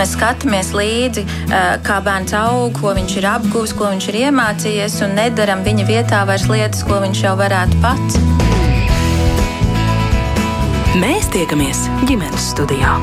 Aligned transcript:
mēs 0.00 0.14
skatāmies 0.16 0.70
līdzi, 0.72 1.26
kā 1.84 1.98
bērns 2.04 2.32
aug, 2.38 2.72
ko 2.78 2.94
viņš 2.96 3.16
ir 3.20 3.28
apgūlis, 3.34 3.74
ko 3.76 3.90
viņš 3.92 4.08
ir 4.08 4.20
iemācījies, 4.24 4.96
un 5.04 5.16
nedaram 5.18 5.64
viņa 5.66 5.86
vietā 5.90 6.22
vairs 6.28 6.48
lietas, 6.48 6.84
ko 6.88 7.02
viņš 7.04 7.24
jau 7.26 7.36
varētu 7.40 7.82
pats. 7.84 8.20
Mēs 11.00 11.28
tiekamies 11.36 11.86
ģimenes 12.08 12.50
studijā. 12.54 12.96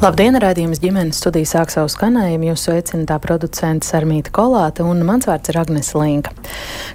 Labdien, 0.00 0.32
rādījums 0.40 0.78
ģimenes 0.80 1.18
studija 1.20 1.44
sāk 1.44 1.68
savu 1.68 1.90
skanējumu. 1.92 2.46
Jūs 2.48 2.62
sveicināta 2.64 3.18
producente 3.20 3.84
Sarmīta 3.84 4.30
Kolāte 4.32 4.80
un 4.80 5.02
mans 5.04 5.26
vārds 5.28 5.50
ir 5.52 5.58
Agnes 5.60 5.90
Linka. 5.92 6.32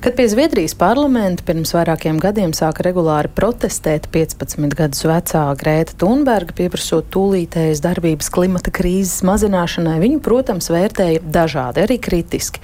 Kad 0.02 0.16
pie 0.18 0.24
Zviedrijas 0.32 0.74
parlamenta 0.74 1.46
pirms 1.46 1.76
vairākiem 1.76 2.18
gadiem 2.18 2.56
sāka 2.58 2.82
regulāri 2.88 3.30
protestēt 3.30 4.08
15 4.10 4.74
gadus 4.74 5.06
vecā 5.06 5.44
Grēta 5.60 5.94
Thunberga, 6.02 6.56
pieprasot 6.58 7.12
tūlītējas 7.14 7.84
darbības 7.86 8.32
klimata 8.34 8.74
krīzes 8.74 9.22
mazināšanai, 9.30 10.00
viņu, 10.02 10.18
protams, 10.26 10.72
vērtēja 10.74 11.22
dažādi, 11.30 11.86
arī 11.86 12.00
kritiski. 12.02 12.64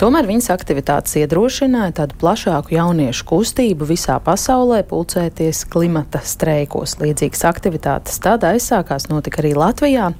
Tomēr 0.00 0.24
viņas 0.30 0.48
aktivitātes 0.56 1.20
iedrošināja 1.20 1.98
tādu 2.00 2.16
plašāku 2.24 2.78
jauniešu 2.78 3.28
kustību 3.28 3.92
visā 3.92 4.16
pasaulē 4.24 4.80
pulcēties 4.88 5.66
klimata 5.68 6.24
streikos. 6.24 6.96
Līdzīgas 7.04 7.46
aktivitātes 7.52 8.24
tad 8.24 8.48
aizsākās 8.54 9.10
notika 9.12 9.44
arī 9.44 9.52
Latvijā. 9.52 9.81
Latvijā. 9.82 10.12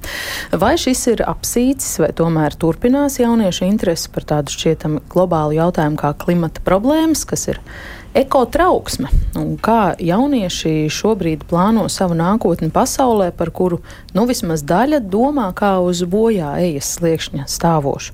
Vai 0.59 0.75
šis 0.75 1.05
ir 1.13 1.23
apsīcis, 1.23 1.95
vai 2.03 2.09
tomēr 2.15 2.55
turpinās 2.59 3.15
jauniešu 3.21 3.63
interesi 3.69 4.09
par 4.11 4.25
tādu 4.27 4.51
šķietami 4.51 5.03
globālu 5.11 5.55
jautājumu 5.55 5.99
kā 6.01 6.11
klimata 6.19 6.63
problēmas, 6.65 7.23
kas 7.23 7.47
ir 7.47 7.61
ekotrauksme 8.13 9.09
un 9.39 9.55
kā 9.61 9.95
jaunieši 9.97 10.89
šobrīd 10.93 11.45
plāno 11.49 11.87
savu 11.89 12.15
nākotni 12.17 12.69
pasaulē, 12.73 13.31
par 13.35 13.49
kuru 13.55 13.79
nu 14.13 14.27
vismaz 14.29 14.63
daļa 14.69 15.01
domā 15.01 15.49
kā 15.57 15.75
uz 15.81 16.03
bojā 16.05 16.53
ejas 16.61 16.93
sliekšņa 16.99 17.47
stāvošu. 17.49 18.13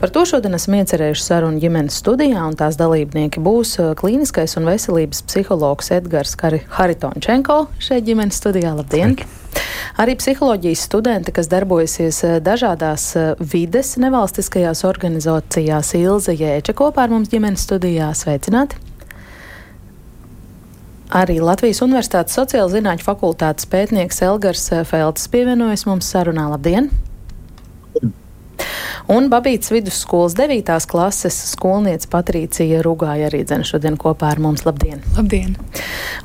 Par 0.00 0.12
to 0.14 0.26
šodien 0.28 0.58
esam 0.58 0.78
iecerējuši 0.78 1.24
sarunu 1.24 1.62
ģimenes 1.62 1.96
studijā, 2.02 2.44
un 2.44 2.56
tās 2.60 2.76
dalībnieki 2.80 3.42
būs 3.42 3.78
uh, 3.80 3.90
klīniskais 3.98 4.58
un 4.60 4.68
veselības 4.68 5.24
psihologs 5.28 5.92
Edgars 5.96 6.36
Haritončenko 6.76 7.64
šeit 7.82 8.06
ģimenes 8.08 8.40
studijā. 8.40 8.76
Labdien! 8.78 9.16
Sveiki. 9.16 9.38
Arī 9.98 10.14
psiholoģijas 10.18 10.82
studenti, 10.86 11.32
kas 11.34 11.48
darbojasies 11.50 12.20
eh, 12.24 12.36
dažādās 12.44 13.08
eh, 13.16 13.30
vides 13.40 13.96
nevalstiskajās 13.98 14.84
organizācijās, 14.86 15.94
Ilze 15.98 16.36
Jēča 16.38 16.76
kopā 16.78 17.06
ar 17.06 17.16
mums 17.16 17.32
ģimenes 17.32 17.66
studijā. 17.66 18.12
Sveicināti! 18.14 18.87
Arī 21.08 21.38
Latvijas 21.40 21.80
Universitātes 21.80 22.36
sociāla 22.36 22.68
zinātņu 22.68 23.06
fakultātes 23.06 23.68
pētnieks 23.72 24.20
Elgars 24.26 24.66
eh, 24.76 24.84
Felts 24.84 25.30
pievienojas 25.32 25.86
mums 25.88 26.10
sarunā. 26.12 26.50
Labdien! 26.52 26.90
Un 29.08 29.30
Babītas 29.32 29.70
vidusskolas 29.72 30.34
9. 30.36 30.68
klases 30.90 31.36
skolniece 31.54 32.10
Patricija 32.12 32.82
Rugāja 32.84 33.30
arī 33.30 33.40
dzene 33.46 33.64
šodien 33.64 33.96
kopā 33.96 34.34
ar 34.34 34.40
mums. 34.44 34.66
Labdien! 34.66 35.00
Labdien! 35.16 35.54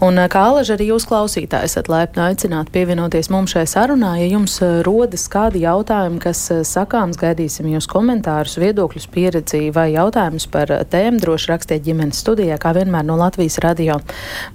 Un 0.03 0.19
kā 0.27 0.41
alaži 0.49 0.73
arī 0.75 0.89
jūs 0.89 1.05
klausītāji 1.07 1.69
esat 1.69 1.87
laipni 1.87 2.25
aicināti 2.25 2.73
pievienoties 2.75 3.29
mums 3.31 3.53
šai 3.55 3.63
sarunā. 3.71 4.17
Ja 4.19 4.27
jums 4.33 4.57
rodas 4.83 5.29
kādi 5.31 5.61
jautājumi, 5.63 6.19
kas 6.23 6.41
sakāms, 6.67 7.19
gaidīsim 7.21 7.69
jūs 7.71 7.87
komentārus, 7.87 8.57
viedokļus, 8.59 9.07
pieredzi 9.13 9.69
vai 9.75 9.93
jautājumus 9.93 10.49
par 10.51 10.73
tēmu, 10.91 11.21
droši 11.23 11.53
rakstiet 11.53 11.87
ģimenes 11.87 12.19
studijā, 12.19 12.59
kā 12.59 12.75
vienmēr 12.75 13.07
no 13.07 13.15
Latvijas 13.21 13.61
radio 13.63 14.01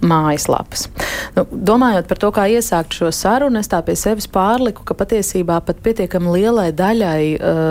mājaslapas. 0.05 0.91
Nu, 1.39 1.47
domājot 1.49 2.13
par 2.13 2.21
to, 2.21 2.33
kā 2.37 2.45
iesākt 2.53 3.01
šo 3.01 3.09
sarunu, 3.15 3.63
es 3.63 3.73
tā 3.73 3.81
pie 3.87 3.97
sevis 3.97 4.29
pārliku, 4.29 4.85
ka 4.85 4.97
patiesībā 4.99 5.63
pat 5.65 5.81
pietiekami 5.85 6.37
lielai 6.37 6.69
daļai 6.77 7.23
uh, 7.39 7.68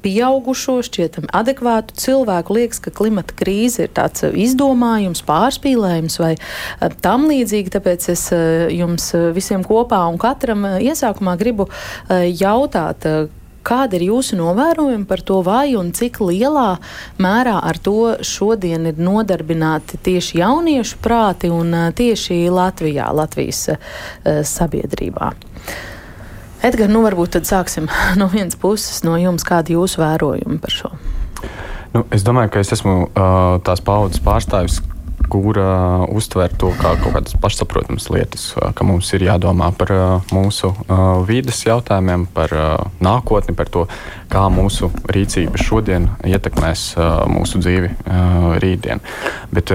pieaugušo, 0.00 0.78
šķietam 0.86 1.28
adekvātu 1.36 1.96
cilvēku 2.00 2.56
liekas, 2.56 2.80
ka 2.84 2.92
klimata 2.94 3.36
krīze 3.36 3.86
ir 3.86 3.92
tāds 3.96 4.24
uh, 4.26 4.36
izdomājums, 4.36 5.24
pārspīlējums 5.28 6.20
vai 6.22 6.34
uh, 6.36 6.88
tam 7.04 7.28
līdzīgi. 7.30 7.74
Tāpēc 7.76 8.08
es 8.14 8.28
uh, 8.34 8.70
jums 8.72 9.10
visiem 9.36 9.64
kopā 9.66 10.00
un 10.10 10.16
katram 10.20 10.66
iesākumā 10.80 11.36
gribu 11.40 11.68
jautāt, 12.10 13.06
Kāda 13.60 13.98
ir 13.98 14.06
jūsu 14.06 14.38
novērojumi 14.38 15.04
par 15.04 15.20
to, 15.20 15.42
vai 15.44 15.74
un 15.76 15.90
cik 15.92 16.22
lielā 16.24 16.78
mērā 17.20 17.58
ar 17.60 17.76
to 17.84 18.14
šodien 18.24 18.88
ir 18.88 18.96
nodarbināti 18.96 20.00
tieši 20.00 20.40
jauniešu 20.40 20.96
prāti 21.04 21.50
un 21.52 21.76
tieši 21.92 22.46
Latvijā, 22.48 23.10
Latvijas 23.12 23.66
uh, 23.74 23.78
sabiedrībā? 24.48 25.34
Edgars, 26.60 26.92
nu 26.92 27.00
varbūt 27.00 27.38
tad 27.38 27.48
sāksim 27.48 27.88
no 28.20 28.28
vienas 28.32 28.58
puses, 28.60 29.00
no 29.06 29.16
jums, 29.20 29.46
kādi 29.46 29.78
jūsu 29.78 30.02
vērojumi 30.02 30.60
par 30.60 30.74
šo? 30.74 30.92
Nu, 31.94 32.04
es 32.14 32.22
domāju, 32.22 32.52
ka 32.54 32.62
es 32.62 32.70
esmu 32.76 32.96
uh, 33.08 33.58
tās 33.66 33.80
paudzes 33.82 34.20
pārstāvis, 34.22 34.78
kura 35.30 35.64
uh, 35.64 36.04
uztver 36.16 36.52
to 36.60 36.70
kā 36.78 36.92
kaut 37.00 37.16
kādas 37.16 37.34
pašsaprotamas 37.40 38.10
lietas, 38.12 38.44
uh, 38.58 38.70
ka 38.76 38.86
mums 38.86 39.08
ir 39.16 39.24
jādomā 39.26 39.70
par 39.78 39.92
uh, 39.94 40.30
mūsu 40.34 40.70
uh, 40.70 41.24
vides 41.26 41.64
jautājumiem, 41.66 42.28
par 42.34 42.54
uh, 42.54 42.86
nākotni, 43.02 43.56
par 43.58 43.72
to, 43.72 43.86
kā 44.30 44.46
mūsu 44.52 44.92
rīcība 45.10 45.58
šodien 45.58 46.10
ietekmēs 46.28 46.90
uh, 46.98 47.24
mūsu 47.30 47.62
dzīvi 47.64 47.94
rītdien. 48.60 49.02
Bet, 49.54 49.72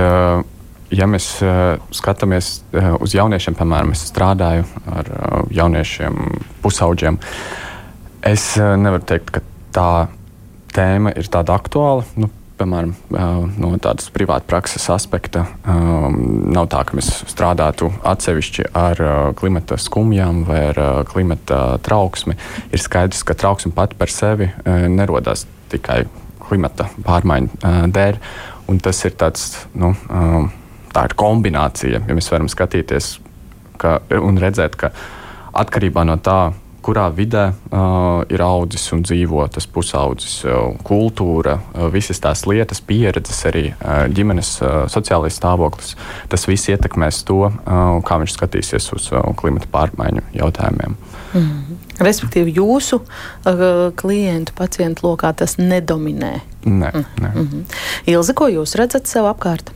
ja 0.94 1.08
mēs 1.10 1.30
uh, 1.44 1.76
skatāmies 1.96 2.60
uh, 2.74 2.94
uz 3.02 3.16
jauniešiem, 3.18 3.58
piemēram, 3.58 3.94
es 3.96 4.06
strādāju 4.10 4.66
ar 4.92 5.12
uh, 5.12 5.42
jauniešiem, 5.54 6.18
pusaudžiem, 6.64 7.20
es 8.26 8.54
uh, 8.60 8.76
nevaru 8.80 9.06
teikt, 9.08 9.36
ka 9.36 9.46
tā 9.76 9.92
tēma 10.76 11.14
ir 11.16 11.30
tāda 11.32 11.56
aktuāla. 11.58 12.06
Nu, 12.20 12.30
piemēram, 12.56 12.94
uh, 13.12 13.46
no 13.60 13.72
tādas 13.84 14.08
privāta 14.16 14.48
prakses 14.48 14.86
aspekta, 14.94 15.46
um, 15.68 16.20
nav 16.56 16.70
tā, 16.72 16.84
ka 16.88 16.96
mēs 16.98 17.12
strādātu 17.32 17.90
atsevišķi 18.08 18.70
ar 18.80 19.02
uh, 19.04 19.16
klimata 19.38 19.80
skumjām 19.82 20.44
vai 20.48 20.62
ar 20.70 20.80
uh, 20.82 21.00
klimata 21.10 21.80
trauksmi. 21.86 22.38
Ir 22.72 22.84
skaidrs, 22.84 23.26
ka 23.28 23.36
trauksme 23.38 23.74
pati 23.76 23.98
par 24.00 24.12
sevi 24.12 24.52
nerodās 24.66 25.46
tikai 25.72 26.06
klimata 26.46 26.88
pārmaiņu 27.04 27.92
dēļ. 27.96 28.22
Un 28.72 28.80
tas 28.82 28.98
ir 29.06 29.14
tāds, 29.20 29.52
nu, 29.78 29.92
um, 30.10 30.48
tā 30.96 31.06
ir 31.10 31.16
kombinācija. 31.20 32.04
Ja 32.08 32.18
mēs 32.18 32.32
varam 32.32 32.50
skatīties 32.52 33.18
ka, 33.82 34.00
un 34.22 34.40
redzēt, 34.42 34.78
ka 34.80 34.92
atkarībā 35.56 36.06
no 36.08 36.18
tā, 36.24 36.54
kurā 36.86 37.08
vidē 37.10 37.48
uh, 37.50 38.22
ir 38.30 38.42
audzis 38.46 38.84
un 38.94 39.02
dzīvo 39.06 39.48
tas 39.50 39.66
pusaudzis, 39.66 40.36
uh, 40.46 40.76
kultūra, 40.86 41.56
uh, 41.58 41.88
visas 41.94 42.22
tās 42.22 42.44
lietas, 42.46 42.82
pieredzes, 42.86 43.40
arī 43.50 43.64
uh, 43.72 44.04
ģimenes 44.14 44.52
uh, 44.62 44.76
sociālais 44.92 45.34
stāvoklis. 45.34 45.96
Tas 46.30 46.46
viss 46.46 46.70
ietekmēs 46.70 47.24
to, 47.26 47.40
uh, 47.50 47.82
kā 48.06 48.20
viņš 48.22 48.36
skatīsies 48.38 48.92
uz 48.94 49.10
uh, 49.16 49.26
klimata 49.40 49.72
pārmaiņu 49.74 50.28
jautājumiem. 50.38 50.94
Mm. 51.34 51.82
Respektīvi, 52.06 52.54
jūsu 52.60 53.02
uh, 53.02 53.66
klientu, 53.98 54.54
pacientu 54.58 55.10
lokā 55.10 55.34
tas 55.42 55.58
nedominē. 55.58 56.36
Nē, 56.66 56.94
nē. 56.94 57.34
Mm 57.34 57.50
-hmm. 57.50 57.66
Ilze, 58.14 58.34
ko 58.34 58.48
jūs 58.52 58.78
redzat 58.78 59.08
sev 59.08 59.26
apkārt? 59.26 59.74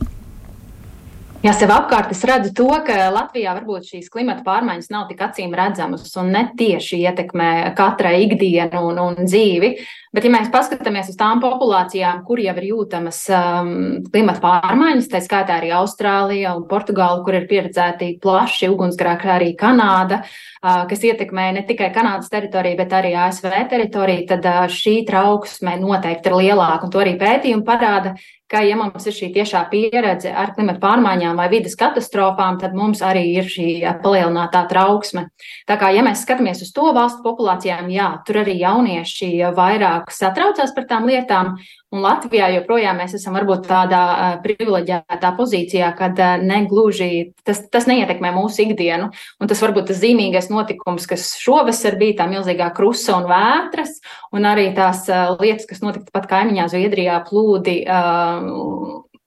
Jā, 1.40 1.54
sev 1.56 1.72
apkārt 1.72 2.10
es 2.12 2.20
redzu 2.28 2.50
to, 2.52 2.66
ka 2.84 2.96
Latvijā 3.16 3.54
varbūt 3.56 3.86
šīs 3.94 4.10
klimata 4.12 4.44
pārmaiņas 4.44 4.90
nav 4.92 5.06
tik 5.08 5.22
acīm 5.24 5.54
redzamas 5.56 6.10
un 6.20 6.34
ne 6.36 6.42
tieši 6.60 6.98
ietekmē 7.00 7.52
katrai 7.78 8.26
ikdienu 8.26 8.82
un, 8.90 8.98
un 9.00 9.22
dzīvi. 9.24 9.70
Bet, 10.12 10.26
ja 10.26 10.34
mēs 10.34 10.50
paskatāmies 10.52 11.14
uz 11.14 11.16
tām 11.16 11.40
populācijām, 11.40 12.26
kur 12.28 12.42
jau 12.44 12.56
ir 12.60 12.66
jūtamas 12.74 13.22
um, 13.32 13.70
klimata 14.12 14.42
pārmaiņas, 14.44 15.08
tā 15.14 15.22
skaitā 15.24 15.62
arī 15.62 15.70
Austrālija 15.78 16.58
un 16.58 16.66
Portugāla, 16.68 17.22
kur 17.24 17.38
ir 17.38 17.46
pieredzēti 17.48 18.18
plaši 18.20 18.68
ugunsgrēki, 18.74 19.30
arī 19.32 19.54
Kanāda, 19.60 20.24
uh, 20.26 20.82
kas 20.92 21.06
ietekmē 21.08 21.54
ne 21.56 21.64
tikai 21.70 21.94
Kanādas 21.96 22.34
teritoriju, 22.34 22.82
bet 22.82 22.98
arī 23.00 23.14
ASV 23.16 23.48
teritoriju, 23.72 24.26
tad 24.34 24.50
uh, 24.50 24.66
šī 24.68 24.98
trauksme 25.08 25.78
noteikti 25.80 26.34
ir 26.34 26.38
lielāka. 26.42 26.90
Un 26.90 26.96
to 26.98 27.06
arī 27.06 27.16
pētījumi 27.22 27.64
parāda, 27.70 28.18
ka, 28.50 28.62
ja 28.66 28.78
mums 28.80 29.06
ir 29.08 29.16
šī 29.16 29.30
tiešā 29.36 29.64
pieredze 29.72 30.32
ar 30.34 30.54
klimatu 30.56 30.82
pārmaiņām 30.84 31.38
vai 31.40 31.48
vidas 31.52 31.78
katastrofām, 31.80 32.58
tad 32.62 32.76
mums 32.78 33.04
arī 33.06 33.26
ir 33.38 33.50
šī 33.50 33.68
palielinātā 34.04 34.64
trauksme. 34.72 35.28
Tā 35.70 35.78
kā, 35.80 35.92
ja 35.94 36.04
mēs 36.06 36.24
skatāmies 36.26 36.64
uz 36.66 36.74
to 36.76 36.90
valstu 36.96 37.24
populācijām, 37.26 37.92
jā, 37.94 38.10
tur 38.28 38.42
arī 38.44 38.58
jaunieši 38.62 39.32
vairāk 39.58 40.10
satraucās 40.14 40.74
par 40.76 40.90
tām 40.90 41.08
lietām, 41.10 41.58
Un 41.90 42.04
Latvijā 42.06 42.52
joprojām 42.54 43.00
mēs 43.02 43.16
esam 43.18 43.34
varbūt 43.34 43.64
tādā 43.66 44.02
privileģētā 44.44 45.32
pozīcijā, 45.34 45.88
kad 45.98 46.20
negluži 46.46 47.32
tas, 47.42 47.64
tas 47.74 47.88
neietekmē 47.90 48.30
mūsu 48.36 48.62
ikdienu. 48.68 49.08
Un 49.42 49.50
tas 49.50 49.64
varbūt 49.66 49.90
tas 49.90 49.98
zīmīgais 50.04 50.52
notikums, 50.54 51.10
kas 51.10 51.32
šovasar 51.42 51.98
bija 51.98 52.20
tā 52.22 52.30
milzīgā 52.30 52.70
krusa 52.78 53.18
un 53.18 53.26
vētras, 53.32 53.98
un 54.38 54.46
arī 54.46 54.68
tās 54.78 55.08
lietas, 55.42 55.66
kas 55.70 55.82
notika 55.82 56.14
pat 56.14 56.30
kaimiņā 56.30 56.70
Zviedrijā, 56.70 57.18
plūdi. 57.26 57.80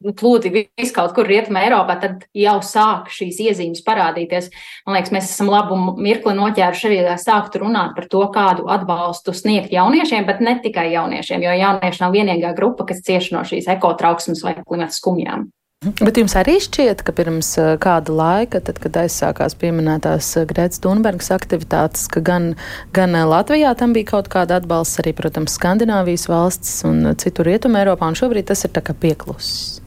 Uh, 0.03 0.13
plūdi 0.19 0.53
vis 0.55 0.93
kaut 0.95 1.15
kur 1.17 1.29
rietumē 1.29 1.65
Eiropā, 1.67 1.99
tad 2.03 2.27
jau 2.37 2.59
sāk 2.67 3.11
šīs 3.13 3.41
iezīmes 3.47 3.85
parādīties. 3.87 4.51
Man 4.87 4.99
liekas, 4.99 5.15
mēs 5.15 5.31
esam 5.31 5.51
labu 5.53 5.79
mirkli 5.99 6.35
noķēruši 6.39 6.89
arī, 6.91 7.01
lai 7.07 7.17
sāktu 7.21 7.63
runāt 7.65 7.97
par 7.97 8.09
to, 8.13 8.23
kādu 8.35 8.69
atbalstu 8.73 9.35
sniegt 9.37 9.73
jauniešiem, 9.75 10.29
bet 10.29 10.45
ne 10.45 10.59
tikai 10.63 10.91
jauniešiem, 10.93 11.47
jo 11.47 11.57
jaunieši 11.63 12.05
nav 12.05 12.15
vienīgā 12.19 12.55
grupa, 12.59 12.87
kas 12.91 13.03
cieši 13.07 13.37
no 13.37 13.47
šīs 13.49 13.71
ekotrauksmes 13.77 14.45
vai 14.47 14.59
klimata 14.63 14.95
skumjām. 14.97 15.51
Bet 15.83 16.15
jums 16.15 16.37
arī 16.39 16.61
šķiet, 16.63 17.01
ka 17.03 17.11
pirms 17.11 17.49
eh, 17.59 17.73
kāda 17.83 18.15
laika, 18.15 18.61
tad, 18.63 18.79
kad 18.79 19.01
aizsākās 19.03 19.57
pieminētās 19.59 20.29
eh, 20.39 20.47
Grētas 20.47 20.79
Thunbergas 20.85 21.33
aktivitātes, 21.35 22.07
ka 22.13 22.23
gan, 22.23 22.53
gan 22.95 23.19
eh, 23.19 23.27
Latvijā 23.27 23.75
tam 23.79 23.97
bija 23.97 24.13
kaut 24.13 24.31
kāda 24.31 24.61
atbalsts, 24.61 25.03
arī, 25.03 25.11
protams, 25.19 25.57
Skandināvijas 25.59 26.29
valstis 26.31 26.85
un 26.87 27.17
citur 27.19 27.51
Rietumē 27.51 27.83
Eiropā, 27.83 28.07
un 28.07 28.19
šobrīd 28.19 28.47
tas 28.53 28.63
ir 28.63 28.71
tā 28.77 28.85
kā 28.87 28.95
pieklusis. 28.95 29.82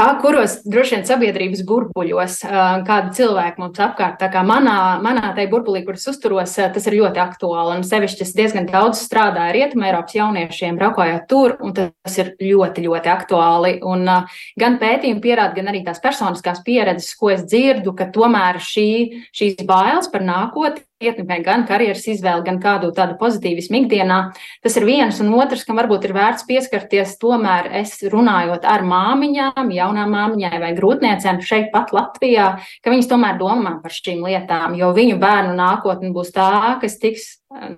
Kā 0.00 0.14
kuros 0.16 0.54
droši 0.64 0.94
vien 0.94 1.02
sabiedrības 1.04 1.60
burbuļos, 1.68 2.38
kādi 2.88 3.10
cilvēki 3.18 3.60
mums 3.60 3.82
apkārt. 3.84 4.16
Tā 4.22 4.30
kā 4.32 4.40
manā, 4.48 4.96
manā 5.04 5.34
tajā 5.36 5.50
burbulī, 5.52 5.82
kuras 5.84 6.08
uzturos, 6.08 6.54
tas 6.56 6.86
ir 6.88 6.96
ļoti 7.02 7.20
aktuāli. 7.20 7.74
Un 7.76 7.84
sevišķi 7.84 8.24
es 8.24 8.32
diezgan 8.38 8.70
daudz 8.70 9.02
strādāju 9.04 9.58
Rietumē 9.58 9.90
Eiropas 9.90 10.16
jauniešiem, 10.16 10.80
braukājot 10.80 11.28
tur, 11.28 11.58
un 11.60 11.76
tas 11.76 12.16
ir 12.16 12.32
ļoti, 12.40 12.86
ļoti 12.86 13.12
aktuāli. 13.12 13.74
Un 13.84 14.08
gan 14.08 14.80
pētījumi 14.80 15.20
pierāda, 15.26 15.58
gan 15.58 15.68
arī 15.68 15.84
tās 15.84 16.00
personiskās 16.00 16.64
pieredzes, 16.64 17.12
ko 17.20 17.34
es 17.36 17.44
dzirdu, 17.44 17.92
ka 17.98 18.08
tomēr 18.14 18.62
šī, 18.64 18.88
šīs 19.36 19.66
bailes 19.68 20.08
par 20.08 20.24
nākotni 20.24 20.88
ietekmē 21.00 21.40
gan 21.44 21.64
karjeras 21.68 22.04
izvēli, 22.12 22.44
gan 22.44 22.58
kādu 22.60 22.90
tādu 22.96 23.16
pozitīvismu 23.20 23.78
ikdienā. 23.82 24.18
Tas 24.64 24.76
ir 24.76 24.84
viens, 24.88 25.20
un 25.22 25.32
otrs, 25.38 25.64
kam 25.64 25.80
varbūt 25.80 26.06
ir 26.06 26.14
vērts 26.16 26.44
pieskarties, 26.48 27.16
tomēr 27.22 27.70
es 27.80 27.96
runājot 28.12 28.66
ar 28.68 28.84
māmiņām, 28.86 29.72
jaunām 29.76 30.12
māmiņai 30.16 30.60
vai 30.60 30.70
grūtniecēm 30.76 31.40
šeit 31.46 31.70
pat 31.72 31.94
Latvijā, 31.96 32.52
ka 32.84 32.92
viņas 32.92 33.10
tomēr 33.10 33.40
domā 33.40 33.78
par 33.80 33.96
šīm 33.96 34.22
lietām, 34.28 34.76
jo 34.76 34.92
viņu 34.96 35.18
bērnu 35.22 35.56
nākotne 35.56 36.12
būs 36.14 36.34
tā, 36.36 36.52
kas 36.84 37.00
tiks 37.00 37.28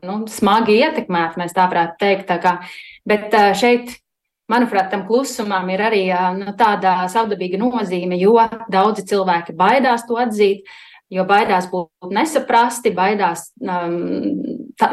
nu, 0.02 0.22
smagi 0.30 0.80
ietekmēta, 0.82 1.38
mēs 1.40 1.54
tā 1.56 1.70
varētu 1.70 2.00
teikt. 2.02 2.26
Tā 2.32 2.40
kā, 2.42 2.58
bet 3.06 3.34
šeit 3.58 3.94
manuprāt, 4.50 4.90
tam 4.90 5.06
klusumam 5.06 5.70
ir 5.72 5.82
arī 5.86 6.06
nu, 6.38 6.52
tāda 6.58 7.04
savdabīga 7.12 7.60
nozīme, 7.60 8.18
jo 8.20 8.34
daudzi 8.72 9.06
cilvēki 9.12 9.54
baidās 9.56 10.08
to 10.08 10.18
atzīt 10.18 10.66
jo 11.12 11.24
baidās 11.28 11.68
būt 11.70 12.12
nesaprasti, 12.12 12.92
baidās 12.96 13.50
um, 13.60 13.96
tā, 14.80 14.88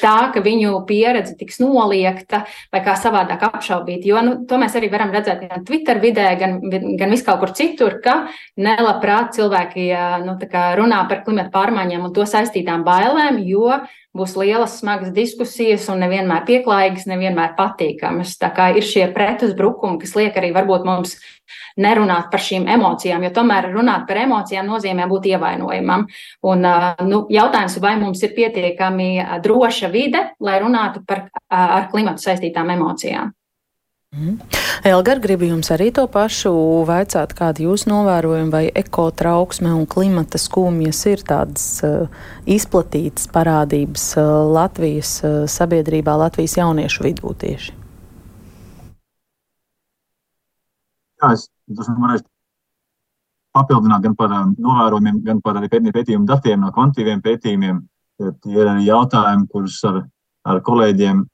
tā, 0.00 0.14
ka 0.34 0.42
viņu 0.44 0.72
pieredze 0.88 1.36
tiks 1.38 1.60
noliekta 1.62 2.44
vai 2.72 2.80
kā 2.86 2.96
savādāk 2.98 3.44
apšaubīta. 3.50 4.08
Jo 4.08 4.22
nu, 4.24 4.34
to 4.48 4.58
mēs 4.60 4.76
arī 4.78 4.90
varam 4.92 5.12
redzēt 5.14 5.44
gan 5.50 5.66
Twitter 5.68 6.00
vidē, 6.02 6.30
gan, 6.40 6.58
gan 6.70 7.12
viskaur 7.12 7.40
kur 7.42 7.52
citur, 7.56 7.98
ka 8.04 8.20
nelabprāt 8.60 9.36
cilvēki 9.36 9.90
nu, 10.24 10.38
runā 10.80 11.04
par 11.10 11.24
klimatu 11.26 11.54
pārmaiņām 11.54 12.08
un 12.08 12.16
to 12.16 12.26
saistītām 12.28 12.86
bailēm, 12.88 13.42
jo 13.48 13.80
būs 14.18 14.34
lielas, 14.38 14.78
smagas 14.82 15.14
diskusijas 15.14 15.86
un 15.92 16.02
nevienmēr 16.02 16.44
pieklājīgas, 16.48 17.06
nevienmēr 17.10 17.54
patīkamas. 17.58 18.36
Tā 18.40 18.50
kā 18.54 18.68
ir 18.76 18.86
šie 18.86 19.06
pretuzbrukumi, 19.14 20.00
kas 20.02 20.16
liek 20.18 20.36
arī 20.36 20.50
varbūt 20.56 20.86
mums 20.88 21.16
nerunāt 21.80 22.28
par 22.32 22.42
šīm 22.42 22.66
emocijām, 22.68 23.24
jo 23.24 23.32
tomēr 23.38 23.70
runāt 23.72 24.04
par 24.08 24.20
emocijām 24.24 24.68
nozīmē 24.68 25.06
būt 25.08 25.30
ievainojamam. 25.32 26.06
Un, 26.50 26.68
nu, 27.08 27.24
jautājums, 27.32 27.78
vai 27.82 27.94
mums 28.02 28.22
ir 28.26 28.34
pietiekami 28.36 29.10
droša 29.44 29.90
vide, 29.94 30.28
lai 30.44 30.58
runātu 30.62 31.04
par 31.06 31.28
ar 31.48 31.88
klimatu 31.92 32.26
saistītām 32.26 32.76
emocijām. 32.76 33.32
Mm. 34.16 34.38
Elgar, 34.88 35.18
gribu 35.20 35.44
jums 35.44 35.68
arī 35.74 35.90
to 35.92 36.06
pašu 36.08 36.50
vaicāt, 36.88 37.34
kāda 37.36 37.60
jūs 37.60 37.84
novērojumi, 37.90 38.48
vai 38.48 38.62
ekotrauksme 38.80 39.68
un 39.76 39.84
klimata 39.90 40.40
skumjas 40.40 41.02
ir 41.10 41.20
tādas 41.28 41.66
uh, 41.84 42.08
izplatītas 42.48 43.28
parādības 43.34 44.06
uh, 44.16 44.30
Latvijas 44.48 45.12
uh, 45.20 45.42
sabiedrībā, 45.44 46.16
Latvijas 46.24 46.56
jauniešu 46.56 47.04
vidū 47.04 47.34
tieši? 47.36 47.76
Jā, 51.20 51.34
es 51.34 51.48
varētu 51.68 52.24
papildināt 53.58 54.08
gan 54.08 54.16
par 54.16 54.32
um, 54.40 54.56
novērojumiem, 54.56 55.20
gan 55.26 55.44
par 55.44 55.60
arī 55.60 55.68
pētījumu 55.74 56.24
datiem 56.24 56.64
no 56.64 56.72
kvantitīviem 56.72 57.20
pētījumiem. 57.28 57.84
Tie 58.18 58.56
ir 58.56 58.66
arī 58.72 58.88
jautājumi, 58.88 59.50
kurus 59.52 59.82
ar, 59.86 60.06
ar 60.48 60.64
kolēģiem 60.64 61.26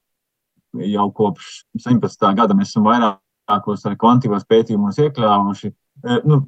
jau 0.83 1.09
kopš 1.15 1.65
17. 1.79 2.31
gada 2.39 2.57
mēs 2.57 2.73
esam 2.73 2.87
vairākos 2.89 3.87
kvantitīvos 4.01 4.47
pētījumos 4.51 5.01
iekļāvuši. 5.05 5.71
E, 5.71 6.21
nu, 6.29 6.41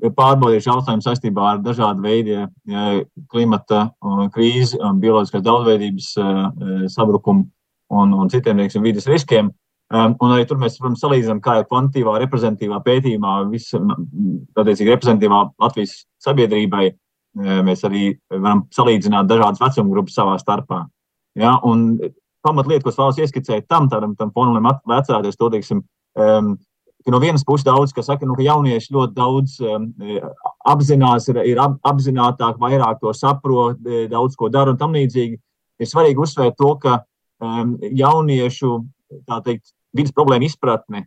pārbaudījuši 0.00 0.70
jautājumu 0.70 1.04
saistībā 1.04 1.46
ar 1.52 1.58
dažādu 1.64 2.04
veidu 2.04 2.46
klimata 3.32 3.90
krīzi, 4.34 4.78
bioloģiskās 5.02 5.44
daudzveidības 5.44 6.12
e, 6.16 6.28
e, 6.28 6.76
sabrukumu 6.92 7.44
un, 8.00 8.14
un 8.16 8.30
citiem 8.32 8.62
teiksim, 8.62 8.86
vidas 8.86 9.08
riskiem. 9.10 9.50
Un 9.90 10.30
arī 10.30 10.44
tur 10.46 10.60
mēs 10.60 10.76
protams, 10.78 11.00
salīdzinām, 11.02 11.40
kā 11.42 11.56
jau 11.58 11.64
kvantitīvā, 11.66 12.12
reprezentatīvā 12.22 12.76
pētījumā, 12.86 13.32
visam 13.50 13.88
reprezentatīvā 14.54 15.40
Latvijas 15.58 15.96
sabiedrībai, 16.22 16.84
mēs 17.66 17.82
arī 17.88 18.04
varam 18.30 18.62
salīdzināt 18.70 19.26
dažādas 19.26 19.58
vecuma 19.58 19.90
grupas 19.96 20.14
savā 20.14 20.36
starpā. 20.38 20.84
Ja, 21.38 21.56
un 21.66 21.98
pamatlieta, 22.44 22.84
ko 22.84 22.92
es 22.92 22.98
vēlos 22.98 23.20
ieskicēt 23.20 23.68
tam, 23.70 23.88
tādam 23.92 24.16
tam 24.18 24.32
fonam, 24.34 24.68
atcerēties 24.70 25.38
to, 25.38 25.50
teiksim, 25.52 25.82
um, 26.18 26.54
ka 27.04 27.14
no 27.14 27.20
vienas 27.22 27.44
puses 27.46 27.64
daudz, 27.64 27.94
kas 27.96 28.08
saka, 28.10 28.26
nu, 28.28 28.36
ka 28.36 28.44
jaunieši 28.44 28.94
ļoti 28.94 29.16
daudz 29.16 29.56
um, 29.64 29.86
apzinās, 30.68 31.28
ir, 31.32 31.40
ir 31.52 31.60
ap, 31.62 31.78
apzinātāk, 31.88 32.58
vairāk 32.60 33.00
to 33.00 33.12
saprot, 33.16 33.80
e, 33.86 34.04
daudz 34.10 34.36
ko 34.38 34.50
dara 34.52 34.74
un 34.74 34.80
tam 34.80 34.96
līdzīgi. 34.96 35.38
Ir 35.80 35.88
svarīgi 35.88 36.20
uzsvērt 36.20 36.58
to, 36.60 36.74
ka 36.82 36.98
um, 37.40 37.76
jauniešu, 37.80 38.74
tā 39.28 39.40
teikt, 39.46 39.72
vidas 39.96 40.12
problēma 40.16 40.46
izpratne 40.46 41.06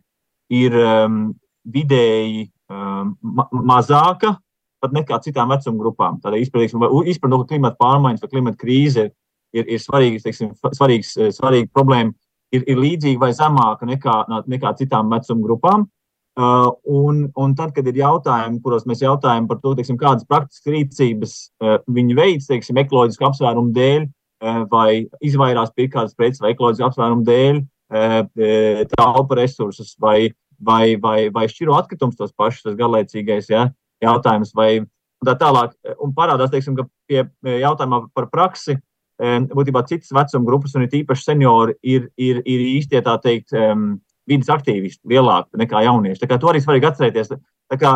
ir 0.52 0.74
um, 0.76 1.28
vidēji 1.64 2.48
um, 2.68 3.14
ma 3.22 3.46
mazāka 3.52 4.34
pat 4.82 4.92
nekā 4.92 5.20
citām 5.24 5.52
vecuma 5.54 5.80
grupām. 5.80 6.18
Tādēļ 6.20 6.42
izpratne, 6.44 7.38
ka 7.38 7.52
klimata 7.54 7.80
pārmaiņas 7.80 8.24
vai 8.24 8.32
klimata 8.32 8.60
krīze 8.60 9.06
ir 9.06 9.14
ir, 9.54 9.66
ir 9.76 9.82
svarīgs, 9.82 10.24
teiksim, 10.26 10.52
svarīgs, 10.74 11.14
eh, 11.20 11.32
svarīga 11.34 11.70
problēma, 11.74 12.14
ir, 12.54 12.64
ir 12.70 12.80
līdzīga 12.80 13.22
vai 13.22 13.32
zemāka 13.36 13.88
nekā, 13.88 14.16
nekā 14.50 14.74
citām 14.80 15.12
vecuma 15.12 15.46
grupām. 15.48 15.88
Uh, 16.34 16.72
un, 16.90 17.28
un 17.38 17.52
tad, 17.54 17.70
kad 17.76 17.86
ir 17.86 18.00
jautājumi, 18.00 18.58
kuros 18.64 18.88
mēs 18.90 19.04
jautājam 19.04 19.44
par 19.46 19.60
to, 19.62 19.70
teiksim, 19.78 19.94
kādas 20.00 20.26
praktiskas 20.26 20.72
rīcības 20.74 21.34
uh, 21.62 21.76
viņi 21.94 22.16
veids, 22.18 22.48
teiksim, 22.48 22.80
ekoloģisku 22.82 23.28
apsvērumu 23.28 23.70
dēļ, 23.76 24.08
uh, 24.08 24.64
vai 24.72 25.04
izvairās 25.22 25.70
pirkt 25.76 25.92
kādas 25.92 26.16
preces, 26.18 26.42
vai 26.42 26.50
ekoloģisku 26.56 26.88
apsvērumu 26.88 27.22
dēļ, 27.28 27.60
uh, 27.62 28.80
taupa 28.96 29.38
resursus, 29.38 29.92
vai, 30.02 30.32
vai, 30.58 30.96
vai, 30.98 31.28
vai 31.30 31.46
šķiro 31.52 31.78
atkritumus 31.78 32.18
tos 32.18 32.34
pašus, 32.34 32.64
tas 32.66 32.80
garlaicīgais 32.82 33.52
ja, 33.54 33.68
jautājums, 34.02 34.50
vai 34.58 34.72
tā 35.22 35.36
tālāk. 35.38 35.78
Un 36.02 36.18
parādās, 36.18 36.50
teiksim, 36.50 36.74
ka 36.74 36.88
pie 37.06 37.22
jautājumā 37.62 38.08
par 38.10 38.26
praksi 38.34 38.80
būtībā 39.20 39.84
citas 39.86 40.10
vecuma 40.14 40.48
grupas, 40.48 40.74
un 40.74 40.86
ir 40.86 40.96
īpaši 41.02 41.30
seniori, 41.30 41.76
ir, 41.82 42.08
ir, 42.16 42.40
ir 42.44 42.64
īstie 42.74 43.02
tā 43.04 43.14
teikt, 43.22 43.54
um, 43.54 44.00
vidas 44.28 44.50
aktīvisti 44.50 45.04
lielāki 45.08 45.60
nekā 45.60 45.84
jaunieši. 45.84 46.20
Tā 46.22 46.30
kā 46.30 46.38
to 46.40 46.50
arī 46.50 46.62
svarīgi 46.64 46.88
atcerēties. 46.88 47.32
Tā 47.70 47.78
kā 47.80 47.94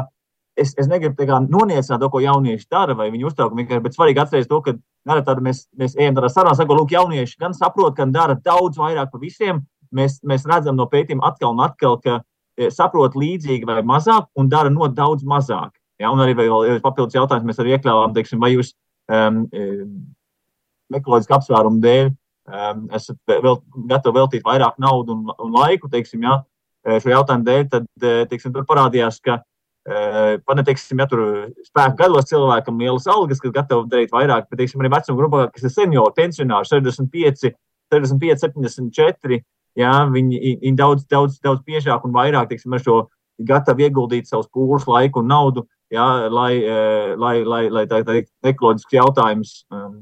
es, 0.58 0.74
es 0.78 0.88
negribu 0.90 1.26
kā, 1.26 1.40
noniecināt 1.44 2.02
to, 2.02 2.10
ko 2.12 2.22
jaunieši 2.22 2.68
dara, 2.70 2.96
vai 2.98 3.08
viņu 3.14 3.30
uztraukumu, 3.30 3.66
bet 3.84 3.96
svarīgi 3.96 4.22
atcerēties 4.22 4.50
to, 4.50 4.60
ka 4.64 4.76
tāda, 5.08 5.40
mēs, 5.44 5.64
mēs 5.78 5.96
ejam 5.98 6.18
tādā 6.18 6.30
sarunā, 6.32 6.54
sakot, 6.58 6.78
lūk, 6.80 6.94
jaunieši 6.96 7.38
gan 7.40 7.56
saprot, 7.56 7.96
gan 7.96 8.12
dara 8.14 8.36
daudz 8.44 8.80
vairāk 8.80 9.12
par 9.12 9.22
visiem. 9.22 9.64
Mēs, 9.94 10.18
mēs 10.28 10.44
redzam 10.48 10.76
no 10.76 10.84
pētījuma 10.90 11.30
atkal 11.30 11.54
un 11.54 11.62
atkal, 11.64 11.96
ka 12.04 12.18
e, 12.20 12.68
saprot 12.74 13.16
līdzīgi 13.16 13.64
vai 13.68 13.80
mazāk 13.86 14.28
un 14.36 14.50
dara 14.52 14.72
no 14.72 14.90
daudz 14.92 15.24
mazāk. 15.24 15.72
Ja, 15.98 16.12
un 16.12 16.20
arī 16.22 16.36
vēl 16.38 16.82
papildus 16.84 17.16
jautājums 17.16 17.48
mēs 17.48 17.58
arī 17.62 17.72
iekļāvām, 17.74 18.12
teiksim, 18.14 18.38
vai 18.42 18.52
jūs 18.52 18.74
um, 19.08 19.46
ekoloģiska 20.96 21.38
apsvērumu 21.38 21.82
dēļ 21.84 22.08
um, 22.48 22.86
esat 22.96 23.18
vēl, 23.28 23.58
gatavi 23.90 24.20
veltīt 24.20 24.46
vairāk 24.46 24.78
naudu 24.82 25.16
un, 25.16 25.34
un 25.36 25.52
laiku 25.56 25.90
teiksim, 25.92 26.24
ja, 26.26 26.40
e, 26.86 26.98
šo 27.02 27.12
jautājumu 27.12 27.46
dēļ, 27.48 27.68
tad 27.74 27.86
e, 28.02 28.14
teiksim, 28.30 28.54
tur 28.54 28.66
parādījās, 28.68 29.20
ka 29.24 29.38
e, 29.38 30.38
pat 30.44 30.58
ne 30.58 30.64
teiksim, 30.66 31.02
ja 31.02 31.08
tur 31.10 31.22
spēku 31.66 31.98
gados 32.00 32.30
cilvēkam 32.30 32.80
lielas 32.80 33.08
algas, 33.10 33.42
kas 33.42 33.54
gatavi 33.54 33.88
darīt 33.92 34.14
vairāk, 34.14 34.48
bet 34.50 34.62
teiksim, 34.62 34.82
arī 34.82 34.92
vecuma 34.96 35.20
grupā, 35.20 35.44
kas 35.54 35.68
ir 35.68 35.74
seniori, 35.74 36.16
pensionāri, 36.16 36.70
65, 36.70 37.54
65, 37.94 38.44
74. 38.48 39.42
Jā, 39.78 39.94
viņi, 40.10 40.58
viņi 40.64 40.78
daudz, 40.78 41.04
daudz, 41.06 41.36
daudz 41.44 41.62
biežāk 41.66 42.02
un 42.06 42.14
vairāk 42.16 42.48
teiksim, 42.50 42.72
ar 42.74 42.82
šo 42.82 43.02
gatavi 43.46 43.86
ieguldīt 43.86 44.26
savus 44.26 44.48
pūles, 44.50 44.88
laiku 44.90 45.20
un 45.22 45.28
naudu, 45.30 45.62
jā, 45.94 46.06
lai, 46.34 46.50
lai, 47.14 47.36
lai, 47.46 47.60
lai 47.70 47.84
tā, 47.86 48.00
tā 48.02 48.16
ekoloģisks 48.50 48.96
jautājums 48.96 49.52
um, 49.70 50.00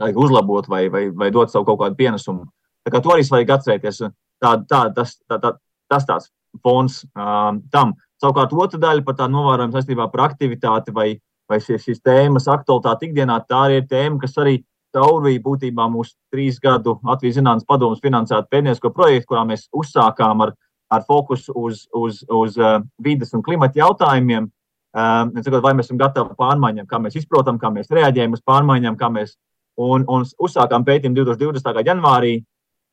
uzlabot 0.00 0.68
vai, 0.68 0.88
vai, 0.90 1.08
vai 1.10 1.30
dot 1.30 1.50
savu 1.50 1.66
kaut 1.68 1.80
kādu 1.80 1.98
pienesumu. 1.98 2.46
Tā 2.82 2.92
kā 2.92 3.00
to 3.02 3.12
arī 3.14 3.24
svarīgi 3.26 3.54
atcerēties. 3.54 4.02
Tā, 4.42 4.56
tā, 4.68 4.80
tas, 4.94 5.18
tā, 5.30 5.38
tā, 5.38 5.52
tas 5.90 6.06
tāds 6.08 6.30
fons 6.62 7.02
um, 7.14 7.62
tam. 7.72 7.94
Savukārt, 8.22 8.52
otra 8.54 8.78
daļa 8.78 9.04
par 9.06 9.16
tā 9.18 9.28
novērojumu 9.30 9.74
saistībā 9.74 10.08
ar 10.08 10.24
aktivitāti 10.26 10.94
vai, 10.94 11.08
vai 11.50 11.58
šīs, 11.62 11.86
šīs 11.86 12.02
tēmas 12.06 12.48
aktualitāti 12.50 13.10
ikdienā, 13.10 13.40
tā 13.48 13.64
arī 13.66 13.80
ir 13.80 13.88
tēma, 13.90 14.20
kas 14.22 14.36
arī 14.38 14.60
caurvīja 14.94 15.42
būtībā 15.42 15.86
mūsu 15.90 16.14
trīs 16.32 16.58
gadu 16.62 16.98
Latvijas 17.06 17.38
Zinātnes 17.38 17.66
padomus 17.68 18.02
finansētu 18.02 18.50
pētniecisko 18.52 18.92
projektu, 18.94 19.32
kurā 19.32 19.44
mēs 19.48 19.68
uzsākām 19.72 20.44
ar, 20.46 20.52
ar 20.92 21.06
fokusu 21.08 21.54
uz, 21.56 21.86
uz, 21.96 22.20
uz 22.28 22.58
uh, 22.60 22.80
vidas 23.02 23.32
un 23.34 23.44
klimata 23.46 23.80
jautājumiem. 23.80 24.50
Uh, 24.92 25.62
vai 25.64 25.72
mēs 25.72 25.88
esam 25.88 25.96
gatavi 26.02 26.36
pārmaiņām, 26.36 26.86
kā 26.86 26.98
mēs 27.00 27.16
izprotam, 27.22 27.56
kā 27.58 27.70
mēs 27.72 27.88
reaģējam 27.88 28.36
uz 28.36 28.42
pārmaiņām, 28.44 28.98
kā 29.00 29.08
mēs 29.14 29.38
un, 29.80 30.04
un 30.08 30.24
uzsākām 30.26 30.84
pētījumu 30.86 31.22
2020. 31.22 31.72
gada 31.78 31.90
janvārī. 31.92 32.40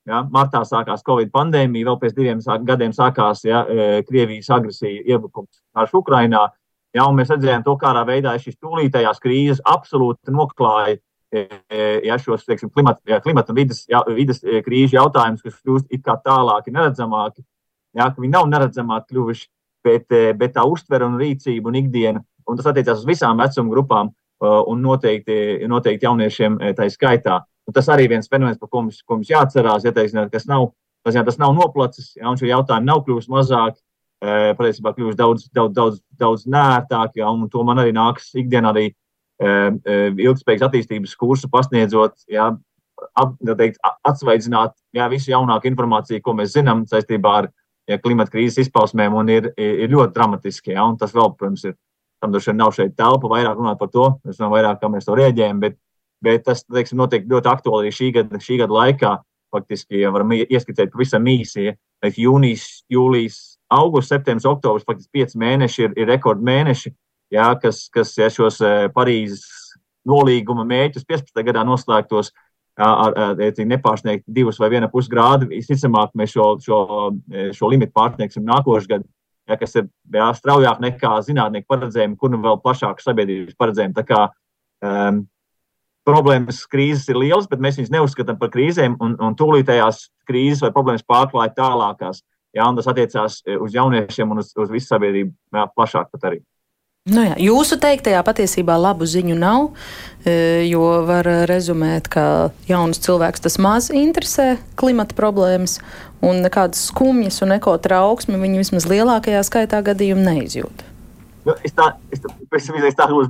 Ja, 0.08 0.24
martā 0.32 0.62
sākās 0.66 1.04
Covid 1.06 1.30
pandēmija, 1.34 1.86
vēl 1.86 1.98
pēc 2.02 2.14
diviem 2.18 2.40
sāk, 2.42 2.64
gadiem 2.66 2.94
sākās 2.96 3.44
ja, 3.46 3.60
e, 3.68 4.00
Krievijas 4.08 4.48
agresija, 4.56 5.04
iebrukums 5.06 5.60
ar 5.78 5.92
Ukrainā. 5.94 6.48
Ja, 6.96 7.06
mēs 7.14 7.30
redzējām, 7.30 7.66
to, 7.68 7.76
kādā 7.78 8.02
veidā 8.08 8.34
šīs 8.42 8.58
tūlītējās 8.58 9.20
krīzes 9.22 9.62
absolūti 9.70 10.34
noklāja 10.34 10.96
e, 10.96 11.44
e, 11.70 11.84
ja, 12.08 12.18
šos 12.18 12.48
teiksim, 12.48 12.72
klimata, 12.74 13.04
ja, 13.12 13.20
klimata 13.22 13.54
un 13.54 13.60
vidas, 13.60 13.84
ja, 13.92 14.02
vidas 14.08 14.42
krīžu 14.42 14.98
jautājumus, 14.98 15.44
kas 15.46 15.60
kļūst 15.60 15.94
it 15.94 16.02
kā 16.08 16.16
tālāki, 16.26 16.74
neredzamāki. 16.74 17.46
Ja, 18.00 18.10
viņi 18.16 18.34
nav 18.34 18.50
neredzamāki 18.50 19.12
kļuvuši, 19.12 19.46
bet, 19.86 20.10
bet 20.40 20.56
tā 20.58 20.66
uztvere 20.66 21.06
un 21.06 21.20
rīcība 21.22 21.70
un 21.70 21.78
ikdiena, 21.84 22.24
un 22.50 22.58
tas 22.58 22.72
attiecās 22.72 23.04
uz 23.04 23.10
visām 23.10 23.38
vecuma 23.44 23.76
grupām 23.76 24.10
un 24.42 24.84
noteikti, 24.84 25.66
noteikti 25.68 26.08
jauniešiem 26.08 26.60
tā 26.78 26.88
skaitā. 26.92 27.42
Un 27.68 27.76
tas 27.76 27.90
arī 27.92 28.08
viens 28.10 28.30
fenomens, 28.30 28.58
par 28.58 28.70
ko 28.72 28.86
mums, 28.86 29.02
ko 29.06 29.20
mums 29.20 29.30
jāatcerās, 29.30 29.84
ja 29.86 29.94
teiksim, 29.94 30.24
kas 30.32 30.48
nav, 30.50 30.72
tas, 31.06 31.14
jā, 31.18 31.24
tas 31.28 31.38
nav 31.38 31.54
noplacis, 31.58 32.16
ja, 32.18 32.30
un 32.32 32.40
šie 32.40 32.50
jautājumi 32.50 32.88
nav 32.88 33.04
kļuvuši 33.06 33.30
mazāk, 33.30 33.76
e, 34.24 34.56
patiesībā 34.58 34.96
kļuvuši 34.96 35.20
daudz, 35.20 35.46
daudz, 35.54 35.76
daudz, 35.76 36.00
daudz 36.18 36.48
nērtāk, 36.50 37.20
ja, 37.22 37.30
un 37.30 37.46
to 37.52 37.62
man 37.68 37.84
arī 37.84 37.94
nāks 37.96 38.32
ikdienā 38.40 38.74
arī 38.74 38.90
ilgspējīgas 39.40 40.66
attīstības 40.68 41.14
kursu 41.16 41.48
pasniedzot, 41.52 42.18
ja, 42.28 42.50
ap, 43.16 43.38
teikt, 43.60 43.80
atsveidzināt 44.08 44.76
jā, 44.96 45.08
visu 45.12 45.32
jaunāku 45.32 45.70
informāciju, 45.70 46.24
ko 46.24 46.34
mēs 46.36 46.58
zinām 46.58 46.84
saistībā 46.90 47.36
ar 47.44 47.50
ja, 47.90 48.00
klimata 48.02 48.34
krīzes 48.34 48.66
izpausmēm, 48.66 49.16
un 49.16 49.32
ir, 49.32 49.52
ir 49.58 49.92
ļoti 49.94 50.16
dramatiski. 50.16 50.76
Ja, 50.76 50.88
tas 51.00 51.16
vēl, 51.16 51.34
protams, 51.38 51.66
ir. 51.70 51.78
Tam 52.20 52.34
droši 52.34 52.52
vien 52.52 52.58
nav 52.60 52.74
šeit 52.76 52.98
telpa 53.00 53.30
vairāk 53.32 53.56
runāt 53.56 53.80
par 53.80 53.92
to, 53.94 54.10
mēs 54.28 54.40
zinām 54.40 54.52
vairāk, 54.52 54.82
kā 54.82 54.90
mēs 54.92 55.08
to 55.08 55.16
rēģējam, 55.16 55.62
bet 55.64 55.78
bet 56.24 56.46
tas 56.48 56.64
teiksim, 56.68 57.00
notiek 57.00 57.28
ļoti 57.30 57.52
aktuāli 57.52 57.88
arī 57.88 57.96
šī 57.96 58.10
gada, 58.20 58.42
šī 58.44 58.60
gada 58.64 58.76
laikā. 58.76 59.14
Faktiski 59.50 60.04
ja 60.04 60.12
varam 60.14 60.36
ieskicēt 60.36 60.92
pavisam 60.94 61.26
īsi. 61.26 61.72
Ja, 61.72 62.12
jūnijas, 62.14 62.66
jūlijas, 62.92 63.38
augusts, 63.74 64.12
septembris, 64.14 64.46
oktobris, 64.48 64.86
faktiski 64.88 65.20
pieci 65.20 65.40
mēneši 65.42 65.88
ir, 65.88 65.96
ir 66.00 66.12
rekordmēneši, 66.14 66.92
ja, 67.34 67.50
kas, 67.60 67.88
kas 67.94 68.14
ja, 68.20 68.30
šos 68.32 68.62
eh, 68.64 68.86
Parīzes 68.94 69.74
nolīguma 70.08 70.64
mēķus 70.70 71.08
15. 71.10 71.44
gadā 71.48 71.66
noslēgtos 71.68 72.32
ar, 72.80 73.10
ar, 73.10 73.42
ar 73.42 73.66
nepārsniegt 73.74 74.24
divus 74.28 74.62
vai 74.62 74.70
viena 74.72 74.88
pus 74.92 75.10
grādu. 75.12 75.50
Visticamāk, 75.52 76.14
mēs 76.16 76.38
šo, 76.38 76.48
šo, 76.64 76.80
eh, 77.34 77.50
šo 77.58 77.74
limitu 77.74 77.96
pārsniegsim 77.98 78.46
nākošais 78.48 78.88
gads, 78.94 79.10
ja, 79.50 79.58
kas 79.60 79.76
ir 79.80 79.90
jā, 80.14 80.30
straujāk 80.38 80.80
nekā 80.84 81.16
zinātnieki 81.26 81.68
paredzējumi, 81.70 82.18
kur 82.20 82.34
nu 82.34 82.42
vēl 82.44 82.62
plašāk 82.64 83.02
sabiedrības 83.04 83.58
paredzējumi. 83.60 83.98
Tā 83.98 84.06
kā 84.08 84.22
um, 84.86 85.24
problēmas, 86.08 86.64
krīzes 86.70 87.10
ir 87.12 87.20
lielas, 87.22 87.48
bet 87.50 87.62
mēs 87.64 87.80
viņus 87.80 87.94
neuzskatām 87.94 88.40
par 88.40 88.52
krīzēm, 88.54 88.98
un, 89.04 89.16
un 89.22 89.38
tūlītējās 89.40 90.06
krīzes 90.30 90.64
vai 90.66 90.74
problēmas 90.76 91.06
pārklāja 91.08 91.56
tālākās. 91.58 92.24
Jā, 92.56 92.66
un 92.66 92.80
tas 92.80 92.88
attiecās 92.90 93.42
e, 93.46 93.60
uz 93.62 93.76
jauniešiem 93.76 94.32
un 94.34 94.42
uz, 94.42 94.50
uz 94.58 94.72
visu 94.74 94.90
sabiedrību 94.90 95.36
jā, 95.58 95.66
plašāk 95.76 96.10
pat 96.14 96.32
arī. 96.32 96.40
Nu 97.14 97.24
jā, 97.26 97.36
jūsu 97.42 97.80
teiktajā 97.82 98.22
patiesībā 98.26 98.76
labu 98.80 99.08
ziņu 99.10 99.38
nav, 99.40 99.70
e, 100.28 100.66
jo 100.70 100.84
var 101.08 101.28
rezumēt, 101.50 102.10
ka 102.12 102.24
jauns 102.70 103.02
cilvēks 103.06 103.46
tas 103.46 103.58
maz 103.62 103.90
interesē 103.90 104.58
klimata 104.80 105.18
problēmas, 105.18 105.80
un 106.26 106.44
nekādas 106.46 106.90
skumjas 106.92 107.42
un 107.46 107.56
ekotrauksmi 107.56 108.40
viņi 108.42 108.64
vismaz 108.64 108.88
lielākajā 108.90 109.44
skaitā 109.48 109.82
gadījumu 109.86 110.26
neizjūt. 110.28 110.86
Nu, 111.48 111.56
es 111.66 111.74
tā, 111.74 111.94
es 112.14 112.22
tā, 112.22 112.34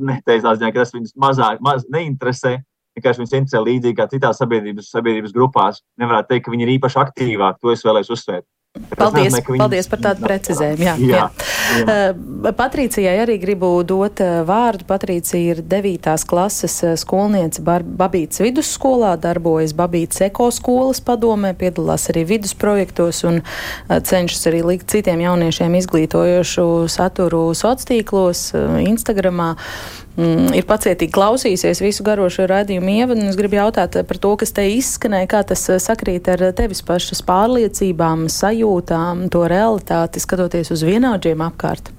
neteicu, 0.02 0.72
ka 0.74 0.82
tas 0.82 0.96
viņus 0.96 1.14
mazāk 1.22 1.62
maz 1.64 1.86
neinteresē 1.94 2.58
vienkārši 3.00 3.24
viņus 3.24 3.36
interesē 3.38 3.62
līdzīgi 3.64 3.98
kā 3.98 4.08
citās 4.12 4.40
sabiedrības, 4.42 4.92
sabiedrības 4.94 5.36
grupās. 5.36 5.84
Nevarētu 6.02 6.34
teikt, 6.34 6.46
ka 6.46 6.54
viņi 6.54 6.66
ir 6.66 6.74
īpaši 6.78 7.00
aktīvāki. 7.04 7.62
To 7.64 7.74
es 7.74 7.86
vēlēs 7.86 8.12
uzsvērt. 8.16 8.48
Paldies, 8.70 9.34
paldies 9.58 9.88
par 9.90 9.98
tādu 10.04 10.22
precizējumu. 10.28 10.84
Jā, 10.86 10.92
jā, 11.02 11.10
jā. 11.10 11.24
Uh, 11.90 12.52
Patricijai 12.54 13.16
arī 13.24 13.40
gribu 13.42 13.72
dot 13.82 14.22
uh, 14.22 14.44
vārdu. 14.46 14.86
Patricija 14.86 15.56
ir 15.56 15.62
9. 15.66 16.06
klases 16.30 16.76
uh, 16.86 16.94
skolniece 16.94 17.64
Babītas 17.66 18.44
vidusskolā, 18.46 19.16
darbojas 19.18 19.74
Babītas 19.74 20.22
ekoskolas 20.28 21.02
padomē, 21.02 21.56
piedalās 21.58 22.06
arī 22.14 22.28
vidusprojektos 22.30 23.24
un 23.26 23.42
cenšas 23.90 24.46
arī 24.52 24.62
likt 24.68 24.94
citiem 24.94 25.26
jauniešiem 25.26 25.80
izglītojošu 25.82 26.68
saturu 26.94 27.48
sociālos 27.58 27.90
tīklos, 27.90 28.44
Instagramā 28.86 29.56
mm, 30.20 30.52
ir 30.58 30.66
pacietīgi 30.68 31.14
klausījusies 31.16 31.82
visu 31.84 32.06
garošo 32.08 32.48
raidījumu 32.50 32.96
ievadu. 32.98 33.28
Es 33.30 33.38
gribu 33.40 33.60
jautāt 33.60 33.98
par 34.08 34.20
to, 34.22 34.34
kas 34.40 34.54
te 34.56 34.66
izskanēja, 34.76 35.30
kā 35.32 35.44
tas 35.52 35.66
eh, 35.72 35.80
sakrīt 35.82 36.30
ar 36.34 36.50
tevis 36.58 36.84
pašas 36.86 37.24
pārliecībām, 37.28 38.28
sajūtām, 38.34 39.28
to 39.34 39.46
realitāti, 39.50 40.24
skatoties 40.24 40.74
uz 40.76 40.86
vienādžiem 40.88 41.44
apkārt. 41.48 41.94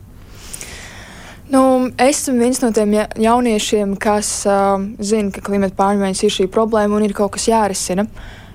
Nu, 1.51 1.91
es 1.99 2.21
esmu 2.21 2.37
viens 2.39 2.61
no 2.63 2.71
tiem 2.71 2.93
jauniešiem, 3.19 3.97
kas 3.99 4.29
uh, 4.47 4.77
zina, 5.03 5.33
ka 5.35 5.43
klimata 5.43 5.75
pārmaiņas 5.81 6.21
ir 6.23 6.35
šī 6.37 6.47
problēma 6.53 6.95
un 6.95 7.09
ir 7.09 7.15
kaut 7.17 7.35
kas 7.35 7.49
jārisina. 7.51 8.05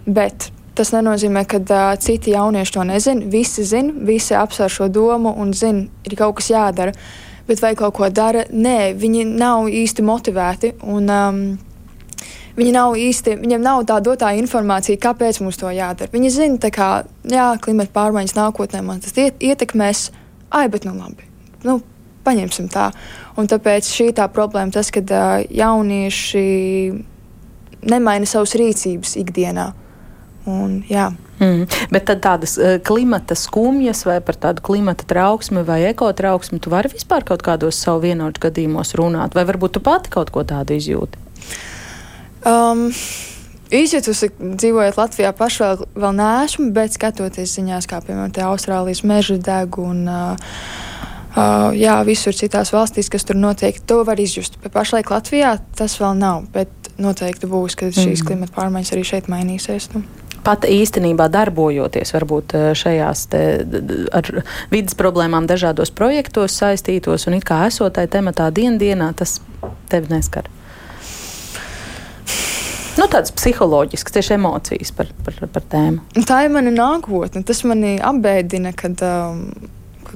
Bet 0.07 0.47
tas 0.79 0.93
nenozīmē, 0.95 1.43
ka 1.43 1.59
uh, 1.59 1.89
citi 1.99 2.31
jaunieši 2.31 2.77
to 2.77 2.85
nezina. 2.87 3.27
Visi 3.33 3.67
zina, 3.67 3.91
visi 4.07 4.37
apsver 4.39 4.71
šo 4.71 4.87
domu 4.87 5.35
un 5.43 5.51
zina, 5.51 5.89
ir 6.07 6.15
kaut 6.15 6.37
kas 6.39 6.53
jādara. 6.53 6.95
Uh, 6.95 7.24
bet 7.47 7.61
vai 7.61 7.75
kaut 7.77 7.95
ko 7.97 8.09
dara? 8.09 8.45
Nē, 8.51 8.93
viņi 8.99 9.25
nav 9.35 9.69
īsti 9.69 10.05
motivēti. 10.05 10.75
Un, 10.83 11.09
um, 11.09 11.41
Viņi 12.55 12.71
nav 12.71 12.93
īsti, 12.95 13.33
viņiem 13.41 13.59
nav 13.59 13.81
tā 13.83 13.97
dotā 13.99 14.29
informācija, 14.39 14.95
kāpēc 15.03 15.41
mums 15.43 15.57
to 15.59 15.67
jādara. 15.75 16.07
Viņi 16.13 16.29
zina, 16.31 16.69
ka 16.71 17.03
klimata 17.59 17.91
pārmaiņas 17.91 18.35
nākotnē 18.37 18.79
man 18.79 19.01
tas 19.03 19.11
ietekmēs, 19.19 20.05
ai, 20.55 20.69
bet 20.71 20.87
nu 20.87 20.93
labi. 20.95 21.27
Nu, 21.67 21.81
paņemsim 22.23 22.69
tā. 22.71 22.93
Un 23.35 23.49
tāpēc 23.51 23.89
šī 23.91 24.07
tā 24.15 24.29
problēma, 24.31 24.71
tas, 24.71 24.87
ka 24.93 25.03
uh, 25.03 25.43
jaunieši 25.51 26.45
nemaina 27.91 28.29
savas 28.29 28.55
rīcības 28.55 29.17
ikdienā. 29.19 29.73
Un, 30.45 30.79
jā. 30.85 31.09
Mm. 31.41 31.65
Bet 31.91 32.09
tādas 32.21 32.55
uh, 32.61 32.77
klimata 32.85 33.35
skumjas 33.37 34.05
vai 34.07 34.19
par 34.23 34.37
tādu 34.39 34.63
klimata 34.65 35.07
trauksmi 35.09 35.65
vai 35.67 35.81
ekotrauksmi, 35.89 36.61
tu 36.61 36.71
vari 36.73 36.91
vispār 36.93 37.25
kaut 37.27 37.43
kādos 37.45 37.79
savu 37.81 38.05
vienotu 38.05 38.45
gadījumos 38.45 38.93
runāt, 38.99 39.35
vai 39.35 39.43
varbūt 39.49 39.75
tu 39.75 39.83
pati 39.83 40.13
kaut 40.13 40.29
ko 40.31 40.45
tādu 40.47 40.77
izjūti? 40.77 41.21
Um, 42.45 42.91
Izjutusi, 43.73 44.29
dzīvojot 44.37 44.99
Latvijā, 44.99 45.31
pašā 45.33 45.71
vēl, 45.71 45.87
vēl 46.03 46.11
neesmu, 46.19 46.67
bet 46.75 46.93
skatoties 46.93 47.55
ziņās, 47.57 47.87
kā 47.89 47.97
piemēram 48.05 48.35
Austrālijas 48.51 49.01
meža 49.01 49.39
deg 49.41 49.79
un 49.81 50.03
uh, 50.05 50.51
uh, 51.33 51.71
jā, 51.73 51.95
visur 52.05 52.37
citās 52.37 52.69
valstīs, 52.75 53.09
kas 53.09 53.25
tur 53.25 53.39
notiek, 53.41 53.79
to 53.89 54.03
var 54.05 54.21
izjust. 54.21 54.59
Bet 54.61 54.75
pašlaik 54.77 55.09
Latvijā 55.09 55.55
tas 55.75 55.97
vēl 55.97 56.13
nav, 56.21 56.45
bet 56.53 56.93
noteikti 57.01 57.49
būs, 57.49 57.73
kad 57.81 57.97
šīs 57.97 58.21
mm. 58.21 58.27
klimata 58.29 58.55
pārmaiņas 58.55 58.93
arī 58.93 59.07
šeit 59.09 59.33
mainīsies. 59.33 59.89
Nu 59.95 60.05
pat 60.45 60.67
īstenībā 60.69 61.27
darbojoties 61.33 62.13
varbūt 62.15 62.55
eh, 62.57 62.67
šajās 62.77 63.25
te, 63.31 63.43
ar 64.15 64.29
vidas 64.73 64.97
problēmām 64.99 65.49
dažādos 65.49 65.93
projektos 65.95 66.57
saistītos 66.61 67.27
un 67.29 67.39
it 67.39 67.47
kā 67.47 67.65
esotai 67.69 68.07
tematā 68.11 68.51
dien 68.53 68.79
dienā, 68.81 69.11
tas 69.17 69.39
tevi 69.91 70.13
neskar. 70.13 70.49
Nu, 72.95 73.09
tāds 73.11 73.33
psiholoģisks, 73.35 74.13
tieši 74.15 74.37
emocijas 74.37 74.93
par, 74.95 75.09
par, 75.25 75.35
par 75.51 75.63
tēmu. 75.71 76.23
Tā 76.27 76.45
ir 76.45 76.53
mana 76.53 76.71
nākotne. 76.71 77.43
Tas 77.43 77.59
manī 77.67 77.97
apbēdina, 77.99 78.71
kad 78.77 79.01
um, 79.03 79.41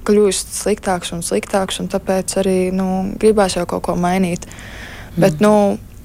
kļūst 0.07 0.55
sliktāks 0.55 1.11
un 1.15 1.25
sliktāks, 1.25 1.81
un 1.83 1.89
tāpēc 1.91 2.37
arī 2.39 2.57
nu, 2.75 2.87
gribās 3.19 3.57
jau 3.57 3.65
kaut 3.67 3.83
ko 3.89 3.97
mainīt. 3.99 4.47
Mm. 4.47 5.19
Bet, 5.25 5.43
nu, 5.43 5.53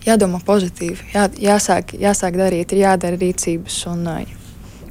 jādomā 0.06 0.40
pozitīvi, 0.46 1.12
jā, 1.14 1.28
jāsāk, 1.50 1.94
jāsāk 2.00 2.38
darīt, 2.40 2.72
ir 2.72 2.84
jādara 2.84 3.20
rīcības, 3.20 3.78
un 3.92 4.08
uh, 4.08 4.24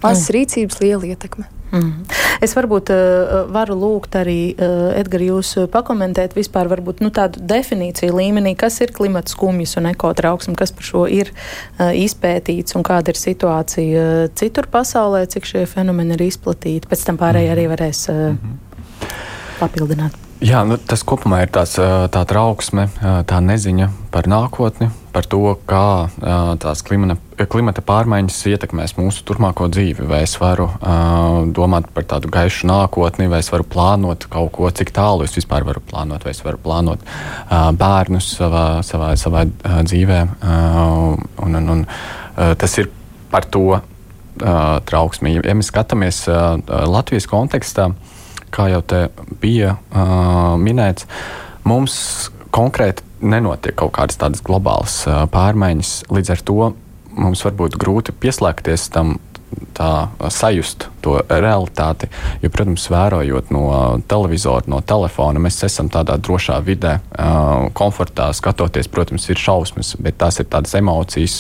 mazas 0.03 0.29
mm. 0.29 0.36
rīcības 0.38 0.82
liela 0.84 1.12
ietekme. 1.13 1.50
Mm. 1.74 2.03
Es 2.46 2.51
varbūt 2.53 2.91
uh, 2.93 3.32
varu 3.50 3.74
lūgt 3.79 4.13
arī 4.20 4.53
uh, 4.53 4.91
Edgars, 5.00 5.25
jūs 5.25 5.70
pakomentēt 5.74 6.36
vispār 6.38 6.70
varbūt, 6.70 7.01
nu, 7.01 7.10
tādu 7.13 7.41
definīciju 7.50 8.13
līmenī, 8.13 8.53
kas 8.60 8.77
ir 8.86 8.93
klimata 8.93 9.34
skumjas 9.34 9.74
un 9.82 9.89
ekotrauksme, 9.89 10.53
kas 10.60 10.75
par 10.75 10.86
šo 10.86 11.05
ir 11.10 11.32
uh, 11.34 11.89
izpētīts 11.98 12.77
un 12.77 12.86
kāda 12.86 13.13
ir 13.13 13.22
situācija 13.22 14.03
uh, 14.03 14.27
citur 14.38 14.70
pasaulē, 14.70 15.25
cik 15.34 15.50
šie 15.50 15.65
fenomeni 15.70 16.13
ir 16.13 16.27
izplatīti. 16.27 16.89
Pēc 16.91 17.08
tam 17.10 17.17
pārējie 17.22 17.55
arī 17.55 17.65
varēs 17.74 18.05
uh, 18.13 18.22
mm 18.36 18.38
-hmm. 18.38 19.17
papildināt. 19.63 20.22
Jā, 20.43 20.59
nu, 20.67 20.75
tas 20.75 21.05
kopumā 21.07 21.38
ir 21.45 21.51
tās, 21.55 21.77
tā 22.12 22.21
trauksme, 22.27 22.89
tā 23.00 23.38
neziņa 23.39 23.85
par 24.12 24.25
nākotni, 24.27 24.89
par 25.15 25.23
to, 25.31 25.53
kā 25.69 26.09
tās 26.59 26.81
klimata, 26.83 27.45
klimata 27.47 27.79
pārmaiņas 27.85 28.41
ietekmēs 28.51 28.97
mūsu 28.97 29.23
turpmāko 29.23 29.69
dzīvi. 29.71 30.03
Vai 30.09 30.19
es 30.25 30.33
varu 30.41 30.65
domāt 31.55 31.88
par 31.95 32.09
tādu 32.12 32.27
gaišu 32.33 32.67
nākotni, 32.67 33.29
vai 33.31 33.39
es 33.39 33.53
varu 33.53 33.63
plānot 33.71 34.27
kaut 34.33 34.51
ko, 34.57 34.67
cik 34.67 34.91
tālu 34.91 35.23
es 35.23 35.38
vispār 35.39 35.63
varu 35.63 35.79
plānot, 35.79 36.27
vai 36.27 36.35
es 36.35 36.43
varu 36.43 36.59
plānot 36.65 37.07
bērnus 37.79 38.27
savā, 38.35 38.65
savā, 38.83 39.13
savā 39.15 39.45
dzīvē. 39.63 40.19
Un, 40.43 41.55
un, 41.62 41.71
un, 41.77 41.85
tas 42.35 42.79
ir 42.83 42.91
par 43.31 43.47
to 43.47 43.79
trauksmi. 44.91 45.38
Ja 45.39 45.55
mēs 45.55 45.71
skatāmies 45.71 46.25
Latvijas 46.67 47.31
kontekstā, 47.31 47.93
kā 48.53 48.69
jau 48.74 48.83
te 48.86 49.07
bija 49.41 49.75
uh, 49.77 50.53
minēts, 50.62 51.07
mums 51.67 51.98
konkrēti 52.53 53.05
nenotiek 53.24 53.75
kaut 53.79 53.95
kādas 53.98 54.19
tādas 54.22 54.43
globālas 54.45 55.01
uh, 55.07 55.24
pārmaiņas. 55.33 55.93
Līdz 56.13 56.33
ar 56.36 56.48
to 56.48 56.74
mums 57.13 57.43
var 57.45 57.55
būt 57.57 57.77
grūti 57.81 58.15
pieslēgties 58.15 58.89
tam. 58.93 59.19
Tā 59.77 60.10
sajust 60.33 60.88
to 61.05 61.19
realitāti, 61.29 62.07
jo, 62.41 62.50
protams, 62.53 62.88
vērojot 62.89 63.51
no 63.53 63.67
televizora, 64.10 64.65
no 64.69 64.79
telefona, 64.81 65.41
mēs 65.41 65.60
esam 65.67 65.91
tādā 65.93 66.15
drošā 66.17 66.55
vidē, 66.65 66.95
komfortā 67.77 68.31
skatoties. 68.33 68.89
Protams, 68.89 69.27
ir 69.29 69.38
šausmas, 69.38 69.93
bet 70.01 70.17
tās 70.22 70.41
ir 70.41 70.50
tādas 70.50 70.74
emocijas, 70.77 71.38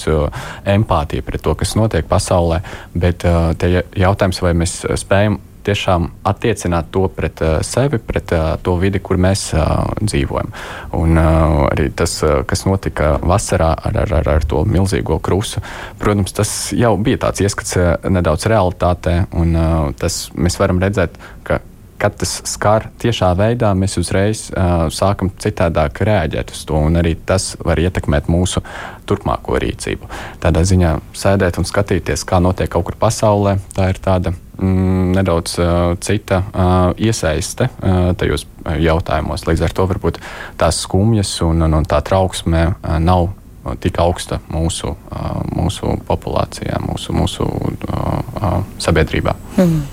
empātija 0.75 1.25
pret 1.25 1.41
to, 1.45 1.55
kas 1.57 1.73
notiek 1.77 2.05
pasaulē. 2.09 2.61
Bet 2.93 3.25
tie 3.61 3.81
jautājums, 3.97 4.43
vai 4.45 4.53
mēs 4.61 4.79
spējam 5.01 5.39
tiešām 5.65 6.09
attiecināt 6.29 6.91
to 6.93 7.07
pret 7.13 7.41
uh, 7.43 7.57
sevi, 7.65 7.99
pret 8.03 8.33
uh, 8.35 8.53
to 8.63 8.75
vidi, 8.81 9.01
kur 9.03 9.19
mēs 9.21 9.49
uh, 9.57 9.89
dzīvojam. 10.01 10.53
Un 10.99 11.19
uh, 11.19 11.65
arī 11.71 11.89
tas, 11.95 12.15
uh, 12.25 12.41
kas 12.47 12.65
notika 12.67 13.15
vasarā 13.23 13.73
ar, 13.73 13.99
ar, 14.05 14.15
ar, 14.21 14.31
ar 14.37 14.47
to 14.47 14.63
milzīgo 14.69 15.19
krusu, 15.23 15.63
protams, 16.01 16.35
tas 16.35 16.55
jau 16.75 16.95
bija 17.01 17.25
tāds 17.27 17.43
ieskats 17.45 17.77
uh, 17.79 17.93
nedaudz 18.09 18.47
realitātē, 18.51 19.19
un 19.39 19.55
uh, 19.57 19.91
tas 19.99 20.25
mēs 20.35 20.59
varam 20.61 20.81
redzēt, 20.83 21.19
ka 21.47 21.61
kad 22.03 22.17
tas 22.19 22.41
skar 22.47 22.89
tiešā 22.99 23.29
veidā, 23.39 23.69
mēs 23.79 23.95
uzreiz 24.01 24.49
uh, 24.51 24.89
sākam 24.91 25.29
citādāk 25.39 26.01
reaģēt 26.03 26.51
uz 26.51 26.63
to, 26.67 26.75
un 26.89 26.99
arī 26.99 27.13
tas 27.15 27.53
var 27.63 27.79
ietekmēt 27.79 28.27
mūsu 28.31 28.59
turpmāko 29.07 29.55
rīcību. 29.63 30.09
Tādā 30.43 30.65
ziņā 30.67 30.97
sēdēt 31.15 31.61
un 31.61 31.67
skatīties, 31.69 32.25
kā 32.27 32.41
notiek 32.43 32.71
kaut 32.73 32.89
kur 32.89 32.99
pasaulē, 32.99 33.55
tā 33.77 33.87
ir 33.93 34.01
tāda 34.03 34.33
mm, 34.35 35.13
nedaudz 35.15 35.55
uh, 35.63 35.69
cita 36.03 36.41
uh, 36.43 36.91
iesaiste 36.99 37.69
uh, 37.71 38.11
tajos 38.19 38.49
jautājumos. 38.83 39.47
Līdz 39.47 39.63
ar 39.69 39.79
to 39.79 39.87
varbūt 39.93 40.19
tās 40.59 40.83
skumjas 40.83 41.37
un, 41.47 41.63
un, 41.69 41.79
un 41.79 41.87
tā 41.87 42.03
trauksme 42.03 42.67
uh, 42.73 42.99
nav 42.99 43.31
tik 43.79 43.95
augsta 44.03 44.43
mūsu, 44.51 44.91
uh, 44.91 45.35
mūsu 45.55 45.95
populācijā, 46.03 46.83
mūsu, 46.83 47.15
mūsu 47.15 47.47
uh, 47.47 48.15
uh, 48.43 48.63
sabiedrībā. 48.83 49.39
Mm. 49.55 49.83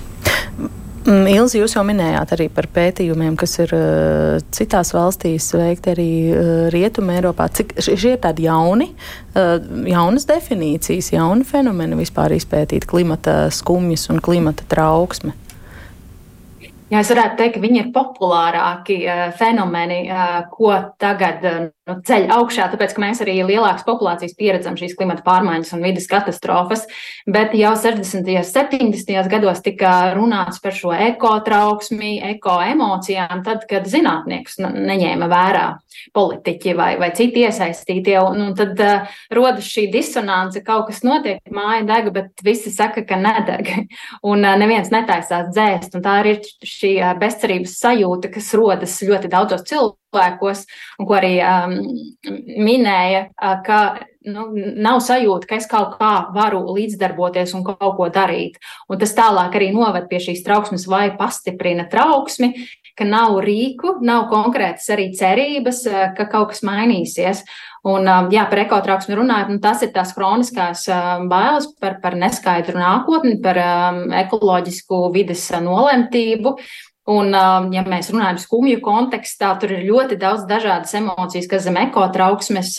Mm, 1.11 1.26
Ilzi, 1.26 1.59
jūs 1.59 1.73
jau 1.75 1.83
minējāt 1.83 2.37
arī 2.37 2.45
par 2.55 2.69
pētījumiem, 2.71 3.35
kas 3.38 3.57
ir 3.64 3.73
uh, 3.75 4.37
citās 4.55 4.93
valstīs 4.95 5.49
veikti 5.57 5.90
arī 5.90 6.11
uh, 6.31 6.50
Rietumē, 6.71 7.17
Eiropā. 7.19 7.49
Cik 7.50 7.75
šie 7.83 8.12
ir 8.14 8.21
tādi 8.23 8.47
jauni, 8.47 8.93
uh, 9.35 9.57
jaunas 9.90 10.29
definīcijas, 10.31 11.11
jauni 11.17 11.47
fenomeni 11.49 11.99
vispār 11.99 12.37
izpētīt 12.37 12.87
klimata 12.90 13.49
skumjas 13.50 14.07
un 14.12 14.23
klimata 14.23 14.69
trauksme? 14.71 15.35
Jā, 16.90 17.02
es 17.02 17.11
varētu 17.11 17.40
teikt, 17.40 17.57
ka 17.57 17.64
viņi 17.64 17.83
ir 17.85 17.90
populārāki 17.95 19.00
fenomeni, 19.38 20.00
ko 20.50 20.73
tagad 20.99 21.45
ceļ 21.89 22.28
augšā, 22.35 22.69
tāpēc, 22.73 22.95
ka 22.95 23.02
mēs 23.02 23.23
arī 23.25 23.39
lielākas 23.49 23.87
populācijas 23.87 24.37
pieredzam 24.39 24.76
šīs 24.78 24.95
klimata 24.99 25.25
pārmaiņas 25.26 25.73
un 25.76 25.85
vidas 25.85 26.07
katastrofas. 26.11 26.87
Bet 27.26 27.54
jau 27.59 27.73
60. 27.78 28.21
un 28.21 28.47
70. 28.47 29.31
gados 29.33 29.63
tika 29.65 30.13
runāts 30.17 30.61
par 30.63 30.76
šo 30.76 30.93
ekotrauksmi, 30.95 32.19
ekoemocijām, 32.37 33.45
tad, 33.47 33.65
kad 33.71 33.89
zinātnieks 33.91 34.61
neņēma 34.61 35.31
vērā 35.31 35.67
politiķi 36.17 36.75
vai, 36.78 36.91
vai 37.00 37.11
citi 37.17 37.45
iesaistītie. 37.45 38.17
Un, 38.23 38.45
un 38.50 38.54
tad 38.59 38.78
uh, 38.85 39.17
rodas 39.35 39.69
šī 39.69 39.89
disonance, 39.93 40.63
kaut 40.67 40.89
kas 40.91 41.02
notiek, 41.07 41.41
māja 41.54 41.85
deg, 41.89 42.13
bet 42.15 42.45
visi 42.47 42.73
saka, 42.75 43.04
ka 43.09 43.19
nedeg. 43.21 43.73
Un 44.31 44.45
uh, 44.45 44.57
neviens 44.61 44.93
netaisās 44.93 45.50
dzēst. 45.54 45.97
Un 45.99 46.04
tā 46.04 46.21
ir 46.28 46.45
šī 46.67 46.95
bezcerības 47.21 47.78
sajūta, 47.81 48.33
kas 48.33 48.52
rodas 48.59 49.00
ļoti 49.04 49.33
daudzos 49.33 49.67
cilvēkos, 49.69 50.00
un 50.13 51.07
ko 51.07 51.17
arī 51.17 51.37
um, 51.45 51.77
minēja, 52.59 53.29
ka 53.67 53.81
nu, 54.27 54.49
nav 54.83 55.01
sajūta, 55.05 55.49
ka 55.49 55.59
es 55.61 55.69
kaut 55.71 55.97
kā 56.01 56.13
varu 56.35 56.63
līdzdarboties 56.75 57.55
un 57.57 57.65
kaut 57.65 57.97
ko 57.97 58.11
darīt. 58.13 58.59
Un 58.91 59.01
tas 59.01 59.15
tālāk 59.17 59.57
arī 59.57 59.71
noved 59.77 60.11
pie 60.11 60.21
šīs 60.21 60.45
trauksmes 60.47 60.87
vai 60.91 61.09
pastiprina 61.17 61.87
trauksmi, 61.91 62.53
ka 62.99 63.07
nav 63.09 63.39
rīku, 63.45 63.97
nav 64.05 64.29
konkrētas 64.33 64.91
arī 64.93 65.11
cerības, 65.17 65.85
ka 66.17 66.27
kaut 66.29 66.53
kas 66.53 66.65
mainīsies. 66.67 67.45
Un, 67.89 68.05
jā, 68.29 68.43
par 68.51 68.61
ekotrauksmi 68.61 69.17
runājot, 69.17 69.55
nu, 69.55 69.61
tas 69.65 69.81
ir 69.87 69.89
tās 69.95 70.11
kroniskās 70.13 70.83
bailes 71.31 71.71
par, 71.81 71.97
par 72.03 72.17
neskaidru 72.21 72.77
nākotni, 72.77 73.39
par 73.41 73.57
um, 73.63 74.03
ekoloģisku 74.21 75.07
vides 75.15 75.47
nolemtību. 75.65 76.59
Un, 77.08 77.32
ja 77.73 77.80
mēs 77.89 78.10
runājam 78.13 78.36
skumju 78.43 78.80
kontekstā, 78.84 79.54
tur 79.60 79.73
ir 79.73 79.86
ļoti 79.89 80.19
daudz 80.21 80.45
dažādas 80.49 80.93
emocijas, 80.99 81.49
kas 81.49 81.65
zem 81.65 81.78
ekotrauksmes 81.80 82.75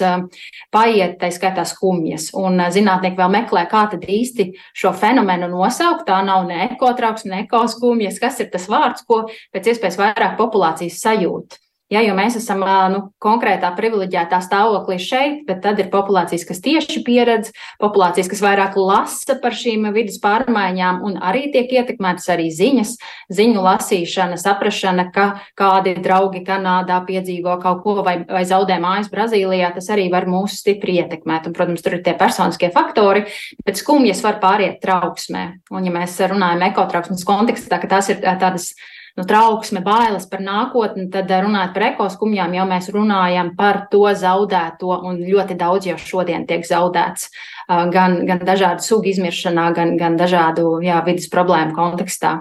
paiet, 0.71 1.17
tā 1.19 1.31
skaitā 1.33 1.65
skumjas. 1.65 2.29
Un 2.37 2.61
zinātnieki 2.71 3.17
vēl 3.17 3.33
meklē, 3.33 3.65
kā 3.71 3.87
tad 3.91 4.05
īsti 4.05 4.51
šo 4.77 4.93
fenomenu 4.93 5.49
nosaukt. 5.51 6.05
Tā 6.07 6.21
nav 6.27 6.45
ne 6.47 6.67
ekotrauksme, 6.69 7.33
ne 7.33 7.41
ekoskumjas, 7.47 8.21
kas 8.21 8.39
ir 8.45 8.53
tas 8.53 8.69
vārds, 8.71 9.03
ko 9.09 9.23
pēc 9.55 9.73
iespējas 9.73 9.99
vairāk 9.99 10.37
populācijas 10.39 11.01
sajūt. 11.01 11.57
Ja, 11.91 11.99
jo 12.05 12.13
mēs 12.15 12.37
esam 12.39 12.61
nu, 12.93 12.99
konkrētā 13.19 13.67
privileģētā 13.75 14.37
stāvoklī 14.45 14.95
šeit, 15.03 15.41
bet 15.43 15.59
tad 15.65 15.81
ir 15.83 15.89
populācijas, 15.91 16.45
kas 16.47 16.61
tieši 16.63 17.01
pieredz, 17.03 17.49
populācijas, 17.83 18.29
kas 18.31 18.43
vairāk 18.45 18.77
lasa 18.79 19.35
par 19.41 19.51
šīm 19.59 19.89
vidas 19.91 20.15
pārmaiņām, 20.23 21.01
un 21.03 21.17
arī 21.19 21.49
tiek 21.51 21.73
ietekmētas 21.75 22.29
arī 22.31 22.45
ziņas, 22.55 22.93
ziņu 23.35 23.65
lasīšana, 23.65 24.39
saprašana, 24.39 25.09
ka 25.11 25.25
kādi 25.59 25.97
draugi 25.99 26.45
Kanādā 26.47 27.01
piedzīvo 27.09 27.57
kaut 27.59 27.83
ko 27.83 27.97
vai, 28.07 28.21
vai 28.23 28.45
zaudē 28.47 28.79
mājas 28.79 29.11
Brazīlijā, 29.11 29.73
tas 29.75 29.91
arī 29.91 30.07
var 30.15 30.29
mūs 30.31 30.61
stipri 30.63 30.95
ietekmēt. 31.01 31.51
Un, 31.51 31.57
protams, 31.59 31.83
tur 31.83 31.99
ir 31.99 32.05
tie 32.07 32.15
personiskie 32.15 32.71
faktori, 32.71 33.25
bet 33.67 33.83
skumjas 33.83 34.23
var 34.23 34.39
pāriet 34.39 34.79
trauksmē. 34.79 35.43
Un, 35.75 35.91
ja 35.91 35.99
mēs 35.99 36.15
runājam 36.23 36.63
ekotrauksmes 36.71 37.27
kontekstā, 37.27 37.83
ka 37.83 37.91
tās 37.97 38.13
ir 38.15 38.23
tādas 38.23 38.71
nu, 39.17 39.25
trauksme, 39.27 39.81
bailes 39.85 40.27
par 40.29 40.43
nākotni, 40.45 41.07
tad 41.13 41.31
eh, 41.31 41.41
runājot 41.45 41.73
par 41.75 41.87
ekoskumjām, 41.91 42.55
jau 42.57 42.67
mēs 42.69 42.91
runājam 42.93 43.53
par 43.57 43.85
to 43.91 44.05
zaudēto, 44.17 44.93
un 45.07 45.19
ļoti 45.25 45.57
daudz 45.59 45.89
jau 45.91 45.97
šodien 45.99 46.47
tiek 46.49 46.65
zaudēts 46.67 47.27
eh, 47.27 47.83
gan, 47.93 48.21
gan 48.29 48.45
dažādu 48.47 48.85
sugu 48.85 49.11
izmiršanā, 49.13 49.71
gan, 49.77 49.97
gan 49.99 50.17
dažādu 50.19 50.79
jā, 50.85 51.01
vidas 51.07 51.29
problēmu 51.31 51.75
kontekstā. 51.77 52.39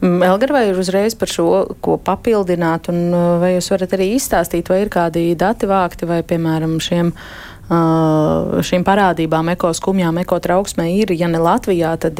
Mm, 0.00 0.22
Elgar, 0.24 0.54
vai 0.56 0.62
ir 0.70 0.78
uzreiz 0.80 1.12
par 1.18 1.28
šo, 1.28 1.50
ko 1.84 1.98
papildināt, 2.00 2.88
un 2.92 3.02
eh, 3.10 3.28
vai 3.42 3.54
jūs 3.56 3.70
varat 3.74 3.98
arī 3.98 4.12
izstāstīt, 4.16 4.70
vai 4.72 4.84
ir 4.86 4.92
kādi 4.92 5.30
dati 5.38 5.68
vākti, 5.68 6.08
vai, 6.08 6.22
piemēram, 6.26 6.78
šiem 6.80 7.12
uh, 7.12 7.49
šīm 7.70 8.82
parādībām, 8.82 9.52
ekoskumjām, 9.52 10.16
ekotrauksmē 10.24 10.88
ir, 10.90 11.12
ja 11.14 11.28
ne 11.30 11.38
Latvijā, 11.38 11.92
tad 12.02 12.18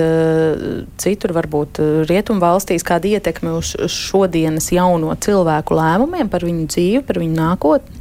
citur 1.02 1.34
varbūt 1.34 1.80
rietumu 2.06 2.42
valstīs 2.42 2.86
kāda 2.86 3.16
ietekme 3.16 3.56
uz 3.58 3.72
šodienas 3.90 4.70
jauno 4.70 5.16
cilvēku 5.18 5.74
lēmumiem 5.74 6.30
par 6.30 6.46
viņu 6.46 6.68
dzīvi, 6.70 7.02
par 7.08 7.18
viņu 7.18 7.34
nākotni? 7.34 7.98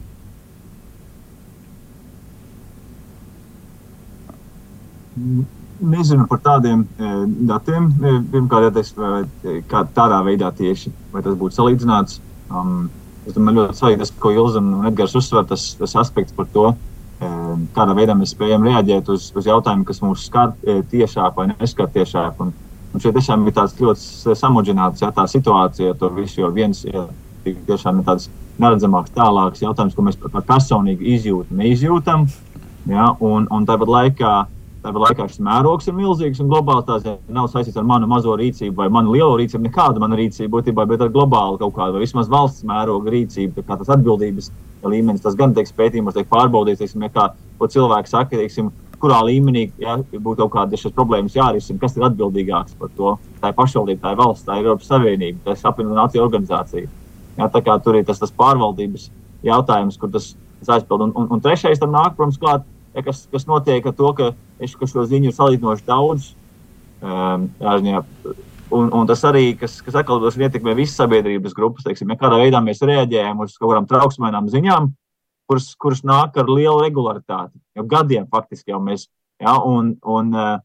Nezinu 5.79 6.27
par 6.29 6.39
tādiem 6.43 6.85
e, 6.85 7.09
datiem. 7.49 7.89
E, 8.03 8.13
pirmkārt, 8.31 8.69
ja 8.69 8.71
tas 8.75 8.93
kā 9.71 9.81
tādā 9.95 10.19
veidā 10.27 10.51
tieši, 10.55 10.93
vai 11.11 11.23
tas 11.25 11.35
būtu 11.39 11.57
salīdzināts. 11.57 12.21
Um, 12.51 12.87
es 13.25 13.35
domāju, 13.35 13.63
ļoti 13.63 13.79
svarīgi 13.79 14.01
tas, 14.03 14.13
ko 14.21 14.31
Ilza 14.35 14.61
un 14.61 14.87
Edgars 14.87 15.17
uzsver, 15.19 15.47
tas, 15.49 15.71
tas 15.79 15.95
aspekts 15.99 16.35
par 16.35 16.47
to, 16.53 16.69
uh, 16.71 16.88
kādā 17.19 17.95
veidā 17.97 18.15
mēs 18.15 18.31
spējam 18.35 18.63
reaģēt 18.67 19.11
uz, 19.11 19.29
uz 19.35 19.47
jautājumiem, 19.49 19.85
kas 19.87 20.01
mūs 20.03 20.25
skar 20.29 20.53
tiešāk 20.63 21.35
vai 21.35 21.49
neskar 21.51 21.89
tiešāk. 21.91 22.39
Un, 22.45 22.53
Un 22.89 23.01
šeit 23.01 23.13
tiešām 23.13 23.45
ir 23.45 23.53
tāds 23.53 23.75
ļoti 23.77 24.35
samudžināts 24.37 25.03
ja, 25.03 25.11
tā 25.13 25.27
situācija, 25.29 25.93
to 25.99 26.09
visu, 26.15 26.41
jo 26.41 26.47
viens 26.53 26.81
ja, 26.87 27.05
tiešām 27.45 28.01
ir 28.01 28.07
tāds 28.07 28.29
neredzamāks, 28.59 29.13
tālāks 29.13 29.61
jautājums, 29.61 29.93
ko 29.95 30.05
mēs 30.07 30.17
personīgi 30.47 31.13
izjūtam, 31.15 31.61
neizjūtam. 31.61 32.25
Ja, 32.89 33.11
un, 33.21 33.45
un 33.53 33.67
tāpat 33.69 33.91
laikā, 33.93 34.33
tāpat 34.83 35.03
laikā 35.03 35.27
šis 35.29 35.41
mērogs 35.43 35.89
ir 35.89 35.95
milzīgs 35.97 36.41
un 36.43 36.49
globāls. 36.51 36.85
Tas 36.87 37.05
nav 37.27 37.49
saistīts 37.51 37.77
ar 37.79 37.87
manu 37.87 38.07
mazo 38.09 38.35
rīcību 38.39 38.75
vai 38.79 38.89
manu 38.93 39.15
lielo 39.15 39.37
rīcību, 39.39 39.65
nekāda 39.67 40.01
mana 40.01 40.19
rīcība 40.19 40.53
būtībā, 40.57 40.87
bet 40.89 41.05
ar 41.05 41.13
globālu 41.13 41.59
kaut 41.61 41.75
kādu 41.77 41.97
vai 41.97 42.05
vismaz 42.05 42.31
valsts 42.31 42.67
mēroga 42.67 43.13
rīcību, 43.15 43.65
kā 43.67 43.79
tas 43.79 43.91
atbildības 43.95 44.51
līmenis. 44.83 45.23
Tas 45.25 45.35
gan 45.39 45.55
tiek 45.55 45.67
pētījumos, 45.75 46.15
tiek 46.15 46.29
pārbaudīts, 46.31 46.83
teiksim, 46.83 47.03
ja 47.07 47.11
kā 47.13 47.29
cilvēks 47.59 48.15
saka, 48.15 48.37
teiksim, 48.39 48.71
kurā 48.99 49.19
līmenī 49.23 49.69
ja, 49.79 49.97
būtu 50.11 50.43
kaut 50.43 50.53
kādas 50.55 50.83
šīs 50.83 50.95
problēmas 50.95 51.35
jārisina, 51.35 51.79
kas 51.81 51.95
ir 51.97 52.05
atbildīgāks 52.09 52.75
par 52.79 52.91
to. 52.97 53.13
Tā 53.39 53.51
ir 53.51 53.57
pašvaldība, 53.57 54.01
tā 54.03 54.13
ir 54.13 54.19
valsts, 54.19 54.45
tā 54.47 54.57
ir 54.57 54.67
Eiropas 54.67 54.91
Savienība, 54.91 55.39
tā 55.45 55.55
ir 55.55 55.69
apvienotā 55.71 56.01
nācija 56.01 56.25
organizācija. 56.25 56.91
Ja, 57.39 57.47
tā 57.47 57.61
kā 57.63 57.77
tur 57.83 57.95
ir 57.95 58.07
tas, 58.07 58.19
tas 58.19 58.33
pārvaldības 58.35 59.07
jautājums, 59.47 59.97
kur 59.99 60.11
tas, 60.11 60.33
tas 60.59 60.73
aizpild. 60.75 61.07
Un, 61.07 61.15
un, 61.15 61.29
un 61.35 61.43
trešais 61.43 61.79
tam 61.79 61.95
nāk, 61.95 62.17
protams, 62.17 62.39
klāt, 62.41 62.67
ja, 62.67 62.78
kas, 63.05 63.25
kas 63.31 63.47
notiek 63.49 63.85
ar 63.85 63.95
to, 63.95 64.11
ka, 64.17 64.29
es, 64.59 64.75
ka 64.77 64.89
šo 64.89 65.05
ziņu 65.09 65.31
ir 65.31 65.35
salīdzinoši 65.35 65.85
daudz. 65.87 66.31
Um, 66.99 67.47
jā, 67.61 68.01
un, 68.75 68.89
un 68.91 69.09
tas 69.09 69.21
arī, 69.29 69.53
kas, 69.59 69.79
kas 69.85 69.99
atkal 70.01 70.25
ietekmē 70.27 70.75
visas 70.77 70.97
sabiedrības 70.99 71.55
grupas, 71.57 71.85
teiksim, 71.87 72.11
ja 72.11 72.19
kādā 72.19 72.41
veidā 72.41 72.61
mēs 72.63 72.83
reaģējam 72.83 73.45
uz 73.45 73.55
kaut 73.57 73.71
kādām 73.71 73.87
trauksmēnām 73.89 74.49
ziņām, 74.51 74.89
kuras, 75.49 75.69
kuras 75.79 76.03
nāk 76.05 76.37
ar 76.37 76.49
lielu 76.51 76.81
regularitāti. 76.83 77.55
Jau 77.77 77.85
gadiem 77.89 78.27
faktiski 78.31 78.73
jau 78.73 78.81
mēs. 78.83 79.07
Ja, 79.39 79.55
un, 79.63 79.93
un, 80.03 80.33
uh, 80.35 80.57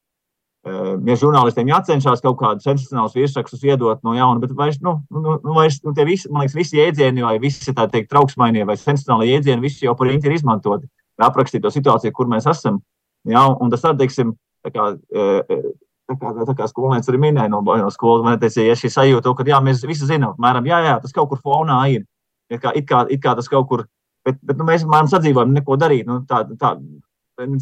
ja 0.64 1.16
žurnālistiem 1.20 1.68
jācenšas 1.70 2.22
kaut 2.24 2.38
kādus 2.40 2.66
sensacionālus 2.66 3.14
virsrakstus 3.14 3.62
iedot 3.66 4.00
no 4.06 4.16
jauna, 4.16 4.40
bet 4.42 4.54
vairs, 4.56 4.80
nu, 4.82 4.96
nu, 5.12 5.36
nu, 5.36 5.54
vairs 5.56 5.78
nu, 5.84 5.92
visi, 6.08 6.30
man 6.32 6.44
liekas, 6.44 6.56
visi 6.56 6.80
jēdzieni 6.80 7.24
vai 7.24 7.36
visi 7.42 7.74
tā 7.76 7.86
teikt 7.92 8.10
trauksmainie 8.12 8.64
vai 8.66 8.76
sensacionāli 8.80 9.30
jēdzieni, 9.34 9.62
visi 9.62 9.86
jau 9.86 9.94
par 9.98 10.10
īņķi 10.10 10.30
ir 10.30 10.36
izmantoti, 10.38 10.88
lai 11.20 11.28
aprakstītu 11.28 11.66
to 11.66 11.72
situāciju, 11.74 12.14
kur 12.14 12.30
mēs 12.30 12.48
esam. 12.50 12.80
Ja, 13.28 13.46
un 13.48 13.72
tas 13.72 13.84
arī, 13.88 14.02
teiksim, 14.04 14.34
tā 14.64 14.72
kā, 14.74 14.88
tā 14.94 16.16
kā, 16.20 16.32
tā 16.50 16.56
kā 16.58 16.68
skolnieks 16.68 17.08
arī 17.08 17.20
minēja 17.22 17.52
no, 17.52 17.62
no 17.64 17.90
skolas, 17.94 18.24
man 18.26 18.40
teica, 18.42 18.64
ja 18.66 18.76
šī 18.78 18.92
sajūta, 18.92 19.32
ka 19.38 19.46
jā, 19.48 19.60
mēs 19.64 19.84
visi 19.88 20.08
zinām, 20.08 20.34
apmēram, 20.34 20.66
jā, 20.68 20.80
jā, 20.88 20.96
tas 21.02 21.14
kaut 21.16 21.30
kur 21.32 21.40
fonā 21.40 21.80
ir. 21.94 22.04
It 22.52 22.60
kā, 22.60 22.74
it 22.76 22.88
kā, 22.88 23.06
it 23.08 23.22
kā 23.24 23.32
tas 23.38 23.48
kaut 23.48 23.70
kur, 23.70 23.86
bet, 24.26 24.36
bet 24.44 24.60
nu, 24.60 24.66
mēs 24.68 24.84
mēram 24.84 25.08
sadzīvojam 25.08 25.54
neko 25.56 25.78
darīt. 25.80 26.04
Nu, 26.08 26.20
tā, 26.28 26.42
tā, 26.60 26.74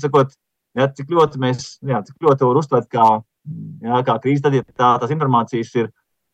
sakot, 0.02 0.34
Ja, 0.78 0.88
cik 0.88 1.10
ļoti 1.12 1.40
mēs 1.40 1.66
jā, 1.84 2.00
cik 2.06 2.24
ļoti 2.24 2.46
varam 2.46 2.62
uztvert, 2.62 2.88
kā, 2.92 3.06
jā, 3.84 3.98
kā 4.06 4.16
krīze, 4.22 4.42
tad 4.44 4.56
ja 4.56 4.64
tā, 4.64 4.94
tās 5.02 5.12
informācijas 5.12 5.72
ir, 5.76 5.90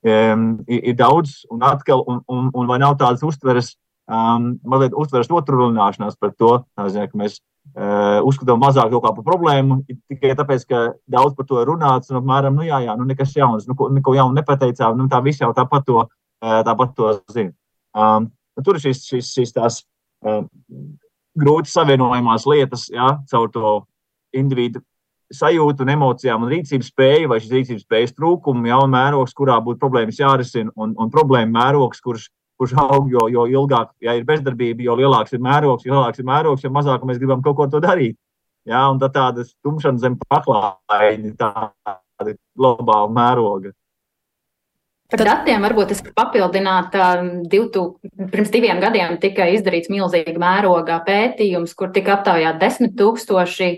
um, 0.07 0.45
ir, 0.69 0.93
ir 0.93 0.99
daudz, 0.99 1.41
un 1.55 1.65
atkal, 1.67 2.05
un, 2.07 2.21
un, 2.31 2.51
un 2.55 2.71
vai 2.71 2.79
nav 2.83 2.95
tādas 3.01 3.25
uztveres, 3.27 3.73
um, 4.09 4.49
mazliet 4.69 4.97
uztveres 4.97 5.31
otrrunāšanās 5.31 6.19
par 6.21 6.33
to, 6.37 6.53
zin, 6.89 7.07
ka 7.11 7.21
mēs 7.21 7.39
uh, 7.77 8.19
uzskatām 8.29 8.61
mazāk 8.63 8.95
par 9.05 9.25
problēmu, 9.27 9.83
tikai 10.11 10.35
tāpēc, 10.39 10.67
ka 10.69 10.83
daudz 11.11 11.37
par 11.39 11.49
to 11.49 11.61
ir 11.63 11.71
runāts, 11.71 12.13
un 12.13 12.21
apmēram, 12.23 12.57
nu 12.59 12.67
jā, 12.67 12.81
jā, 12.87 12.97
nu 12.99 13.07
nekas 13.09 13.37
jauns, 13.37 13.69
nu, 13.69 13.77
ko, 13.79 13.91
neko 13.95 14.17
jaunu 14.17 14.39
nepateicām, 14.41 14.97
nu 14.99 15.09
tā 15.13 15.23
visi 15.25 15.45
jau 15.45 15.53
tāpat 15.57 15.87
to, 15.87 16.05
uh, 16.09 16.61
tāpat 16.67 16.97
to 16.99 17.15
zina. 17.35 17.55
Um, 17.97 18.31
tur 18.65 18.79
ir 18.79 18.85
šīs, 18.89 19.05
šīs, 19.13 19.33
šīs 19.37 19.57
tās 19.57 19.83
uh, 20.27 20.43
grūti 21.39 21.73
savienojamās 21.73 22.47
lietas, 22.51 22.89
jā, 22.93 23.17
caur 23.31 23.51
to 23.55 23.81
individu 24.37 24.83
sajūtu 25.35 25.85
un 25.85 25.93
emocijām 25.93 26.45
un 26.45 26.53
rīcības 26.53 26.89
spēju, 26.93 27.29
vai 27.29 27.39
šīs 27.43 27.53
rīcības 27.53 27.85
spējas 27.85 28.15
trūkumu, 28.17 28.65
ja, 28.71 28.79
un 28.81 28.93
mērogs, 28.95 29.35
kurā 29.37 29.59
būtu 29.65 29.81
problēmas 29.83 30.21
jārisina, 30.21 30.73
un, 30.77 30.95
un 30.97 31.11
problēma 31.13 31.53
mērogs, 31.53 32.01
kurš, 32.05 32.29
kurš 32.59 32.75
aug, 32.83 33.11
jo, 33.13 33.27
jo 33.31 33.47
ilgāk 33.47 33.93
ja 34.03 34.17
ir 34.19 34.27
bezdarbība, 34.29 34.83
jo 34.87 34.97
lielāks 34.99 35.35
ir 35.35 35.43
mērogs, 35.45 35.87
jo 35.87 35.95
lielāks 35.95 36.19
ir 36.19 36.27
mērogs, 36.29 36.65
jo 36.65 36.73
mazāk 36.75 37.05
mēs 37.07 37.21
gribam 37.23 37.43
kaut 37.45 37.57
ko 37.59 37.69
to 37.71 37.81
darīt. 37.85 38.19
Ja, 38.69 38.85
un 38.93 38.99
tā 39.01 39.09
tāda 39.13 39.47
tumšana 39.65 40.03
zem 40.03 40.19
paklājiņa, 40.29 41.35
tāda 41.39 42.35
globāla 42.59 43.13
mēroga. 43.15 43.73
Par 45.09 45.23
datiem 45.25 45.63
varbūt 45.65 45.95
es 45.95 46.03
papildinātu. 46.05 47.01
Divtu, 47.49 47.85
pirms 48.29 48.51
diviem 48.53 48.83
gadiem 48.83 49.17
tika 49.23 49.47
izdarīts 49.49 49.89
milzīga 49.89 50.37
mēroga 50.37 50.99
pētījums, 51.07 51.73
kur 51.79 51.95
tika 51.95 52.19
aptaujāti 52.19 52.61
desmit 52.61 52.93
tūkstoši 52.99 53.71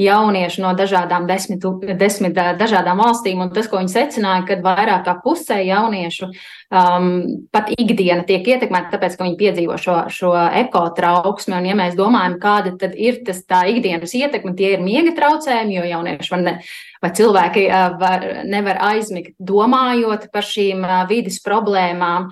jaunieši 0.00 0.62
no 0.62 0.72
dažādām 0.74 1.28
desmit, 1.28 1.62
desmit 1.98 2.34
dažādām 2.34 2.98
valstīm, 2.98 3.42
un 3.44 3.52
tas, 3.54 3.68
ko 3.70 3.78
viņi 3.78 3.92
secināja, 3.92 4.42
ka 4.48 4.56
vairāk 4.64 5.04
kā 5.06 5.14
pusē 5.22 5.60
jauniešu 5.62 6.30
um, 6.30 7.10
pat 7.54 7.70
ikdiena 7.76 8.24
tiek 8.26 8.46
ietekmēta, 8.54 8.96
tāpēc, 8.96 9.14
ka 9.14 9.28
viņi 9.28 9.38
piedzīvo 9.38 9.78
šo, 9.78 9.98
šo 10.10 10.32
ekotrauksmi, 10.64 11.54
un 11.60 11.70
ja 11.70 11.78
mēs 11.78 11.94
domājam, 11.98 12.40
kāda 12.42 12.74
tad 12.80 12.98
ir 12.98 13.22
tas 13.26 13.44
tā 13.46 13.64
ikdienas 13.70 14.16
ietekme, 14.18 14.56
tie 14.58 14.74
ir 14.74 14.82
miega 14.82 15.14
traucējumi, 15.14 15.78
jo 15.78 15.86
jaunieši 15.92 16.34
var 16.34 16.42
ne, 16.42 16.56
vai 17.04 17.10
cilvēki 17.16 17.64
var, 18.00 18.24
nevar 18.48 18.80
aizmigt 18.88 19.34
domājot 19.38 20.28
par 20.32 20.46
šīm 20.46 20.84
vidas 21.10 21.40
problēmām. 21.44 22.30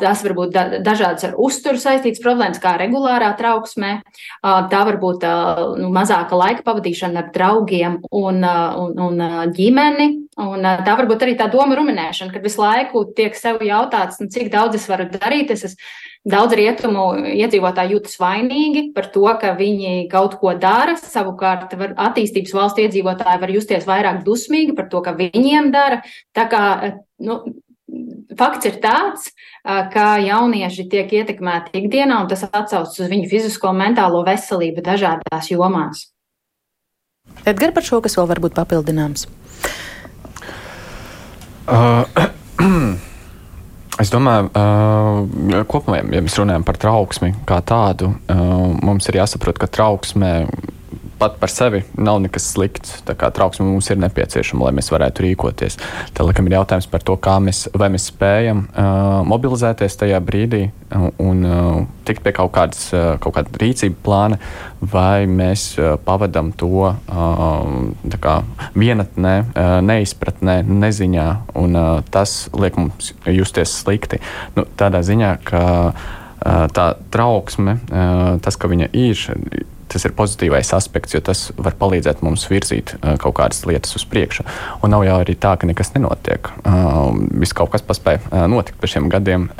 Tas 0.00 0.24
var 0.26 0.36
būt 0.36 0.58
dažādas 0.84 1.28
ar 1.28 1.36
uzturu 1.40 1.80
saistītas 1.80 2.22
problēmas, 2.24 2.60
kā 2.62 2.74
regulārā 2.80 3.32
trauksmē. 3.38 3.94
Tā 4.42 4.82
var 4.88 5.00
būt 5.02 5.26
nu, 5.80 5.92
mazāka 5.94 6.38
laika 6.38 6.66
pavadīšana 6.66 7.24
ar 7.24 7.32
draugiem 7.34 8.00
un, 8.10 8.44
un, 8.44 9.00
un 9.08 9.24
ģimeni. 9.56 10.10
Un 10.42 10.64
tā 10.64 10.94
var 10.96 11.04
būt 11.10 11.26
arī 11.26 11.34
tā 11.36 11.44
doma 11.52 11.76
ruminēšana, 11.76 12.32
kad 12.32 12.44
visu 12.44 12.62
laiku 12.62 13.04
tiek 13.16 13.36
sev 13.36 13.60
jautāts, 13.66 14.16
nu, 14.22 14.30
cik 14.32 14.48
daudz 14.52 14.78
es 14.78 14.88
varu 14.88 15.04
darīt. 15.12 15.52
Es, 15.52 15.66
es 15.68 15.76
Daudz 16.22 16.54
rietumu 16.54 17.16
iedzīvotāji 17.34 17.96
jūtas 17.96 18.14
vainīgi 18.22 18.84
par 18.94 19.08
to, 19.10 19.24
ka 19.42 19.56
viņi 19.58 20.06
kaut 20.10 20.36
ko 20.38 20.52
dara. 20.54 20.94
Savukārt, 20.94 21.74
var, 21.80 21.96
attīstības 22.10 22.54
valstu 22.54 22.84
iedzīvotāji 22.84 23.42
var 23.42 23.50
justies 23.50 23.88
vairāk 23.88 24.20
dusmīgi 24.22 24.76
par 24.78 24.86
to, 24.92 25.02
ka 25.02 25.16
viņiem 25.18 25.72
dara. 25.74 25.98
Tā 26.30 26.46
kā, 26.52 26.62
nu, 27.26 27.40
fakts 28.38 28.70
ir 28.70 28.78
tāds, 28.84 29.32
ka 29.66 30.06
jaunieši 30.22 30.86
tiek 30.94 31.10
ietekmēti 31.10 31.82
ikdienā, 31.82 32.22
un 32.22 32.30
tas 32.30 32.46
atsaucas 32.46 33.02
uz 33.02 33.10
viņu 33.10 33.26
fizisko 33.30 33.74
un 33.74 33.82
mentālo 33.82 34.22
veselību 34.26 34.86
dažādās 34.86 35.50
jomās. 35.50 36.06
Edgars, 37.42 37.74
par 37.74 37.86
šo 37.86 37.98
kas 38.04 38.14
vēl 38.14 38.30
var 38.30 38.46
būt 38.46 38.54
papildināms? 38.54 39.26
Uh, 41.66 42.06
Es 44.00 44.08
domāju, 44.08 44.48
uh, 44.56 45.64
kopumā, 45.68 45.98
ja 46.00 46.22
mēs 46.24 46.38
runājam 46.40 46.64
par 46.64 46.78
trauksmi 46.80 47.34
kā 47.48 47.58
tādu, 47.66 48.08
uh, 48.32 48.70
mums 48.80 49.08
ir 49.10 49.18
jāsaprot, 49.20 49.58
ka 49.60 49.68
trauksmē 49.68 50.32
pat 51.22 51.38
par 51.38 51.50
sevi 51.54 51.84
nav 51.94 52.18
nekas 52.24 52.48
slikts. 52.50 52.96
Tā 53.06 53.14
kā 53.18 53.30
trauksme 53.34 53.68
mums 53.68 53.86
ir 53.92 54.00
nepieciešama, 54.02 54.66
lai 54.66 54.74
mēs 54.74 54.90
varētu 54.90 55.22
rīkoties. 55.22 55.78
Tad, 56.10 56.24
laikam, 56.26 56.48
ir 56.50 56.56
jautājums 56.56 56.88
par 56.90 57.04
to, 57.06 57.14
mēs, 57.46 57.68
mēs 57.78 58.08
spējam 58.10 58.64
uh, 58.66 59.20
mobilizēties 59.30 60.00
tajā 60.00 60.18
brīdī 60.24 60.64
un 61.22 61.44
uh, 61.46 61.84
tikt 62.08 62.24
pie 62.24 62.32
kaut 62.36 62.50
kādas 62.56 62.88
uh, 62.90 63.14
kaut 63.22 63.36
kāda 63.36 63.62
rīcība 63.62 64.00
plāna, 64.04 64.38
vai 64.82 65.28
mēs 65.30 65.68
uh, 65.78 65.94
pavadām 66.02 66.50
to 66.58 66.88
uh, 66.90 68.16
kā, 68.22 68.34
vienatnē, 68.74 69.36
uh, 69.44 69.76
neizpratnē, 69.86 70.58
neziņā, 70.66 71.28
un 71.62 71.78
uh, 71.78 71.92
tas 72.10 72.48
liek 72.56 72.80
mums 72.80 73.12
justies 73.30 73.76
slikti. 73.84 74.18
Nu, 74.58 74.66
tādā 74.78 75.04
ziņā, 75.06 75.36
ka 75.46 75.62
uh, 75.92 76.66
tā 76.74 76.88
trauksme, 77.14 77.78
uh, 77.78 78.24
tas, 78.42 78.58
ka 78.58 78.70
viņa 78.72 78.90
ir, 78.98 79.22
tas 79.92 80.06
ir 80.08 80.14
pozitīvais 80.16 80.72
aspekts, 80.76 81.16
jo 81.16 81.22
tas 81.24 81.48
var 81.56 81.76
palīdzēt 81.80 82.22
mums 82.24 82.48
virzīt 82.50 82.94
kaut 83.22 83.36
kādas 83.38 83.64
lietas 83.68 83.96
uz 83.98 84.06
priekšu. 84.08 84.46
Un 84.82 84.94
nav 84.94 85.06
jau 85.06 85.18
arī 85.22 85.36
tā, 85.38 85.54
ka 85.58 85.68
nekas 85.68 85.94
nenotiek. 85.96 86.52
Viss 87.42 87.56
kaut 87.56 87.72
kas 87.74 87.84
paspēja 87.86 88.46
notikt 88.50 88.80
pa 88.80 88.90
šiem 88.90 89.10
gadiem, 89.12 89.50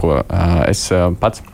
ko 0.00 0.20
es 0.68 0.88
pats 1.20 1.44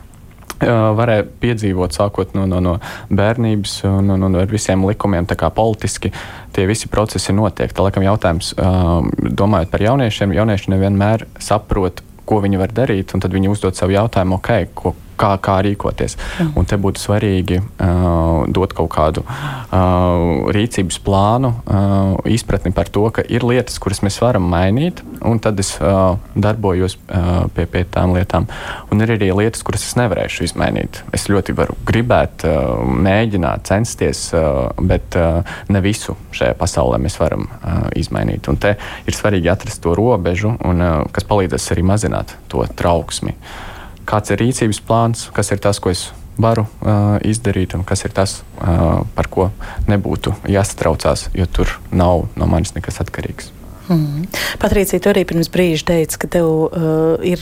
varēja 0.61 1.25
piedzīvot, 1.41 1.93
sākot 1.93 2.33
no, 2.37 2.45
no, 2.49 2.59
no 2.63 2.75
bērnības 3.13 3.79
un, 3.89 4.09
un, 4.15 4.27
un 4.29 4.37
ar 4.41 4.49
visiem 4.49 4.85
likumiem, 4.87 5.27
tā 5.29 5.37
kā 5.37 5.51
politiski 5.53 6.11
tie 6.55 6.65
visi 6.69 6.89
procesi 6.89 7.35
notiek. 7.35 7.73
Tā 7.73 7.85
laikam 7.85 8.05
jautājums, 8.05 8.53
domājot 8.57 9.73
par 9.73 9.85
jauniešiem, 9.85 10.33
jaunieši 10.37 10.73
nevienmēr 10.73 11.27
saprot, 11.39 12.01
ko 12.27 12.41
viņi 12.43 12.59
var 12.59 12.73
darīt, 12.75 13.13
un 13.13 13.23
tad 13.23 13.35
viņi 13.35 13.51
uzdod 13.53 13.77
sev 13.77 13.93
jautājumu, 13.93 14.41
ok, 14.41 14.51
ko, 14.75 14.95
kā, 15.17 15.33
kā 15.43 15.57
rīkoties. 15.65 16.15
Mm. 16.17 16.51
Un 16.59 16.67
te 16.69 16.77
būtu 16.81 17.01
svarīgi 17.01 17.59
uh, 17.61 18.45
dot 18.53 18.73
kaut 18.77 18.89
kādu 18.93 19.23
uh, 19.25 20.47
rīcības 20.55 20.99
plānu, 21.03 21.53
uh, 21.65 22.29
izpratni 22.29 22.73
par 22.75 22.91
to, 22.93 23.05
ka 23.13 23.25
ir 23.25 23.45
lietas, 23.47 23.79
kuras 23.83 24.03
mēs 24.05 24.19
varam 24.23 24.47
mainīt, 24.51 25.01
un 25.25 25.41
tad 25.43 25.59
es 25.63 25.73
uh, 25.81 26.17
darbojos 26.35 26.97
uh, 26.97 27.45
pie, 27.55 27.67
pie 27.71 27.83
tām 27.91 28.15
lietām. 28.17 28.47
Un 28.93 29.03
ir 29.03 29.15
arī 29.17 29.31
lietas, 29.35 29.63
kuras 29.67 29.85
es 29.87 29.97
nevarēšu 29.99 30.47
izmainīt. 30.47 31.01
Es 31.15 31.27
ļoti 31.31 31.55
varu 31.57 31.77
gribēt, 31.87 32.45
uh, 32.47 32.83
mēģināt, 33.07 33.65
censties, 33.69 34.27
uh, 34.37 34.67
bet 34.79 35.17
uh, 35.19 35.41
ne 35.73 35.83
visu 35.85 36.17
šajā 36.35 36.57
pasaulē 36.59 37.01
mēs 37.03 37.17
varam 37.21 37.47
uh, 37.47 37.87
izmainīt. 37.97 38.49
Un 38.51 38.59
te 38.61 38.75
ir 39.07 39.17
svarīgi 39.17 39.51
atrast 39.51 39.81
to 39.83 39.95
robežu, 39.97 40.53
un, 40.67 40.83
uh, 40.83 40.99
kas 41.13 41.27
palīdzēs 41.27 41.73
arī 41.75 41.87
mazināt 41.87 42.37
to 42.51 42.65
trauksmi. 42.77 43.33
Uh, 43.37 43.76
kāds 44.07 44.33
ir 44.33 44.41
rīcības 44.41 44.81
plāns, 44.87 45.27
kas 45.35 45.51
ir 45.53 45.61
tas, 45.63 45.81
ko 45.83 45.91
es 45.93 46.07
varu 46.37 46.67
uh, 46.67 47.17
izdarīt, 47.25 47.75
un 47.77 47.83
kas 47.87 48.05
ir 48.05 48.13
tas, 48.15 48.39
uh, 48.61 49.03
par 49.17 49.29
ko 49.33 49.49
nebūtu 49.89 50.35
jāsatraucās, 50.49 51.29
jo 51.37 51.47
tur 51.49 51.79
nav 51.91 52.27
no 52.37 52.49
manis 52.49 52.75
nekas 52.77 53.01
atkarīgs. 53.03 53.53
Mm. 53.87 54.25
Patricija, 54.59 54.99
tu 54.99 55.07
arī 55.07 55.21
pirms 55.27 55.47
brīža 55.51 55.85
teici, 55.87 56.17
ka 56.19 56.27
tev 56.31 56.47
uh, 56.47 57.23
ir 57.23 57.39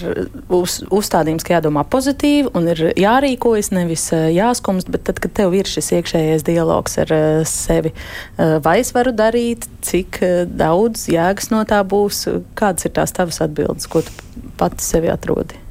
uz, 0.54 0.78
uzstādījums, 0.94 1.46
ka 1.46 1.56
jādomā 1.56 1.82
pozitīvi 1.90 2.52
un 2.54 2.70
ir 2.70 2.84
jārīkojas, 3.02 3.72
nevis 3.74 4.06
uh, 4.14 4.28
jāskumst, 4.30 4.92
bet 4.94 5.08
tad, 5.10 5.20
kad 5.24 5.34
tev 5.42 5.58
ir 5.58 5.70
šis 5.70 5.90
iekšējais 5.98 6.46
dialogs 6.46 7.00
ar 7.02 7.16
uh, 7.18 7.42
sevi, 7.50 7.96
uh, 7.96 8.60
vai 8.66 8.78
es 8.84 8.94
varu 8.96 9.16
darīt, 9.18 9.66
cik 9.86 10.22
uh, 10.22 10.38
daudz 10.46 11.10
jēgas 11.10 11.50
no 11.54 11.66
tā 11.66 11.82
būs, 11.82 12.28
kādas 12.54 12.86
ir 12.86 12.94
tās 13.00 13.16
tavas 13.18 13.42
atbildes, 13.42 13.90
ko 13.90 14.06
tu 14.06 14.14
pati 14.62 14.86
sevi 14.86 15.10
atrodi? 15.10 15.65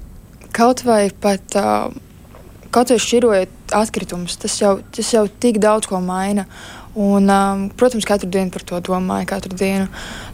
Kaut 0.55 0.85
vai 0.87 1.09
pat 1.21 1.59
kaut 2.75 2.91
vai 2.91 2.99
šķirojot 2.99 3.75
atkritumus, 3.75 4.39
tas 4.43 4.57
jau, 4.59 4.79
tas 4.95 5.13
jau 5.15 5.25
tik 5.41 5.61
daudz 5.63 5.89
ko 5.91 6.01
maina. 6.03 6.47
Un, 6.95 7.27
um, 7.27 7.67
protams, 7.75 8.07
katru 8.07 8.29
dienu 8.31 8.55
par 8.55 8.63
to 8.67 8.79
domāju. 8.87 9.27
Katru 9.31 9.57
dienu 9.59 9.89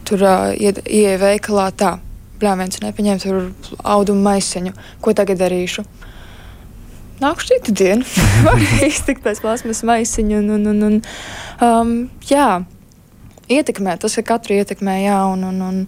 tur 0.05 0.21
uh, 0.21 0.51
ieeja 0.53 1.17
veikalā 1.21 1.71
tā, 1.73 1.95
brāļs 2.41 2.81
nepaņēma 2.83 3.21
tur 3.23 3.49
audumu 3.81 4.21
maisiņu. 4.27 4.75
Ko 5.01 5.13
tagad 5.17 5.41
darīšu? 5.41 5.85
Nākšu 7.21 7.51
citu 7.53 7.73
dienu, 7.77 8.05
var 8.45 8.61
iztikt 8.85 9.25
pēc 9.25 9.41
plasmas 9.41 9.83
maisiņu. 9.85 10.37
Un, 10.41 10.53
un, 10.57 10.69
un, 10.71 10.85
un, 10.87 11.01
um, 11.65 11.95
jā, 12.29 12.47
ietekmē, 13.49 13.97
tas 14.01 14.17
ir 14.17 14.25
katru 14.29 14.57
ietekmē, 14.57 15.01
jā. 15.05 15.19
Un, 15.33 15.45
un, 15.49 15.61
un, 15.65 15.83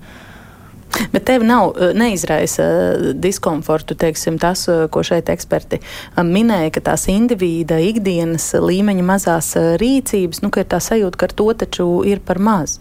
Bet 1.12 1.26
tev 1.26 1.44
nav 1.44 1.74
eh, 1.78 1.94
neizraisa 1.98 2.64
eh, 2.64 3.08
diskomfortu, 3.14 3.96
teiksim, 4.00 4.38
tas, 4.42 4.68
eh, 4.70 4.86
ko 4.94 5.04
šeit 5.06 5.30
eksperti 5.34 5.80
minēja, 6.18 6.74
ka 6.76 6.84
tās 6.92 7.08
indivīda 7.12 7.80
ikdienas 7.82 8.52
līmeņa 8.62 9.06
mazās 9.08 9.54
rīcības, 9.82 10.44
nu, 10.44 10.52
ka 10.54 10.64
ir 10.64 10.70
tā 10.74 10.82
sajūta, 10.84 11.20
ka 11.20 11.30
ar 11.30 11.38
to 11.42 11.50
taču 11.66 11.88
ir 12.10 12.22
par 12.26 12.42
maz. 12.42 12.80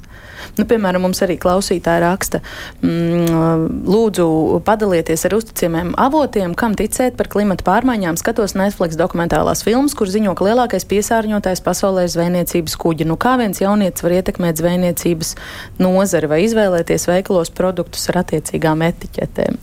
Nu, 0.58 0.66
piemēram, 0.68 1.06
mums 1.06 1.22
arī 1.24 1.38
klausītāji 1.40 2.02
raksta, 2.04 2.40
mm, 2.84 3.86
lūdzu, 3.88 4.26
padalieties 4.66 5.26
ar 5.28 5.36
uzticamiem 5.38 5.92
avotiem, 6.00 6.56
kam 6.58 6.76
ticēt 6.78 7.16
par 7.18 7.30
klimata 7.32 7.64
pārmaiņām. 7.66 8.18
Skatos 8.20 8.56
Netflix 8.58 8.98
dokumentālās 9.00 9.64
filmas, 9.66 9.96
kur 9.98 10.10
ziņo, 10.12 10.34
ka 10.38 10.46
lielākais 10.48 10.86
piesārņotājs 10.90 11.64
pasaulē 11.64 12.06
ir 12.06 12.14
zvejniecības 12.14 12.76
kuģi. 12.84 13.08
Nu, 13.08 13.18
kā 13.20 13.36
viens 13.40 13.62
jaunietis 13.62 14.04
var 14.04 14.16
ietekmēt 14.18 14.60
zvejniecības 14.60 15.34
nozari 15.82 16.30
vai 16.30 16.42
izvēlēties 16.46 17.08
veikalos 17.10 17.52
produktus 17.54 18.08
ar 18.12 18.22
attiecīgām 18.22 18.84
etiķetēm? 18.88 19.60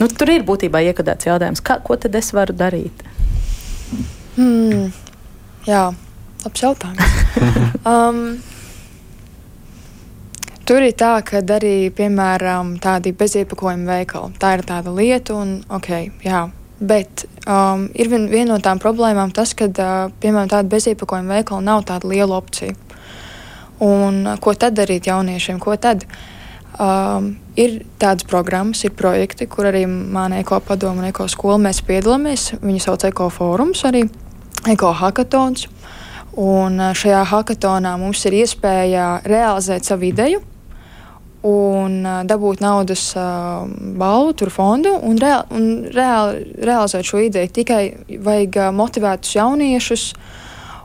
Nu, 0.00 0.08
tur 0.08 0.32
ir 0.32 0.46
būtībā 0.48 0.82
iekadēts 0.90 1.28
jautājums, 1.28 1.64
kā, 1.64 1.80
ko 1.84 1.98
tad 2.00 2.16
es 2.18 2.32
varu 2.36 2.56
darīt? 2.56 3.04
Hmm, 4.36 4.92
jā, 5.66 5.82
labs 6.44 6.62
jautājums. 6.64 7.18
um, 7.90 8.22
Tur 10.70 10.84
ir 10.86 10.92
tā, 10.94 11.16
ka 11.26 11.40
arī, 11.56 11.90
piemēram, 11.90 12.76
tādi 12.78 13.10
beziepakojuma 13.18 13.90
veikali. 13.90 14.36
Tā 14.38 14.52
ir 14.54 14.60
tāda 14.62 14.92
lieta, 14.94 15.34
un 15.34 15.56
ok, 15.66 15.88
jā. 16.22 16.44
Bet 16.78 17.24
um, 17.42 17.88
ir 17.90 18.06
vien, 18.12 18.28
viena 18.30 18.52
no 18.52 18.58
tām 18.62 18.78
problēmām 18.78 19.32
tas, 19.34 19.50
ka, 19.58 19.66
uh, 19.66 20.12
piemēram, 20.22 20.46
tāda 20.52 20.70
beziepakojuma 20.70 21.40
veikala 21.40 21.64
nav 21.66 21.82
tāda 21.88 22.06
liela 22.06 22.38
opcija. 22.38 22.76
Un, 23.82 24.20
uh, 24.22 24.36
ko 24.38 24.54
tad 24.54 24.76
darīt 24.78 25.08
jauniešiem? 25.10 25.58
Ko 25.58 25.74
tad? 25.74 26.04
Um, 26.78 27.32
ir 27.58 27.80
tādas 27.98 28.28
programmas, 28.30 28.84
ir 28.86 28.94
projekti, 28.94 29.48
kur 29.50 29.66
arī 29.72 29.82
mana 29.90 30.38
eko 30.38 30.60
padoma 30.62 31.02
un 31.02 31.08
eko 31.10 31.26
skola 31.26 31.58
mēs 31.64 31.82
piedalāmies. 31.82 32.52
Viņi 32.62 32.84
sauc 32.86 33.08
Eko 33.10 33.26
fórums, 33.34 33.82
arī 33.90 34.04
Eko 34.70 34.94
hackathons. 35.02 35.66
Un 36.38 36.78
uh, 36.78 36.94
šajā 36.94 37.26
hackathonā 37.34 37.96
mums 37.98 38.22
ir 38.30 38.38
iespēja 38.44 39.16
realizēt 39.26 39.90
savu 39.90 40.06
ideju, 40.12 40.44
un 41.46 42.04
dabūt 42.28 42.60
naudas 42.60 43.04
uh, 43.16 43.64
balvu, 43.96 44.34
tur 44.36 44.50
fondu 44.52 44.92
un, 45.08 45.16
reāli, 45.20 45.46
un 45.56 45.68
reāli, 45.94 46.46
realizēt 46.60 47.08
šo 47.08 47.22
ideju. 47.24 47.52
Tikai 47.60 47.82
vajag 48.26 48.58
motivētus 48.76 49.36
jauniešus 49.38 50.06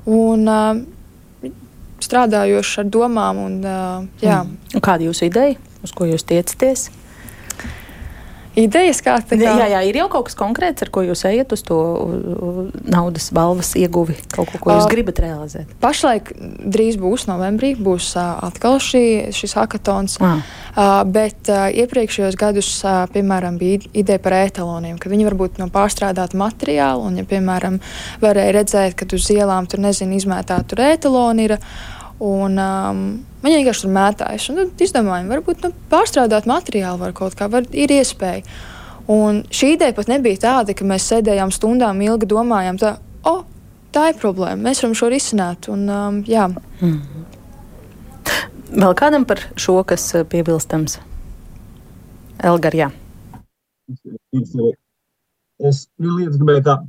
un 0.08 0.48
uh, 0.48 1.50
strādājošus 2.04 2.84
ar 2.84 2.92
domām. 2.94 3.42
Un, 3.48 3.58
uh, 3.64 4.06
jā. 4.24 4.44
Kāda 4.78 5.04
ir 5.04 5.10
jūsu 5.12 5.28
ideja, 5.28 5.60
uz 5.84 5.96
ko 5.96 6.08
jūs 6.08 6.28
tiecaties? 6.28 6.90
Idejas, 8.60 9.02
kā 9.04 9.18
tā 9.22 9.38
kā. 9.40 9.54
Jā, 9.60 9.68
jā, 9.76 9.82
ir 9.90 10.00
jau 10.00 10.08
kaut 10.12 10.30
kas 10.30 10.38
konkrēts, 10.40 10.86
ar 10.86 10.92
ko 10.94 11.04
jūs 11.06 11.26
ejat 11.30 11.54
uz 11.56 11.64
to 11.66 11.78
naudas 12.88 13.30
balvas 13.36 13.74
ieguvi, 13.80 14.18
kaut 14.34 14.52
ko, 14.52 14.62
ko 14.64 14.76
jūs 14.76 14.88
uh, 14.88 14.92
gribat 14.92 15.22
realizēt. 15.24 15.72
Pašlaik 15.84 16.32
drīz 16.76 17.00
būs 17.02 17.28
novembrī, 17.30 17.74
būs 17.80 18.14
uh, 18.18 18.38
atkal 18.48 18.80
šī, 18.84 19.06
šis 19.36 19.56
hackathons. 19.60 20.20
Ah. 20.24 20.44
Uh, 20.76 21.02
bet 21.08 21.48
uh, 21.52 21.70
iepriekšējos 21.72 22.36
gadus, 22.40 22.70
uh, 22.84 23.06
piemēram, 23.14 23.60
bija 23.62 23.86
ideja 23.96 24.20
par 24.20 24.38
etaloniem, 24.42 24.98
ka 25.00 25.12
viņi 25.12 25.28
varbūt 25.30 25.62
no 25.62 25.70
pārstrādāta 25.72 26.36
materiāla, 26.40 27.00
un, 27.08 27.20
ja, 27.22 27.28
piemēram, 27.28 27.80
varēja 28.24 28.58
redzēt, 28.60 28.98
ka 29.00 29.08
uz 29.16 29.30
ielām 29.32 29.70
tur, 29.72 29.84
nezinu, 29.86 30.20
izmētā 30.20 30.60
tur 30.68 30.84
etaloni 30.90 31.50
ir. 31.50 31.60
Un, 32.24 32.60
um, 32.62 33.08
Viņa 33.46 33.60
vienkārši 33.60 33.84
tur 33.86 33.92
mētājas. 33.94 34.48
Un 34.50 34.58
tad 34.58 34.82
izdomājām, 34.82 35.28
varbūt 35.30 35.66
nu, 35.68 35.70
pārstrādāt 35.92 36.48
materiālu 36.50 36.98
var 37.04 37.12
kaut 37.14 37.36
kā, 37.38 37.46
var, 37.52 37.68
ir 37.78 37.92
iespēja. 37.94 38.42
Un 39.12 39.44
šī 39.54 39.76
ideja 39.76 39.94
pat 39.94 40.10
nebija 40.10 40.40
tāda, 40.48 40.74
ka 40.74 40.88
mēs 40.88 41.06
sēdējām 41.12 41.52
stundām 41.54 42.00
ilgi 42.02 42.26
domājām, 42.32 42.80
tā, 42.82 42.96
oh, 43.30 43.44
tā 43.94 44.08
ir 44.10 44.18
problēma, 44.18 44.64
mēs 44.66 44.82
varam 44.82 44.96
šo 44.98 45.12
risināt. 45.14 45.70
Un, 45.70 45.86
um, 45.94 46.18
jā. 46.26 46.48
mm. 46.82 46.98
Vēl 48.82 48.96
kādam 48.98 49.28
par 49.30 49.44
šo, 49.62 49.78
kas 49.86 50.08
uh, 50.18 50.26
piebilstams? 50.26 50.98
Elgar, 52.50 52.74
jā. 52.76 52.90
Es 55.62 55.86
lietu 56.02 56.40
gribēju 56.40 56.66
tā 56.66 56.80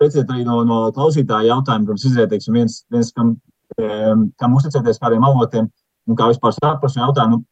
precizēt 0.00 0.32
arī 0.32 0.48
no, 0.48 0.62
no 0.66 0.86
klausītāja 0.96 1.52
jautājuma, 1.52 1.90
protams, 1.90 2.08
izriet, 2.08 2.32
teiksim, 2.32 2.56
viens, 2.56 2.80
viens 2.94 3.12
kam, 3.12 3.36
kam 3.76 4.56
uzticēties 4.56 5.00
kādiem 5.02 5.24
avotiem, 5.28 5.68
un 6.08 6.18
kā 6.18 6.28
vispār 6.30 6.54
saprast 6.56 6.96
šo 6.96 7.06
jautājumu. 7.06 7.42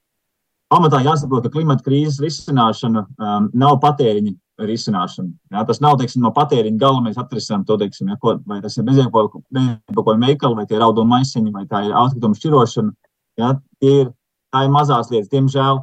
Pamatā 0.72 0.98
jāsaprot, 1.04 1.44
ka 1.44 1.52
klimata 1.54 1.84
krīzes 1.86 2.18
risināšana 2.22 3.04
um, 3.06 3.50
nav 3.54 3.76
patēriņa 3.84 4.32
risināšana. 4.66 5.28
Jā, 5.52 5.64
tas 5.68 5.80
nav 5.84 5.98
teiksim, 6.00 6.22
no 6.24 6.32
patēriņa 6.34 6.80
gala 6.80 7.02
mēs 7.04 7.18
atrisinām 7.20 7.66
to, 7.68 7.76
teiksim, 7.80 8.08
ja, 8.10 8.16
ko, 8.20 8.38
vai 8.48 8.58
tas 8.64 8.74
ir 8.78 8.86
beziepakojumu 8.88 10.26
veikali, 10.26 10.58
vai 10.58 10.64
tie 10.66 10.78
ir 10.78 10.86
audumu 10.86 11.12
maisiņi, 11.12 11.52
vai 11.54 11.66
tā 11.70 11.84
ir 11.86 11.94
atkritumu 11.94 12.38
šķirošana. 12.38 12.94
Jā, 13.36 13.52
ir, 13.84 14.10
tā 14.54 14.64
ir 14.64 14.72
mazās 14.72 15.12
lietas, 15.12 15.30
diemžēl. 15.34 15.82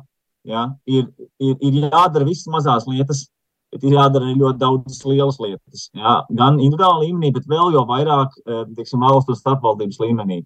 Jā, 0.50 0.66
ir, 0.90 1.06
ir, 1.40 1.54
ir 1.64 1.78
jādara 1.86 2.28
visas 2.28 2.50
mazās 2.52 2.88
lietas, 2.90 3.28
bet 3.74 3.86
ir 3.88 3.96
jādara 3.98 4.28
arī 4.28 4.36
ļoti 4.40 4.62
daudz 4.62 5.00
lielas 5.10 5.40
lietas. 5.42 5.88
Jā, 5.98 6.18
gan 6.38 6.60
individuālā 6.62 7.04
līmenī, 7.04 7.32
bet 7.36 7.48
vēl 7.50 7.74
jau 7.76 7.86
vairāk 7.90 8.36
eh, 8.44 8.66
teiksim, 8.78 9.02
valstu 9.04 9.34
un 9.34 9.40
starpvaldības 9.40 10.02
līmenī. 10.04 10.44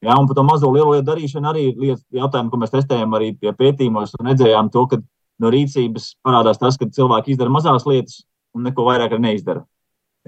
Ja, 0.00 0.16
un 0.16 0.28
par 0.28 0.38
to 0.38 0.44
mazo 0.46 0.70
lielo 0.72 0.94
lietu 0.94 1.10
darīšanu 1.10 1.50
arī 1.50 1.66
ir 1.74 1.98
jautājumi, 2.16 2.50
ko 2.52 2.60
mēs 2.62 2.72
testējam 2.72 3.16
arī 3.18 3.34
pie 3.36 3.52
pētījumos 3.56 4.14
un 4.16 4.30
redzējām 4.30 4.70
to, 4.72 4.86
ka 4.88 5.00
no 5.40 5.50
rīcības 5.52 6.14
parādās 6.24 6.60
tas, 6.60 6.78
ka 6.80 6.88
cilvēki 6.88 7.34
izdara 7.34 7.52
mazās 7.52 7.84
lietas 7.88 8.22
un 8.56 8.64
neko 8.68 8.86
vairāk 8.86 9.18
neizdara. 9.20 9.66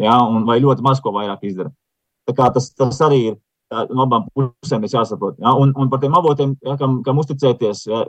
Ja, 0.00 0.18
un, 0.24 0.44
vai 0.48 0.59
ļoti 0.61 0.85
maz 0.85 1.00
ko 1.05 1.12
vairāk 1.14 1.46
izdara. 1.48 1.72
Tas, 2.28 2.68
tas 2.76 3.00
arī 3.05 3.22
ir 3.31 3.38
tā, 3.72 3.87
no 3.92 4.05
abām 4.05 4.28
pusēm 4.37 4.85
jāsaprot. 4.88 5.38
Ja, 5.40 5.55
un, 5.59 5.72
un 5.76 5.90
par 5.92 6.00
tiem 6.02 6.14
avotiem, 6.16 6.55
ja, 6.64 6.76
kam, 6.81 7.00
kam 7.07 7.20
uzticēties, 7.22 7.85
ja, 7.88 8.05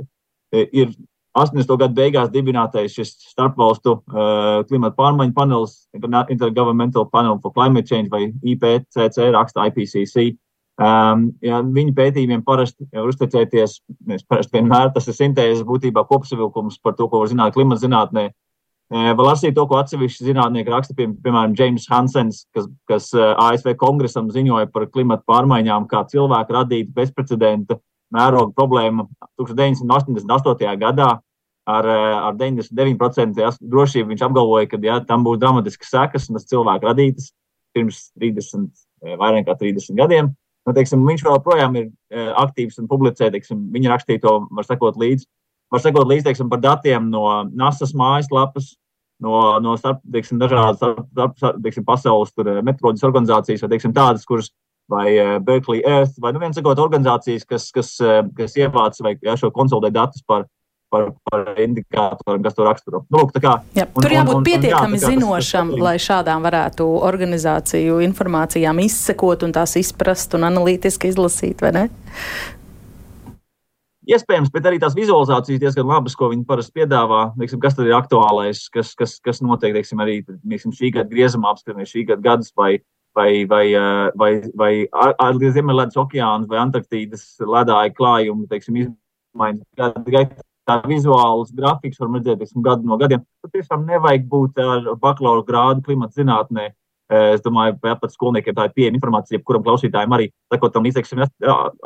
ir 0.63 0.91
80. 1.33 1.77
gadu 1.81 1.97
beigās 1.97 2.29
dibinātais 2.29 2.93
šis 2.93 3.15
starpvalstu 3.31 3.95
uh, 3.97 4.61
klimata 4.69 4.95
pārmaiņu 4.99 5.33
panelis, 5.33 5.75
Intergovernmental 5.97 7.07
Panel 7.09 7.39
for 7.41 7.53
Climate 7.55 7.89
Change 7.89 8.13
vai 8.13 8.27
IPCC, 8.53 9.31
raksta 9.33 9.65
IPCC. 9.69 10.35
Um, 10.81 11.27
ja 11.45 11.59
viņu 11.61 11.93
pētījumiem 11.97 12.41
parasti 12.45 12.85
var 12.93 13.09
uzticēties, 13.09 13.79
parasti 14.29 14.57
vienmēr 14.57 14.93
tas 14.93 15.09
ir 15.09 15.17
sintēzes 15.17 15.65
būtībā 15.69 16.05
kopsavilkums 16.09 16.79
par 16.81 16.95
to, 16.97 17.09
ko 17.09 17.21
var 17.21 17.29
zināt 17.29 17.57
klimata 17.57 17.81
zinātnē. 17.83 18.29
Vēl 18.93 19.25
lasīju 19.25 19.55
to, 19.57 19.63
ko 19.69 19.77
atsevišķi 19.79 20.27
zinātnieki 20.27 20.69
raksta, 20.69 20.93
pie, 20.97 21.07
piemēram, 21.23 21.55
James 21.57 21.85
Hansens, 21.89 22.43
kas, 22.53 22.67
kas 22.89 23.07
ASV 23.15 23.73
kongresam 23.81 24.27
ziņoja 24.33 24.69
par 24.73 24.85
klimatu 24.91 25.25
pārmaiņām 25.29 25.87
kā 25.89 26.03
cilvēku 26.11 26.53
radītu 26.57 26.93
bezprecedenta 26.93 27.79
mēroga 28.13 28.53
problēmu 28.57 29.07
1988. 29.41 30.73
gadā. 30.81 31.13
Ar, 31.63 31.85
ar 31.87 32.33
99% 32.35 33.37
drošību 33.71 34.09
viņš 34.09 34.23
apgalvoja, 34.25 34.67
ka 34.67 34.77
ja, 34.83 34.97
tam 35.07 35.21
būs 35.23 35.37
dramatiskas 35.39 35.93
sekas 35.93 36.25
un 36.27 36.35
tas 36.35 36.49
cilvēku 36.49 36.89
radītas 36.89 37.29
pirms 37.71 38.09
30, 38.19 38.65
vairāk 39.13 39.45
nekā 39.45 39.55
30 39.61 39.95
gadiem. 39.95 40.33
Nu, 40.67 40.73
teiksim, 40.75 41.05
viņš 41.07 41.23
joprojām 41.23 41.77
ir 41.79 41.87
aktīvs 42.39 42.81
un 42.83 42.89
publicē 42.91 43.29
teiksim, 43.31 43.65
viņa 43.71 43.93
rakstīto, 43.93 44.35
var 44.51 44.67
sekot 44.67 44.99
līdzi. 44.99 45.27
Var 45.71 45.83
sekot 45.83 46.07
līdzi 46.07 46.27
teiksim, 46.27 46.51
par 46.51 46.61
datiem 46.63 47.07
no 47.11 47.23
NASA 47.51 47.87
mājaslapas, 47.95 48.73
no, 49.23 49.39
no 49.63 49.75
starp, 49.79 50.03
teiksim, 50.13 50.39
dažādas 50.41 50.79
starp, 50.79 51.07
starp, 51.39 51.63
teiksim, 51.63 51.87
pasaules 51.87 52.35
metroloģijas 52.35 53.07
organizācijas, 53.09 53.63
vai 53.65 53.71
teiksim, 53.73 53.95
tādas, 53.95 54.27
kuras 54.27 54.51
vai 54.91 55.07
Berkeley 55.43 55.83
Earth, 55.87 56.17
vai 56.21 56.33
nu 56.35 56.41
viens 56.43 56.57
sakot, 56.57 56.79
organizācijas, 56.79 57.45
kas, 57.47 57.69
kas, 57.75 57.95
kas 58.37 58.57
ievāc 58.59 58.99
vai 59.03 59.15
ja, 59.23 59.37
šo 59.39 59.51
konsolidē 59.55 59.93
datus 59.95 60.25
par, 60.27 60.45
par, 60.93 61.09
par 61.29 61.53
indikatoriem, 61.61 62.43
kas 62.45 62.57
to 62.57 62.65
raksturo. 62.67 63.03
Nu, 63.09 63.23
lūk, 63.23 63.33
kā, 63.41 63.57
jā, 63.77 63.87
un, 63.89 64.05
tur 64.05 64.13
jābūt 64.13 64.35
un, 64.35 64.41
un, 64.41 64.47
pietiekami 64.47 64.99
jā, 64.99 65.13
zinošam, 65.13 65.71
tas, 65.73 65.77
tas, 65.77 65.85
lai 65.87 65.95
šādām 66.07 66.43
varētu 66.45 66.89
organizāciju 67.09 68.01
informācijām 68.09 68.81
izsekot 68.83 69.47
un 69.47 69.55
tās 69.55 69.77
izprast 69.81 70.35
un 70.37 70.45
analītiski 70.51 71.09
izlasīt, 71.13 71.63
vai 71.65 71.73
ne? 71.79 71.87
Iespējams, 74.03 74.49
bet 74.51 74.65
arī 74.67 74.81
tās 74.83 74.95
vizualizācijas 74.97 75.61
diezgan 75.61 75.87
labas, 75.87 76.15
ko 76.19 76.27
viņi 76.27 76.43
parasti 76.47 76.81
piedāvā. 76.81 77.29
Teiksim, 77.39 77.61
kas 77.63 77.77
tad 77.77 77.87
ir 77.87 77.95
aktuālais, 77.95 78.65
kas, 78.73 78.91
kas, 78.99 79.15
kas 79.23 79.39
notiek 79.39 79.71
teiksim, 79.77 80.01
arī 80.03 80.17
teiksim, 80.27 80.73
šī 80.75 80.91
gada 80.97 81.07
griezumā, 81.07 81.53
apskatāmies 81.53 81.93
šī 81.93 82.03
gada 82.09 82.25
gadus 82.25 82.51
vai, 82.59 82.73
vai, 83.15 83.45
vai, 83.49 83.65
vai, 84.15 84.31
vai, 84.55 84.71
vai 84.91 85.51
Ziemeļledus 85.57 85.99
okeāns 86.03 86.49
vai 86.49 86.61
Antarktīdas 86.61 87.27
ledāja 87.41 87.93
klājumi, 87.95 88.47
teiksim, 88.51 88.81
izmaiņas. 88.83 90.41
Tā 90.63 90.77
vizuāls 90.87 91.51
grafiks 91.51 91.99
var 91.99 92.13
redzēt, 92.13 92.39
teiksim, 92.39 92.63
gadu 92.63 92.87
no 92.87 92.95
gadiem. 92.97 93.25
Tur 93.43 93.51
tiešām 93.51 93.83
nevajag 93.83 94.29
būt 94.31 94.61
ar 94.63 94.93
bakalaura 95.01 95.43
grādu 95.43 95.83
klimata 95.83 96.15
zinātnē. 96.15 96.69
Es 97.13 97.43
domāju, 97.43 97.75
ka 97.83 97.97
pat 97.99 98.13
skolniekiem 98.13 98.55
tā 98.55 98.69
ir 98.69 98.75
pieejama 98.77 98.97
informācija, 98.97 99.41
kuram 99.43 99.65
klausītājiem 99.65 100.15
arī, 100.15 100.29
sakot, 100.53 100.71
tam 100.73 100.87
līdzekļiem, 100.87 101.25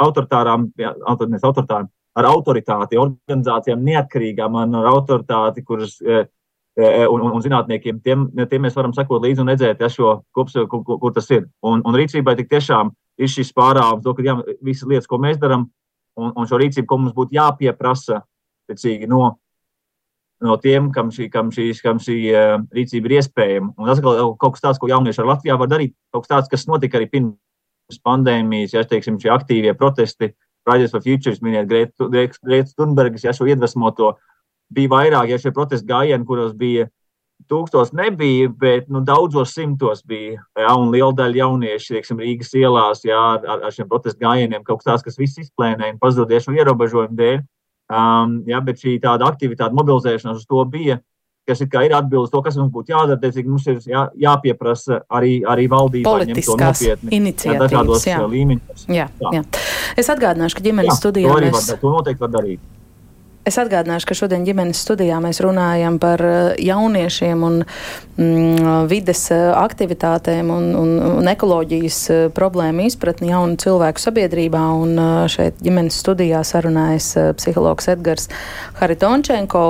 autoritārām, 0.05 0.67
autoritārām, 1.09 1.89
ar 2.17 2.27
autoritāti, 2.29 2.99
organizācijām 3.01 3.81
neatkarīgām, 3.89 4.59
ar 4.61 4.89
autoritāti, 4.93 5.65
kuras 5.65 5.97
un, 6.77 7.21
un, 7.21 7.31
un 7.33 7.41
zinātniekiem, 7.41 7.99
tiem, 8.05 8.27
tiem 8.49 8.61
mēs 8.65 8.77
varam 8.77 8.93
sekot 8.93 9.23
līdzi 9.23 9.41
un 9.43 9.51
redzēt, 9.51 9.81
ja 9.81 9.89
šo 9.89 10.19
kopsavilku, 10.35 10.83
kur, 10.83 10.83
kur, 10.85 10.99
kur 11.01 11.15
tas 11.15 11.29
ir. 11.33 11.47
Un, 11.65 11.81
un 11.81 11.97
rīcībai 11.97 12.35
tik 12.37 12.51
tiešām 12.51 12.91
ir 13.17 13.31
šis 13.33 13.49
pārāvums, 13.57 14.03
to, 14.05 14.13
ka 14.17 14.25
jā, 14.25 14.37
visas 14.65 14.85
lietas, 14.89 15.09
ko 15.09 15.19
mēs 15.21 15.39
darām, 15.41 15.65
un, 16.19 16.31
un 16.35 16.49
šo 16.49 16.59
rīcību, 16.61 16.87
ko 16.89 17.01
mums 17.01 17.17
būtu 17.17 17.37
jāpieprasa, 17.37 18.21
pēcīgi 18.69 19.09
no, 19.09 19.23
no 20.45 20.59
tiem, 20.61 20.91
kam 20.93 21.09
šī, 21.13 21.31
kam 21.33 21.49
šī, 21.55 21.71
kam 21.81 22.01
šī 22.03 22.17
uh, 22.29 22.55
rīcība 22.77 23.09
ir 23.09 23.17
iespējama. 23.21 23.73
Un 23.73 23.89
tas 23.89 24.03
ir 24.03 24.05
kaut 24.05 24.57
kas 24.57 24.67
tāds, 24.67 24.81
ko 24.81 24.91
jaunieši 24.91 25.23
ar 25.23 25.31
Latvijā 25.33 25.57
var 25.57 25.71
darīt, 25.71 25.97
kaut 26.13 26.27
kas 26.27 26.35
tāds, 26.35 26.51
kas 26.51 26.69
notika 26.69 27.01
arī 27.01 27.09
pirms 27.09 28.03
pandēmijas, 28.05 28.77
ja 28.77 28.85
teiksim, 28.85 29.17
šie 29.23 29.33
aktīvie 29.33 29.73
protesti, 29.79 30.29
uh, 30.29 30.47
Fridays 30.67 30.91
for 30.91 31.03
Futures, 31.03 31.39
minēt 31.43 31.69
Grētas 31.71 32.75
Thunbergas, 32.75 33.23
ja 33.23 33.33
šo 33.35 33.47
iedvesmoto 33.47 34.17
bija 34.73 34.93
vairāk, 34.93 35.31
ja 35.31 35.39
šie 35.41 35.53
protesti 35.55 35.87
gājieni, 35.89 36.25
kuros 36.27 36.53
bija 36.57 36.87
tūkstoši 37.47 37.95
nebija, 37.95 38.49
bet 38.59 38.87
nu, 38.91 39.03
daudzos 39.05 39.53
simtos 39.55 40.01
bija. 40.07 40.41
Ja, 40.57 40.73
un 40.75 40.89
liela 40.91 41.13
daļa 41.15 41.41
jauniešu, 41.43 41.93
teiksim, 41.95 42.21
Rīgas 42.23 42.51
ielās, 42.57 43.03
jā, 43.07 43.19
ar, 43.37 43.61
ar 43.61 43.73
šiem 43.73 43.87
protestu 43.87 44.25
gājieniem, 44.25 44.65
kaut 44.65 44.81
kas 44.81 44.89
tāds, 44.89 45.05
kas 45.05 45.19
viss 45.21 45.43
izplēnēja 45.45 45.95
un 45.95 46.01
pazuda 46.01 46.41
šo 46.43 46.55
ierobežojumu 46.57 47.19
dēļ. 47.19 47.43
Um, 47.87 48.41
ja, 48.49 48.59
bet 48.59 48.81
šī 48.83 48.97
tāda 48.99 49.29
aktivitāte, 49.29 49.77
mobilizēšanās 49.77 50.41
uz 50.41 50.49
to 50.49 50.65
bija 50.67 50.97
kas 51.47 51.61
ir, 51.63 51.69
ir 51.87 51.95
atbildes 51.95 52.31
to, 52.33 52.41
kas 52.43 52.57
mums 52.59 52.73
būtu 52.75 52.91
jādara. 52.91 53.19
Teicīgi, 53.21 53.47
mums 53.47 53.67
ir 53.71 53.79
jā, 53.87 54.03
jāpieprasa 54.19 55.01
arī, 55.07 55.37
arī 55.47 55.67
valdībai 55.71 56.27
ņemt 56.27 56.41
to 56.43 56.57
nopietni. 56.59 57.13
Iniciatīvas, 57.21 57.61
dažādos 57.63 58.07
jā. 58.09 58.17
līmeņos. 58.33 58.87
Jā, 58.91 59.07
jā. 59.23 59.31
jā. 59.39 59.43
Es 59.99 60.11
atgādināšu, 60.11 60.59
ka 60.59 60.65
ģimenes 60.67 60.91
jā, 60.91 60.97
studijā 60.99 61.31
to, 61.31 61.45
mēs... 61.45 61.69
var, 61.71 61.79
to 61.83 61.93
noteikti 61.93 62.25
var 62.25 62.33
darīt. 62.35 62.65
Es 63.47 63.55
atgādināšu, 63.61 64.09
ka 64.09 64.15
šodien 64.17 64.43
ģimenes 64.43 64.79
studijā 64.83 65.21
mēs 65.23 65.37
runājam 65.39 66.01
par 66.03 66.19
eh, 66.19 66.57
jauniešiem 66.67 67.43
un 67.47 67.61
mm, 67.63 68.87
vides 68.91 69.21
eh, 69.31 69.45
aktivitātēm 69.55 70.49
un, 70.51 70.65
un, 70.75 70.89
un 71.21 71.29
ekoloģijas 71.31 71.99
eh, 72.11 72.23
problēmu 72.35 72.89
izpratni 72.89 73.31
jaunu 73.31 73.55
cilvēku 73.61 74.03
sabiedrībā. 74.03 74.63
Un 74.75 74.99
šeit 75.31 75.61
ģimenes 75.63 75.95
studijā 76.03 76.41
sarunājas 76.43 77.07
psihologs 77.39 77.87
Edgars 77.93 78.27
Haritončenko, 78.81 79.63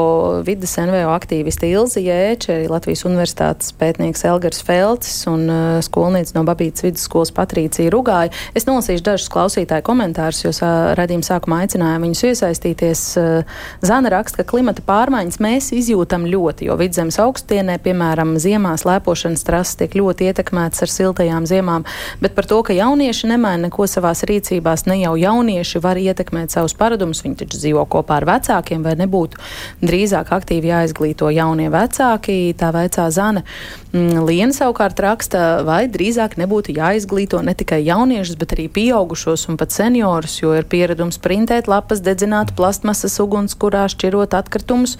vides 0.47 0.73
NVO 0.81 1.13
aktīviste 1.13 1.69
Ilzi 1.69 2.07
Jēče, 2.07 2.57
Latvijas 2.73 3.05
universitātes 3.05 3.75
pētnieks 3.77 4.25
Elgars 4.25 4.63
Felcis 4.65 5.21
un 5.29 5.45
skolnīca 5.85 6.39
no 6.39 6.47
Babītas 6.49 6.87
vidusskolas 6.87 7.33
Patrīcija 7.37 7.93
Rugāja. 7.93 8.33
Es 8.57 8.65
nolasīšu 8.65 9.05
dažus 9.11 9.29
klausītāju 9.37 9.85
komentārus, 9.85 10.41
jo 10.47 10.73
redzījuma 10.97 11.29
sākumā 11.29 11.61
aicināju 11.67 12.05
viņus 12.07 12.27
iesaistīties. 12.31 13.07
Zana 13.85 14.11
raksta, 14.13 14.41
ka 14.41 14.49
klimata 14.51 14.83
pārmaiņas 14.85 15.39
mēs 15.43 15.69
izjūtam 15.75 16.25
ļoti, 16.29 16.67
jo 16.69 16.77
vidzemes 16.79 17.19
augstienē, 17.21 17.77
piemēram, 17.83 18.35
ziemā 18.41 18.75
slēpošanas 18.79 19.45
trases 19.47 19.77
tiek 19.79 19.97
ļoti 19.97 20.29
ietekmētas 20.31 20.85
ar 20.85 20.93
siltajām 20.93 21.47
ziemām, 21.49 21.85
bet 22.23 22.35
par 22.37 22.47
to, 22.49 22.61
ka 22.65 22.75
jaunieši 22.77 23.31
nemaina 23.33 23.67
neko 23.67 23.87
savās 23.89 24.23
rīcībās, 24.27 24.87
ne 24.89 24.99
jau 25.01 25.15
jaunieši 25.19 25.81
var 25.83 25.99
ietekmēt 26.01 26.53
savus 26.55 26.75
paradumus, 26.77 27.23
viņi 27.25 27.41
taču 27.43 27.61
dzīvo 27.61 27.85
kopā 27.91 28.21
ar 28.21 28.27
vecākiem, 28.29 28.85
vai 28.85 28.95
nebūtu 28.99 29.41
drīzāk 29.85 30.31
aktīvi 30.35 30.71
jāizglīto 30.71 31.31
jaunie 31.33 31.69
vecāki, 31.73 32.55
tā 32.57 32.71
veicā 32.75 33.09
Zana. 33.13 33.43
Mm, 33.93 34.23
Liena 34.27 34.53
savukārt 34.53 34.99
raksta, 35.01 35.63
vai 35.67 35.85
drīzāk 35.91 36.35
nebūtu 36.39 36.75
jāizglīto 36.75 37.39
ne 37.45 37.53
tikai 37.57 37.79
jauniešus, 37.85 38.37
bet 38.39 38.55
arī 38.55 38.67
pieaugušos 38.73 39.47
un 39.51 39.57
pat 39.59 39.73
seniorus, 39.75 40.39
jo 40.41 40.53
ir 40.57 40.67
pieredums 40.69 41.19
printēt 41.23 41.69
lapas, 41.71 42.03
dedzināt 42.03 42.53
plastmasas 42.57 43.17
uguns, 43.23 43.56
kurā 43.59 43.85
šķirot 43.91 44.35
atkritumus, 44.37 44.97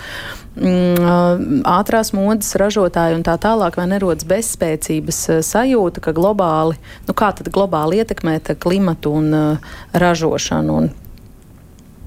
mm, 0.58 1.64
ātrās 1.68 2.14
modes 2.18 2.54
ražotāji 2.60 3.18
un 3.18 3.26
tā 3.28 3.38
tālāk, 3.42 3.80
vai 3.80 3.88
nerodas 3.94 4.28
bezspēcības 4.28 5.24
sajūta, 5.48 6.04
ka 6.04 6.16
globāli, 6.18 6.80
nu 7.08 7.18
kā 7.18 7.34
tad 7.38 7.52
globāli 7.54 8.02
ietekmēt 8.04 8.56
klimatu 8.64 9.18
un 9.22 9.36
ražošanu. 9.94 10.80
Un 10.82 10.94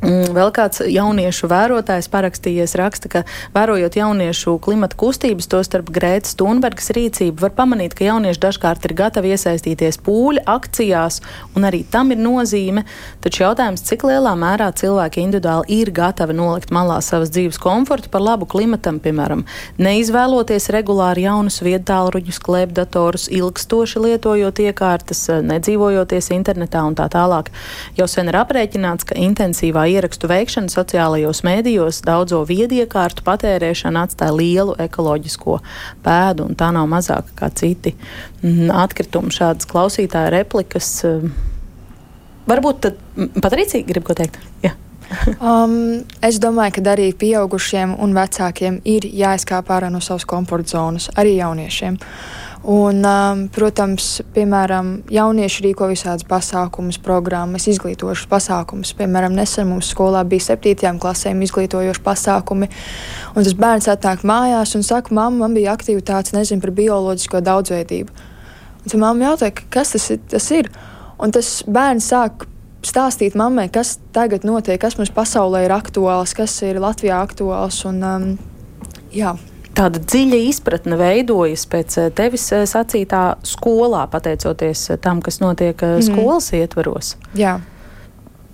vēl 0.00 0.48
kāds 0.56 0.80
jauniešu 0.88 1.48
vērotājs 1.50 2.08
parakstījies, 2.12 2.74
raksta, 2.80 3.10
ka 3.12 3.22
vērojot 3.52 3.98
jauniešu 3.98 4.56
klimata 4.64 4.96
kustības, 4.96 5.48
to 5.50 5.60
starp 5.66 5.90
Grētas 5.92 6.36
Thunbergas 6.40 6.88
rīcību, 6.96 7.36
var 7.42 7.52
pamanīt, 7.56 7.94
ka 7.98 8.06
jaunieši 8.06 8.40
dažkārt 8.40 8.86
ir 8.88 8.94
gatavi 8.96 9.34
iesaistīties 9.34 10.00
pūļa 10.06 10.46
akcijās, 10.48 11.20
un 11.56 11.68
arī 11.68 11.82
tam 11.84 12.14
ir 12.14 12.22
nozīme. 12.22 12.86
Taču 13.20 13.44
jautājums, 13.44 13.84
cik 13.84 14.06
lielā 14.08 14.32
mērā 14.40 14.70
cilvēki 14.80 15.24
individuāli 15.26 15.82
ir 15.82 15.92
gatavi 15.92 16.36
nolikt 16.38 16.72
malā 16.72 17.00
savas 17.04 17.32
dzīves 17.34 17.60
komfortu 17.60 18.08
par 18.12 18.24
labu 18.24 18.48
klimatam, 18.48 19.02
piemēram, 19.04 19.44
neizvēloties 19.80 20.70
regulāri 20.72 21.26
jaunus 21.26 21.60
viedtālruņus, 21.66 22.40
klēpdatorus, 22.46 23.28
ilgstoši 23.36 24.04
lietojot 24.06 24.64
iekārtas, 24.64 25.26
nedzīvojoties 25.44 26.32
internetā 26.38 26.86
un 26.88 26.96
tā 26.96 27.10
tālāk. 27.12 27.52
Jau 28.00 28.08
sen 28.08 28.32
ir 28.32 28.40
aprēķināts, 28.40 29.04
ka 29.10 29.20
intensīvā 29.20 29.89
ierakstu 29.90 30.28
veikšana 30.30 30.72
sociālajos 30.72 31.42
mēdījos 31.46 32.02
daudzo 32.06 32.40
viediekārtu 32.48 33.24
patērēšana 33.26 34.06
atstāja 34.06 34.34
lielu 34.36 34.76
ekoloģisko 34.86 35.58
pēdu, 36.04 36.48
un 36.50 36.58
tā 36.58 36.70
nav 36.76 36.88
mazāka 36.90 37.36
kā 37.42 37.50
citi 37.54 37.94
mm, 37.96 38.70
atkritumi. 38.84 39.34
Šādas 39.34 39.68
klausītāja 39.70 40.32
replikas. 40.36 40.92
Mm, 41.06 41.32
varbūt 42.50 42.84
tad 42.86 43.00
Patricija 43.40 43.86
grib 43.86 44.06
ko 44.06 44.16
teikt? 44.18 44.38
Jā. 44.64 44.76
um, 45.42 46.04
es 46.22 46.38
domāju, 46.42 46.78
ka 46.78 46.92
arī 46.92 47.10
pieaugušiem 47.18 47.96
un 47.98 48.14
vecākiem 48.14 48.78
ir 48.88 49.08
jāizkāp 49.10 49.72
ārā 49.74 49.90
no 49.90 50.02
savas 50.04 50.28
komforta 50.28 50.76
zonas, 50.76 51.10
arī 51.18 51.40
jauniešiem. 51.40 51.98
Uh, 51.98 52.46
Un, 52.60 52.98
um, 53.08 53.46
protams, 53.48 54.18
piemēram, 54.34 54.98
jaunieši 55.08 55.62
rīko 55.64 55.86
visādas 55.88 56.26
pasākumus, 56.28 56.98
programmas, 57.00 57.64
izglītojošas 57.72 58.28
pasākumus. 58.28 58.92
Piemēram, 58.98 59.32
nesen 59.32 59.70
mums 59.70 59.88
skolā 59.94 60.20
bija 60.28 60.50
septītajām 60.50 60.98
klasēm 61.00 61.40
izglītojoši 61.46 62.04
pasākumi. 62.04 62.68
Un 63.32 63.46
tas 63.46 63.56
bērns 63.56 63.88
atnāk 63.88 64.26
mājās 64.28 64.76
un 64.76 64.84
saka, 64.84 65.14
mamma, 65.16 65.46
man 65.46 65.56
bija 65.56 65.72
aktivitāte, 65.72 66.36
nezinu 66.36 66.60
par 66.60 66.74
bioloģisko 66.76 67.40
daudzveidību. 67.48 68.28
Un 68.82 68.92
tad 68.92 69.00
mamma 69.00 69.30
jautāja, 69.30 69.56
kas 69.72 69.96
tas 69.96 70.10
ir, 70.12 70.20
tas 70.28 70.52
ir. 70.52 70.68
Un 71.20 71.32
tas 71.32 71.54
bērns 71.64 72.12
sāk 72.12 72.44
stāstīt 72.84 73.40
mammai, 73.40 73.70
kas 73.72 73.96
tagad 74.12 74.44
notiek, 74.44 74.76
kas 74.80 75.00
mums 75.00 75.12
pasaulē 75.16 75.64
ir 75.64 75.72
aktuāls, 75.76 76.36
kas 76.36 76.60
ir 76.68 76.80
Latvijā 76.80 77.24
aktuāls. 77.24 77.80
Un, 77.88 78.04
um, 78.04 78.28
jā, 79.16 79.32
tāda 79.76 80.00
dziļa 80.02 80.40
izpratne 80.50 80.98
veidojas 81.00 81.66
pēc 81.70 81.98
tevis 82.16 82.46
sacītā 82.70 83.24
skolā, 83.46 84.06
pateicoties 84.10 84.88
tam, 85.02 85.22
kas 85.24 85.40
notiek 85.42 85.76
mm. 85.76 86.06
skolas 86.08 86.52
ietvaros? 86.56 87.16
Jā. 87.38 87.58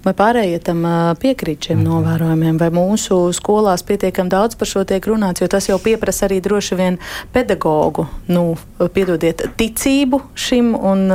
Vai 0.07 0.13
pārējie 0.15 0.61
tam 0.63 0.85
piekrīt 1.19 1.67
šiem 1.67 1.81
-hmm. 1.81 1.89
novērojumiem, 1.89 2.59
vai 2.63 2.69
mūsu 2.71 3.33
skolās 3.35 3.83
pietiekami 3.83 4.31
daudz 4.31 4.55
par 4.55 4.69
šo 4.71 4.85
tiek 4.85 5.07
runāts, 5.07 5.43
jo 5.43 5.49
tas 5.49 5.67
jau 5.69 5.79
pieprasa 5.83 6.29
arī 6.29 6.39
droši 6.41 6.79
vien 6.79 6.99
pedagogu, 7.33 8.07
nu, 8.29 8.57
piedodiet, 8.95 9.43
ticību 9.57 10.21
šim 10.35 10.75
un, 10.79 11.11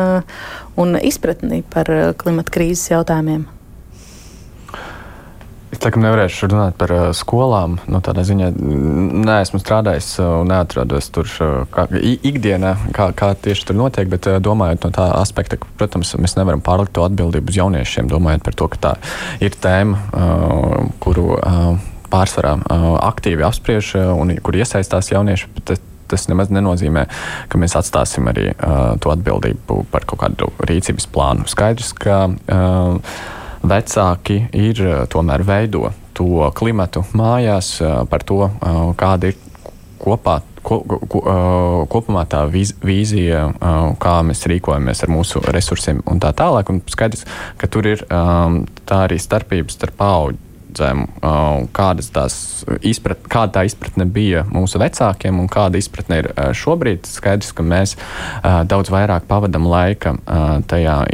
un 0.75 0.97
izpratni 1.01 1.63
par 1.63 1.87
klimata 2.17 2.51
krīzes 2.51 2.91
jautājumiem. 2.91 3.47
Laikam 5.81 6.03
nevarēšu 6.05 6.45
runāt 6.51 6.75
par 6.77 6.91
uh, 6.93 7.03
skolām. 7.17 7.79
Nu, 7.89 8.03
tādā 8.05 8.21
ziņā 8.27 8.51
neesmu 8.53 9.57
strādājis 9.57 10.11
un 10.21 10.43
uh, 10.43 10.49
neatrodos 10.51 11.07
tur 11.09 11.25
uh, 11.41 11.55
kā, 11.73 11.87
ikdienā, 11.97 12.75
kā, 12.93 13.07
kā 13.17 13.31
tieši 13.33 13.65
tur 13.65 13.79
notiek. 13.79 14.05
Bet 14.11 14.29
uh, 14.29 14.37
domājot 14.43 14.85
no 14.85 14.91
tā 14.93 15.07
aspekta, 15.17 15.57
ka, 15.57 15.71
protams, 15.81 16.13
mēs 16.21 16.37
nevaram 16.37 16.61
pārlikt 16.61 16.93
to 16.93 17.07
atbildību 17.07 17.49
uz 17.49 17.57
jauniešiem, 17.63 18.11
domājot 18.13 18.45
par 18.45 18.59
to, 18.61 18.69
ka 18.75 18.81
tā 18.85 18.93
ir 19.41 19.57
tēma, 19.57 20.05
uh, 20.13 20.77
kuru 21.01 21.31
uh, 21.39 21.73
pārsvarā 22.13 22.53
uh, 22.61 22.87
aktīvi 23.09 23.49
apspriež 23.49 23.95
uh, 23.97 24.13
un 24.21 24.37
kur 24.37 24.61
iesaistās 24.61 25.09
jaunieši. 25.15 25.49
Bet, 25.57 25.81
tas 26.11 26.27
nemaz 26.27 26.49
nenozīmē, 26.51 27.07
ka 27.49 27.57
mēs 27.57 27.73
atstāsim 27.79 28.27
arī 28.27 28.49
uh, 28.51 28.97
to 29.01 29.15
atbildību 29.15 29.85
par 29.89 30.05
kaut 30.05 30.27
kādu 30.27 30.53
rīcības 30.67 31.07
plānu. 31.09 31.47
Skaidrs, 31.49 31.93
ka 31.97 32.25
uh, 32.27 33.13
vecāki 33.63 34.45
ir 34.57 34.81
eh, 34.83 35.01
tomēr 35.11 35.43
veido 35.45 35.91
to 36.17 36.49
klimatu 36.57 37.03
mājās 37.17 37.75
eh, 37.81 37.99
par 38.09 38.25
to, 38.27 38.45
eh, 38.49 38.79
kāda 38.99 39.31
ir 39.31 39.39
kopā 40.01 40.41
ko, 40.65 40.79
ko, 41.09 41.19
kopumā 41.89 42.23
tā 42.29 42.43
vīz, 42.49 42.75
vīzija, 42.85 43.39
kā 44.01 44.13
mēs 44.25 44.45
rīkojamies 44.49 45.01
ar 45.01 45.09
mūsu 45.09 45.41
resursiem 45.53 46.03
un 46.09 46.21
tā 46.21 46.29
tālāk. 46.37 46.69
Un 46.69 46.83
skaidrs, 46.85 47.25
ka 47.57 47.69
tur 47.69 47.89
ir 47.89 48.03
tā 48.05 48.99
arī 49.07 49.17
starpības 49.21 49.77
starp 49.77 49.97
paudžu 49.97 50.50
paudzēm, 50.71 51.05
kādas 51.73 52.09
tās 52.11 52.65
izprat, 52.81 53.19
kāda 53.27 53.59
tā 53.59 53.65
izpratne 53.67 54.05
bija 54.05 54.45
mūsu 54.47 54.79
vecākiem 54.79 55.39
un 55.39 55.47
kāda 55.51 55.77
izpratne 55.77 56.21
ir 56.21 56.29
šobrīd. 56.53 57.05
Skaidrs, 57.05 57.51
ka 57.53 57.63
mēs 57.63 57.97
daudz 58.43 58.89
vairāk 58.91 59.27
pavadam 59.27 59.67
laika 59.67 60.15
tajā 60.67 61.05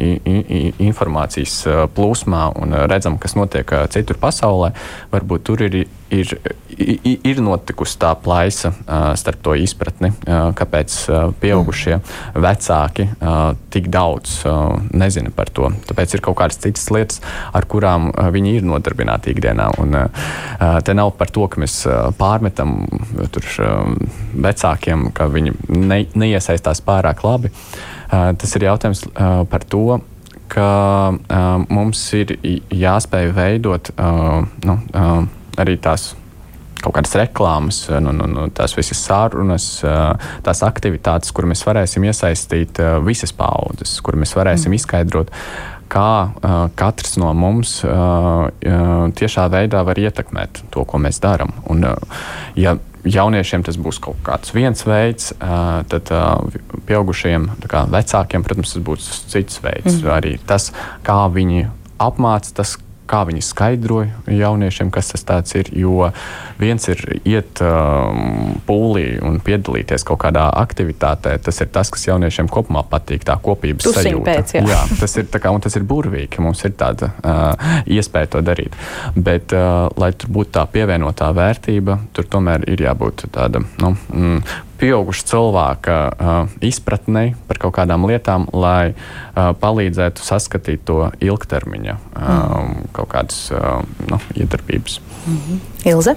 informācijas 0.79 1.89
plūsmā 1.95 2.51
un 2.61 2.73
redzam, 2.87 3.17
kas 3.17 3.35
notiek 3.35 3.71
citur 3.89 4.17
pasaulē. 4.21 4.73
Varbūt 5.11 5.43
tur 5.43 5.61
ir 5.67 5.85
ir, 6.13 6.33
ir 7.27 7.41
notikusi 7.43 7.97
tā 8.01 8.13
plaisa 8.21 8.71
starp 9.19 9.41
to 9.45 9.55
izpratni, 9.57 10.11
kāpēc 10.27 10.95
pieaugušie 11.41 11.99
vecāki 12.37 13.07
uh, 13.17 13.53
tik 13.73 13.89
daudz 13.93 14.39
nezina 14.97 15.31
par 15.35 15.51
to. 15.53 15.71
Tāpēc 15.89 16.17
ir 16.17 16.23
kaut 16.25 16.39
kādas 16.41 16.59
citas 16.63 16.87
lietas, 16.93 17.21
ar 17.55 17.67
kurām 17.69 18.09
viņi 18.33 18.57
ir 18.59 18.67
nodarbināti 18.67 19.33
ikdienā. 19.35 19.69
Un, 19.81 19.97
te 20.83 20.97
nav 20.97 21.13
par 21.19 21.31
to, 21.33 21.47
ka 21.51 21.61
mēs 21.61 21.79
pārmetam 22.19 22.75
tur, 23.33 23.47
vecākiem, 24.47 25.09
ka 25.15 25.29
viņi 25.31 25.55
ne, 25.73 26.03
neiesaistās 26.17 26.83
pārāk 26.85 27.23
labi. 27.27 27.51
Tas 28.09 28.55
ir 28.55 28.69
jautājums 28.69 29.03
par 29.51 29.65
to, 29.67 29.99
ka 30.47 30.67
uh, 31.11 31.45
mums 31.69 32.01
ir 32.17 32.35
jāspēj 32.71 33.31
veidot 33.35 33.91
uh, 33.95 34.45
nu, 34.63 34.77
uh, 34.95 35.25
arī 35.59 35.77
tās 35.81 36.11
kaut 36.77 36.93
kādas 36.93 37.15
reklāmas, 37.17 37.79
nu, 38.03 38.11
nu, 38.13 38.27
nu, 38.29 38.43
tās 38.53 38.75
visas 38.77 38.99
sarunas, 39.01 39.65
tās 40.45 40.61
aktivitātes, 40.65 41.33
kur 41.33 41.47
mēs 41.49 41.65
varēsim 41.65 42.05
iesaistīt 42.05 42.77
visas 43.05 43.33
paudzes, 43.35 43.97
kur 44.05 44.17
mēs 44.19 44.35
varēsim 44.37 44.69
mm. 44.69 44.77
izskaidrot, 44.77 45.33
kā 45.89 46.11
katrs 46.77 47.17
no 47.17 47.31
mums 47.33 47.79
tiešā 49.17 49.47
veidā 49.53 49.81
var 49.87 49.99
ietekmēt 49.99 50.61
to, 50.73 50.85
ko 50.85 51.01
mēs 51.01 51.21
darām. 51.23 51.55
Un, 51.71 51.87
ja 52.59 52.77
jauniešiem 53.07 53.63
tas 53.65 53.77
būs 53.79 54.01
kaut 54.03 54.19
kāds 54.25 54.53
viens 54.55 54.83
veids, 54.85 55.31
tad 55.39 56.11
pieaugušiem, 56.87 57.49
kā 57.71 57.85
vecākiem, 57.89 58.45
protams, 58.45 58.75
tas 58.75 58.83
būs 58.83 59.07
cits 59.31 59.63
veids. 59.63 60.01
Mm. 60.01 60.11
Arī 60.13 60.35
tas, 60.45 60.69
kā 61.07 61.23
viņi 61.33 61.69
apmāca, 62.03 62.53
tas, 62.61 62.77
kā 63.09 63.23
viņi 63.27 63.43
skaidroja 63.45 64.33
jauniešiem, 64.33 64.91
kas 64.93 65.13
tas 65.27 65.55
ir. 65.57 65.71
Jo 65.77 66.09
viens 66.59 66.87
ir 66.91 67.01
iet 67.27 67.61
um, 67.63 68.57
pūlī 68.67 69.17
un 69.23 69.39
piedalīties 69.43 70.05
kaut 70.07 70.21
kādā 70.25 70.47
aktivitātē. 70.61 71.37
Tas 71.43 71.61
ir 71.63 71.71
tas, 71.73 71.91
kas 71.93 72.07
jauniešiem 72.09 72.49
kopumā 72.51 72.83
patīk, 72.89 73.25
tā 73.27 73.37
kopības 73.43 73.87
Tusiņ 73.87 74.09
sajūta. 74.09 74.27
Pēc, 74.29 74.55
jā. 74.57 74.63
jā, 74.73 74.81
tas 75.01 75.17
ir, 75.19 75.27
kā, 75.31 75.53
tas 75.63 75.79
ir 75.79 75.87
burvīgi, 75.87 76.41
mums 76.43 76.63
ir 76.67 76.75
tāda 76.79 77.11
uh, 77.21 77.73
iespēja 77.97 78.33
to 78.35 78.43
darīt. 78.45 78.77
Bet, 79.15 79.55
uh, 79.55 79.87
lai 79.99 80.13
tur 80.17 80.33
būtu 80.39 80.55
tā 80.59 80.67
pievienotā 80.71 81.31
vērtība, 81.37 81.99
tur 82.15 82.29
tomēr 82.31 82.67
ir 82.69 82.87
jābūt 82.87 83.27
tāda 83.35 83.63
nu, 83.81 83.93
mm, 83.95 84.41
pieauguša 84.79 85.27
cilvēka 85.31 85.97
uh, 86.07 86.55
izpratnei 86.63 87.35
par 87.49 87.59
kaut 87.61 87.75
kādām 87.79 88.07
lietām, 88.09 88.47
lai 88.53 88.93
uh, 88.93 89.51
palīdzētu 89.59 90.23
saskatīt 90.23 90.85
to 90.87 91.11
ilgtermiņa 91.23 91.97
uh, 91.97 92.23
mm. 92.23 92.89
kaut 92.97 93.11
kādas 93.13 93.47
uh, 93.51 93.83
nu, 94.09 94.19
iedarbības. 94.35 94.99
Mm 95.25 95.37
-hmm. 95.37 95.63
Ilze? 95.93 96.15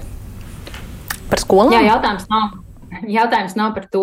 Par 1.30 1.38
skolām? 1.38 1.72
Jā, 1.72 1.86
jautājums 1.94 2.26
nav. 2.30 2.58
Jautājums 3.06 3.54
nav 3.54 3.74
par 3.74 3.84
to, 3.86 4.02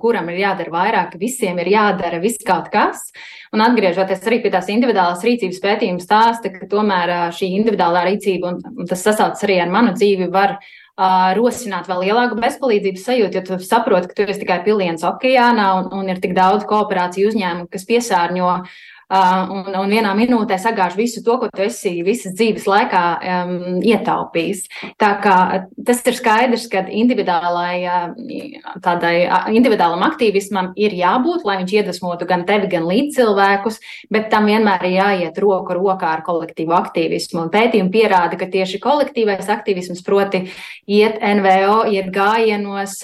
kuram 0.00 0.28
ir 0.32 0.38
jādara 0.40 0.72
vairāk, 0.72 1.18
visiem 1.20 1.58
ir 1.58 1.68
jādara 1.68 2.20
viss 2.20 2.40
kaut 2.46 2.70
kas. 2.72 3.12
Un 3.52 3.60
atgriežoties 3.60 4.24
arī 4.24 4.38
pie 4.42 4.50
tās 4.50 4.70
individuālās 4.72 5.24
rīcības 5.26 5.60
pētījuma 5.60 6.00
stāsta, 6.00 6.48
ka 6.48 6.66
tomēr 6.70 7.12
šī 7.36 7.50
individuālā 7.58 8.06
rīcība, 8.08 8.48
un, 8.48 8.78
un 8.78 8.88
tas 8.88 9.04
sasaucas 9.04 9.44
arī 9.44 9.60
ar 9.60 9.68
manu 9.68 9.92
dzīvi, 9.92 10.30
var 10.32 10.56
uh, 11.00 11.32
rosināt 11.38 11.88
vēl 11.90 12.06
lielāku 12.06 12.38
bezpalīdzības 12.42 13.06
sajūtu, 13.08 13.38
jo 13.38 13.44
tu 13.48 13.58
saproti, 13.64 14.10
ka 14.10 14.18
tu 14.18 14.26
esi 14.26 14.42
tikai 14.44 14.60
piliens 14.66 15.04
okeānā 15.06 15.68
un, 15.80 15.90
un 15.98 16.12
ir 16.12 16.20
tik 16.22 16.34
daudz 16.36 16.66
kooperāciju 16.68 17.32
uzņēmumu, 17.32 17.70
kas 17.72 17.86
piesārņo 17.88 18.50
un, 19.12 19.68
un 19.76 19.92
vienā 19.92 20.12
minūtē 20.16 20.56
sagāž 20.60 20.96
visu 20.96 21.22
to, 21.24 21.36
ko 21.40 21.48
tu 21.52 21.64
esi 21.66 21.94
visas 22.06 22.34
dzīves 22.38 22.66
laikā 22.68 23.02
um, 23.18 23.54
ietaupījis. 23.84 24.64
Tā 25.00 25.10
kā 25.22 25.36
tas 25.86 26.02
ir 26.08 26.16
skaidrs, 26.16 26.66
ka 26.72 26.84
individuālai, 26.88 27.76
tādai 28.84 29.14
individuālam 29.52 30.04
aktīvismam 30.08 30.72
ir 30.80 30.96
jābūt, 30.96 31.46
lai 31.48 31.58
viņš 31.60 31.76
iedvesmotu 31.78 32.28
gan 32.30 32.46
tevi, 32.48 32.70
gan 32.72 32.88
līdzcilvēkus, 32.88 33.80
bet 34.12 34.30
tam 34.32 34.48
vienmēr 34.50 34.86
ir 34.88 34.96
jāiet 34.98 35.40
roku 35.42 35.76
rokā 35.76 36.14
ar 36.16 36.24
kolektīvu 36.26 36.74
aktīvismu. 36.78 37.44
Un 37.44 37.52
pētījumi 37.52 37.92
pierāda, 37.92 38.38
ka 38.40 38.48
tieši 38.52 38.80
kolektīvais 38.82 39.50
aktīvisms, 39.52 40.04
proti, 40.06 40.46
iet 40.88 41.20
NVO, 41.20 41.82
iet 41.92 42.10
gājienos, 42.14 42.98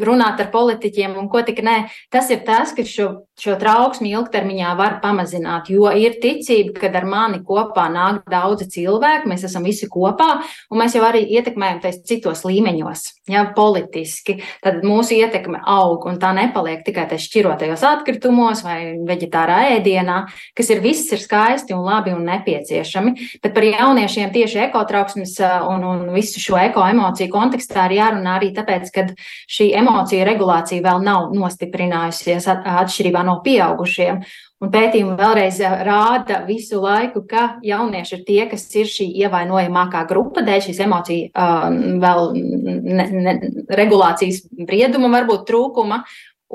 runāt 0.00 0.40
ar 0.40 0.50
politiķiem 0.52 1.16
un 1.18 1.28
ko 1.32 1.42
tik 1.46 1.62
nē, 1.64 1.76
tas 2.12 2.30
ir 2.32 2.44
tas, 2.46 2.74
kas 2.76 2.90
šo, 2.90 3.08
šo 3.40 3.56
trauksmi 3.60 4.12
ilgtermiņā 4.12 4.74
var 4.78 4.98
pamazināt, 5.02 5.70
jo 5.72 5.88
ir 5.96 6.18
ticība, 6.22 6.74
ka 6.76 6.90
ar 7.00 7.06
mani 7.08 7.40
kopā 7.46 7.86
nāk 7.92 8.22
daudzi 8.30 8.68
cilvēki, 8.74 9.28
mēs 9.30 9.46
esam 9.48 9.64
visi 9.66 9.88
kopā, 9.90 10.28
un 10.70 10.80
mēs 10.82 10.96
jau 10.96 11.04
arī 11.06 11.22
ietekmējam 11.38 11.80
tais 11.84 12.00
citos 12.06 12.44
līmeņos, 12.46 13.04
ja 13.32 13.46
politiski. 13.56 14.40
Tad 14.64 14.84
mūsu 14.86 15.16
ietekme 15.18 15.62
aug, 15.64 16.04
un 16.10 16.20
tā 16.20 16.32
nepaliek 16.36 16.84
tikai 16.86 17.06
tais 17.10 17.24
šķirotajos 17.24 17.84
atkritumos 17.86 18.64
vai 18.66 18.78
veģetārā 19.08 19.60
ēdienā, 19.76 20.20
kas 20.56 20.72
ir 20.74 20.82
viss 20.84 21.10
ir 21.14 21.22
skaisti 21.22 21.76
un 21.76 21.84
labi 21.86 22.14
un 22.16 22.26
nepieciešami. 22.28 23.14
Bet 23.42 23.56
par 23.56 23.66
jauniešiem 23.66 24.32
tieši 24.34 24.64
ekotrauksmes 24.66 25.36
un, 25.70 25.86
un 25.86 26.06
visu 26.14 26.42
šo 26.42 26.58
ekoemociju 26.60 27.32
kontekstā 27.32 27.88
ir 27.88 27.98
jārunā 28.00 28.36
arī 28.38 28.52
tāpēc, 28.56 28.92
ka 28.94 29.06
šī 29.50 29.70
emocija 29.80 30.26
regulācija 30.28 30.84
vēl 30.84 31.04
nav 31.06 31.30
nostiprinājusies 31.36 32.48
atšķirībā 32.50 33.24
no 33.26 33.29
pieaugušiem. 33.44 34.20
Un 34.60 34.72
pētījumi 34.72 35.16
vēlreiz 35.16 35.60
eh, 35.64 35.82
rāda 35.88 36.42
visu 36.48 36.82
laiku, 36.82 37.24
ka 37.28 37.46
jaunieši 37.64 38.16
ir 38.18 38.24
tie, 38.26 38.40
kas 38.50 38.66
ir 38.76 38.90
šī 38.90 39.08
ievainojamākā 39.24 40.04
grupa 40.10 40.44
dēļ 40.44 40.66
šīs 40.68 40.82
emociju 40.84 41.30
uh, 41.30 41.66
vēl 42.02 42.32
ne, 42.36 43.10
ne, 43.10 43.36
regulācijas 43.80 44.44
brieduma, 44.68 45.12
varbūt 45.16 45.46
trūkuma. 45.48 46.02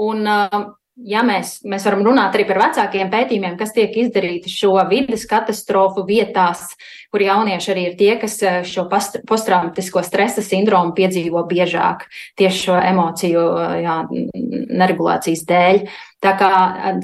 Un, 0.05 0.21
uh, 0.29 0.75
ja 0.95 1.23
mēs, 1.25 1.57
mēs 1.67 1.85
varam 1.87 2.03
runāt 2.07 2.35
arī 2.35 2.45
par 2.47 2.59
vecākiem 2.61 3.09
pētījumiem, 3.11 3.57
kas 3.59 3.73
tiek 3.75 3.95
izdarīti 4.05 4.51
šo 4.51 4.75
vidas 4.89 5.25
katastrofu 5.29 6.05
vietās, 6.07 6.69
kur 7.11 7.23
jaunieši 7.23 7.71
arī 7.73 7.85
ir 7.89 7.97
tie, 7.99 8.11
kas 8.21 8.37
šo 8.69 8.87
posttraumatisko 9.27 10.03
stresa 10.05 10.43
sindromu 10.45 10.95
piedzīvo 10.95 11.43
biežāk 11.49 12.07
tieši 12.39 12.67
šo 12.67 12.79
emociju 12.79 13.45
jā, 13.83 13.99
neregulācijas 14.11 15.45
dēļ. 15.49 15.81
Tā 16.25 16.31
kā 16.39 16.49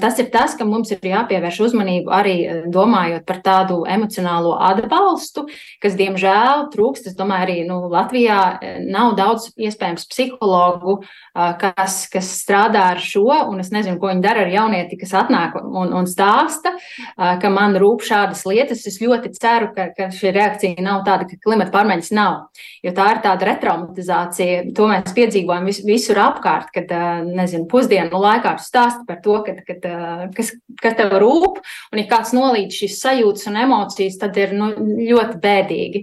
tas 0.02 0.18
ir 0.18 0.30
tas, 0.34 0.56
ka 0.58 0.66
mums 0.66 0.90
ir 0.90 1.04
jāpievērš 1.06 1.60
uzmanību 1.68 2.10
arī 2.10 2.34
domājot 2.74 3.22
par 3.28 3.38
tādu 3.44 3.82
emocionālo 3.86 4.56
atbalstu, 4.58 5.44
kas, 5.82 5.94
diemžēl, 5.98 6.66
trūkst. 6.72 7.06
Es 7.12 7.14
domāju, 7.18 7.46
arī 7.46 7.56
nu, 7.68 7.76
Latvijā 7.92 8.40
nav 8.82 9.14
daudz 9.18 9.52
iespējams 9.54 10.08
psihologu, 10.10 10.96
kas, 11.34 12.00
kas 12.10 12.32
strādā 12.40 12.88
ar 12.96 13.02
šo, 13.02 13.28
un 13.52 13.62
es 13.62 13.70
nezinu, 13.74 14.00
ko 14.02 14.10
viņi 14.10 14.24
dara 14.24 14.42
ar 14.42 14.50
jaunieti, 14.50 14.98
kas 14.98 15.14
atnāk 15.22 15.54
un, 15.60 15.94
un 15.94 16.10
stāsta, 16.10 16.74
ka 17.14 17.52
man 17.52 17.78
rūp 17.78 18.02
šādas 18.06 18.42
lietas. 18.48 18.82
Es 18.90 18.98
ļoti 19.02 19.30
ceru, 19.38 19.70
ka, 19.76 19.90
ka 19.94 20.10
šī 20.14 20.34
reakcija 20.34 20.82
nav 20.82 21.04
tāda, 21.06 21.28
ka 21.30 21.38
klimata 21.46 21.70
pārmaiņas 21.76 22.10
nav, 22.18 22.64
jo 22.82 22.94
tā 22.96 23.08
ir 23.14 23.22
tāda 23.28 23.50
retraumatizācija. 23.52 24.66
To 24.74 24.90
mēs 24.90 25.14
piedzīvojam 25.14 25.70
vis, 25.70 25.82
visur 25.86 26.18
apkārt, 26.26 26.74
kad, 26.74 26.90
nezinu, 27.30 27.68
pusdienu 27.70 28.18
laikā 28.26 28.56
stāsta 28.62 29.11
par 29.12 29.20
to, 29.24 29.38
kad, 29.44 29.60
kad, 29.68 29.84
kas, 30.36 30.52
kas 30.80 30.96
tev 30.96 31.12
rūp, 31.20 31.60
un 31.92 32.00
ja 32.00 32.06
kāds 32.08 32.32
nolīdz 32.36 32.78
šīs 32.80 32.98
sajūtas 33.02 33.50
un 33.50 33.58
emocijas, 33.60 34.16
tad 34.20 34.38
ir 34.40 34.54
nu, 34.56 34.70
ļoti 34.80 35.38
bēdīgi. 35.42 36.02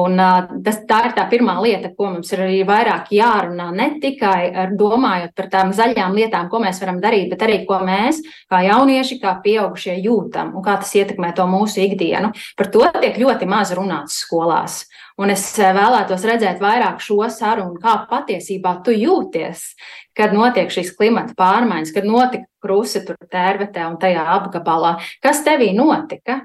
Un, 0.00 0.16
tas, 0.64 0.80
tā 0.88 1.02
ir 1.08 1.16
tā 1.18 1.26
pirmā 1.30 1.58
lieta, 1.60 1.92
ko 1.96 2.10
mums 2.14 2.32
ir 2.32 2.46
arī 2.46 2.62
vairāk 2.68 3.12
jārunā, 3.14 3.68
ne 3.76 3.90
tikai 4.02 4.68
domājot 4.76 5.36
par 5.36 5.50
tām 5.52 5.74
zaļām 5.76 6.16
lietām, 6.16 6.50
ko 6.52 6.62
mēs 6.64 6.80
varam 6.82 7.00
darīt, 7.02 7.28
bet 7.34 7.44
arī 7.46 7.60
ko 7.68 7.82
mēs, 7.84 8.22
kā 8.50 8.62
jaunieši, 8.66 9.20
kā 9.22 9.36
pieaugušie, 9.44 9.98
jūtam 10.06 10.54
un 10.56 10.64
kā 10.64 10.78
tas 10.80 10.94
ietekmē 10.96 11.34
to 11.36 11.48
mūsu 11.50 11.84
ikdienu. 11.84 12.32
Par 12.56 12.72
to 12.72 12.86
tiek 13.02 13.18
ļoti 13.20 13.48
maz 13.50 13.74
runāts 13.76 14.22
skolās. 14.24 14.84
Un 15.16 15.32
es 15.32 15.46
vēlētos 15.56 16.24
redzēt 16.28 16.58
vairāk 16.60 17.00
šo 17.00 17.22
sarunu, 17.32 17.78
kā 17.80 17.94
patiesībā 18.10 18.74
tu 18.84 18.92
jūties, 18.92 19.62
kad 20.16 20.34
notiek 20.36 20.68
šīs 20.72 20.92
klimata 20.98 21.32
pārmaiņas, 21.38 21.94
kad 21.96 22.08
notika 22.08 22.44
krusi 22.60 23.00
tur 23.06 23.16
tērvetē 23.32 23.86
un 23.88 23.96
tajā 24.02 24.26
apgabalā. 24.36 24.98
Kas 25.24 25.40
tevī 25.46 25.70
notika? 25.76 26.42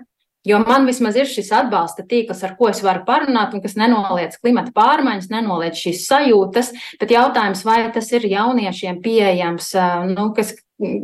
Jo 0.47 0.57
man 0.65 0.87
vismaz 0.89 1.19
ir 1.19 1.27
šis 1.29 1.51
atbalsta 1.53 2.01
tīkls, 2.09 2.39
ar 2.41 2.55
ko 2.57 2.71
es 2.71 2.79
varu 2.81 3.03
parunāt, 3.05 3.53
un 3.53 3.61
kas 3.61 3.75
nenoliedz 3.77 4.39
klimata 4.41 4.73
pārmaiņas, 4.73 5.29
nenoliedz 5.29 5.77
šīs 5.83 6.07
sajūtas. 6.09 6.71
Bet 7.01 7.13
jautājums, 7.13 7.61
vai 7.67 7.83
tas 7.93 8.09
ir 8.15 8.25
jauniešiem 8.25 8.97
pieejams, 9.05 9.69
nu, 10.09 10.31
kas, 10.33 10.55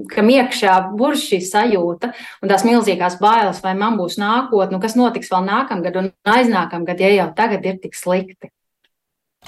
kam 0.10 0.34
iekšā 0.34 0.80
burž 0.98 1.28
šī 1.30 1.42
sajūta 1.46 2.16
un 2.42 2.50
tās 2.50 2.66
milzīgās 2.66 3.20
bailes, 3.22 3.62
vai 3.62 3.78
man 3.78 4.02
būs 4.02 4.18
nākotne, 4.18 4.74
nu, 4.74 4.82
kas 4.82 4.98
notiks 4.98 5.30
vēl 5.30 5.46
nākamgad 5.46 6.02
un 6.02 6.14
aiznākamgad, 6.34 7.06
ja 7.06 7.14
jau 7.20 7.32
tagad 7.38 7.70
ir 7.70 7.78
tik 7.84 7.94
slikti. 7.98 8.50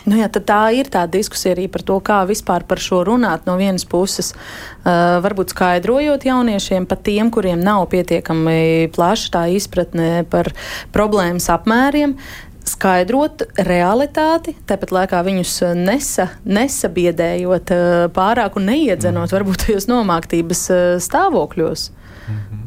Nu 0.07 0.19
jā, 0.19 0.29
tā 0.31 0.61
ir 0.75 0.89
tā 0.91 1.03
diskusija 1.11 1.55
arī 1.55 1.67
par 1.71 1.83
to, 1.83 1.99
kā 1.99 2.21
vispār 2.29 2.63
par 2.67 2.79
šo 2.79 3.01
runāt. 3.07 3.45
No 3.49 3.57
vienas 3.59 3.85
puses, 3.89 4.31
uh, 4.33 5.19
varbūt 5.23 5.53
skaidrojot 5.55 6.27
jauniešiem, 6.27 6.87
pat 6.89 7.03
tiem, 7.07 7.31
kuriem 7.33 7.59
nav 7.63 7.87
pietiekami 7.91 8.89
plaša 8.95 9.33
tā 9.35 9.43
izpratne 9.55 10.23
par 10.29 10.51
problēmas 10.95 11.49
apmēriem, 11.51 12.15
skaidrot 12.69 13.43
realitāti, 13.65 14.55
tāpat 14.69 14.93
laikā 14.93 15.21
viņus 15.25 15.53
nesa, 15.79 16.29
nesabiedējot 16.45 17.75
uh, 17.75 18.07
pārāk 18.15 18.59
un 18.59 18.69
neiedzenot 18.71 19.27
mm. 19.27 19.35
varbūt 19.35 19.67
tajos 19.67 19.89
nomāktības 19.91 20.65
uh, 20.73 20.81
stāvokļos. 21.03 21.89
Mm 22.29 22.39
-hmm. 22.39 22.58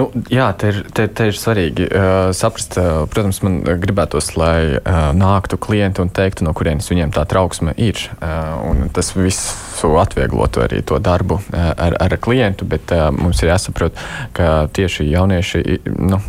Nu, 0.00 0.06
jā, 0.32 0.46
te 0.56 0.70
ir, 0.72 0.78
te, 0.96 1.04
te 1.12 1.26
ir 1.28 1.36
svarīgi 1.36 1.84
uh, 1.90 2.30
saprast. 2.36 2.78
Uh, 2.80 3.02
protams, 3.10 3.42
man 3.44 3.58
gribētos, 3.82 4.32
lai 4.40 4.78
uh, 4.78 5.10
nāktu 5.16 5.58
klienti 5.60 6.00
un 6.00 6.12
teiktu, 6.14 6.46
no 6.46 6.54
kurienes 6.56 6.88
viņiem 6.88 7.12
tā 7.12 7.26
trauksme 7.28 7.74
ir. 7.76 8.00
Uh, 8.16 8.86
tas 8.96 9.12
visu 9.12 9.90
atvieglotu 10.00 10.64
arī 10.64 10.80
to 10.86 10.96
darbu 11.04 11.36
uh, 11.42 11.58
ar, 11.74 11.98
ar 12.00 12.16
klientu, 12.22 12.64
bet 12.70 12.94
uh, 12.96 13.10
mums 13.12 13.42
ir 13.44 13.52
jāsaprot, 13.52 13.98
ka 14.36 14.70
tieši 14.72 15.10
jaunieši. 15.10 15.62
Nu, 15.98 16.20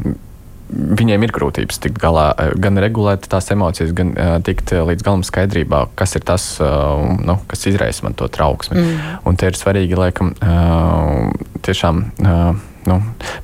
viņiem 0.71 1.23
ir 1.23 1.33
grūtības 1.35 1.79
tikt 1.83 2.01
galā, 2.01 2.25
gan 2.59 2.79
regulēt 2.81 3.29
tās 3.31 3.47
emocijas, 3.55 3.93
gan 3.95 4.11
uh, 4.15 4.33
tikt 4.43 4.73
līdz 4.75 5.05
galam 5.07 5.23
skaidrībā, 5.27 5.85
kas 5.99 6.17
ir 6.19 6.25
tas, 6.27 6.49
uh, 6.59 7.05
nu, 7.23 7.37
kas 7.47 7.63
izraisa 7.71 8.03
man 8.07 8.19
to 8.19 8.27
trauksmi. 8.31 8.81
Mm. 8.81 9.15
Un 9.31 9.39
te 9.39 9.47
ir 9.47 9.59
svarīgi, 9.59 9.95
laikam, 9.99 10.35
uh, 10.43 11.55
tiešām. 11.63 12.03
Uh, 12.19 12.67
nu, 12.89 13.01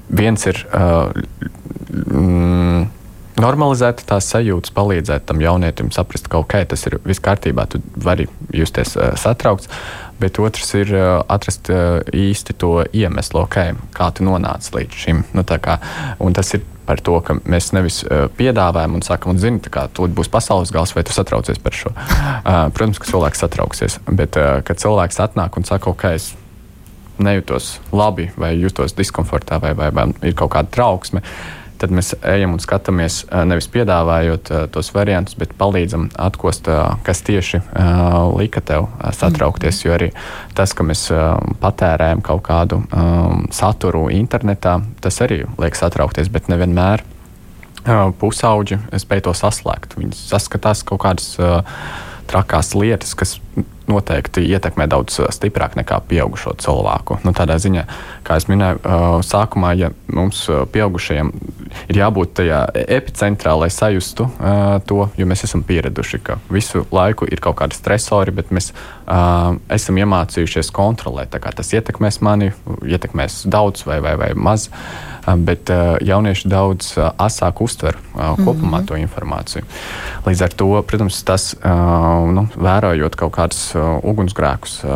viens 0.10 0.48
ir. 0.50 0.64
Uh, 0.74 1.12
normalizēt 3.38 4.02
tās 4.10 4.28
sajūtas, 4.32 4.74
palīdzēt 4.76 5.28
tam 5.30 5.42
jaunietim 5.42 5.92
saprast, 5.96 6.30
ka 6.32 6.42
ok, 6.42 6.60
tas 6.72 6.86
ir 6.90 6.98
viss 7.06 7.24
kārtībā, 7.24 7.68
tu 7.70 7.82
vari 8.04 8.28
justies 8.56 8.96
uh, 8.98 9.14
satraukts. 9.20 9.70
Bet 10.18 10.40
otrs 10.42 10.74
ir 10.80 10.94
uh, 10.96 11.20
atrast 11.30 11.70
uh, 11.70 12.00
īsti 12.10 12.56
to 12.58 12.72
iemeslu, 12.90 13.44
okay, 13.44 13.76
kā 13.94 14.10
tu 14.18 14.26
nonāci 14.26 14.74
līdz 14.74 15.04
šim. 15.04 15.22
Nu, 15.38 15.46
kā, 15.46 15.78
tas 16.40 16.56
ir 16.58 16.66
par 16.88 17.02
to, 17.04 17.20
ka 17.22 17.36
mēs 17.44 17.70
nevis 17.76 18.00
uh, 18.08 18.26
piedāvājam 18.40 18.98
un 18.98 19.06
sakam, 19.06 19.36
un 19.36 19.42
zini, 19.44 19.62
kā 19.62 19.86
tur 19.94 20.10
būs 20.10 20.32
pasaules 20.34 20.72
gals, 20.74 20.96
vai 20.96 21.06
tu 21.06 21.14
satraucies 21.14 21.62
par 21.62 21.76
šo. 21.76 21.94
Uh, 21.94 22.68
protams, 22.74 23.02
ka 23.04 23.12
cilvēks 23.12 23.44
satrauksies, 23.44 24.00
bet 24.10 24.40
uh, 24.40 24.60
kad 24.66 24.82
cilvēks 24.82 25.22
atnāk 25.28 25.60
un 25.60 25.68
saka, 25.68 25.94
ok, 25.94 26.10
es 26.18 26.32
nejūtos 27.24 27.78
labi, 27.96 28.32
vai 28.38 28.56
jūtos 28.58 28.96
diskomfortā, 28.98 29.62
vai, 29.64 29.74
vai, 29.78 29.92
vai 29.96 30.10
ir 30.24 30.36
kaut 30.38 30.54
kāda 30.56 30.72
trauksme. 30.74 31.24
Tad 31.78 31.92
mēs 31.94 32.16
ejam 32.26 32.56
un 32.56 32.62
skatāmies, 32.62 33.20
nevis 33.46 33.68
piedāvājot 33.70 34.50
uh, 34.50 34.64
tos 34.74 34.88
variantus, 34.96 35.36
bet 35.38 35.52
palīdzam 35.60 36.08
atkost, 36.18 36.66
uh, 36.74 36.96
kas 37.06 37.22
tieši 37.22 37.60
uh, 37.62 38.32
lika 38.34 38.64
tev 38.66 38.88
satraukties. 39.14 39.84
Jo 39.86 39.94
arī 39.94 40.08
tas, 40.58 40.74
ka 40.74 40.82
mēs 40.88 41.06
patērējam 41.62 42.24
kaut 42.26 42.42
kādu 42.50 42.82
saturu 43.54 44.08
internetā, 44.10 44.80
tas 45.06 45.22
arī 45.22 45.44
liek 45.62 45.78
satraukties, 45.78 46.34
bet 46.34 46.50
nevienmēr 46.50 47.06
pusauģi 48.20 48.82
spēj 48.98 49.28
to 49.30 49.38
saslēgt. 49.38 49.94
Viņi 50.02 50.18
saskatās 50.18 50.82
kaut 50.82 51.06
kādas 51.06 51.38
trakās 52.28 52.74
lietas, 52.76 53.14
kas 53.16 53.38
noteikti 53.88 54.44
ietekmē 54.52 54.88
daudz 54.92 55.20
uh, 55.22 55.30
stiprāk 55.34 55.78
nekā 55.80 56.00
pieaugušo 56.10 56.56
cilvēku. 56.64 57.20
Nu, 57.26 57.34
tādā 57.38 57.58
ziņā, 57.62 57.86
kā 58.28 58.40
jau 58.40 58.52
minēju, 58.54 58.82
uh, 58.84 59.08
sākumā, 59.26 59.74
ja 59.80 59.92
mums 60.14 60.44
uh, 60.52 60.66
pieaugušajiem 60.72 61.32
ir 61.92 62.00
jābūt 62.00 62.36
tajā 62.40 62.62
epicentrā, 62.98 63.58
lai 63.60 63.68
sajustu 63.74 64.28
to, 64.88 65.00
jo 65.20 65.26
mēs 65.28 65.44
esam 65.44 65.64
pieraduši, 65.68 66.20
ka 66.24 66.38
visu 66.52 66.86
laiku 66.96 67.28
ir 67.28 67.42
kaut 67.44 67.58
kādi 67.60 67.76
stresori, 67.76 68.32
bet 68.36 68.54
mēs 68.56 68.72
esam 69.08 70.00
iemācījušies 70.02 70.72
kontrolēt. 70.76 71.36
Tas 71.56 71.74
ietekmēs 71.74 72.20
mani, 72.26 72.52
ietekmēs 72.84 73.46
daudz 73.48 73.86
vai, 73.88 74.02
vai, 74.04 74.16
vai 74.20 74.32
maz. 74.36 74.68
Bet 75.28 75.68
jaunieši 76.08 76.48
daudz 76.48 76.94
asāk 77.20 77.60
uztver 77.64 77.98
kopumā 78.14 78.46
mm 78.46 78.74
-hmm. 78.74 78.86
to 78.88 78.96
informāciju. 78.96 79.64
Līdz 80.26 80.44
ar 80.44 80.54
to, 80.54 80.84
protams, 80.88 81.24
tas, 81.24 81.56
nu, 82.34 82.48
vērojot 82.56 83.16
kaut 83.16 83.34
kādas 83.34 83.76
uh, 83.76 84.00
ugunsgrēkus 84.04 84.84
uh, 84.84 84.92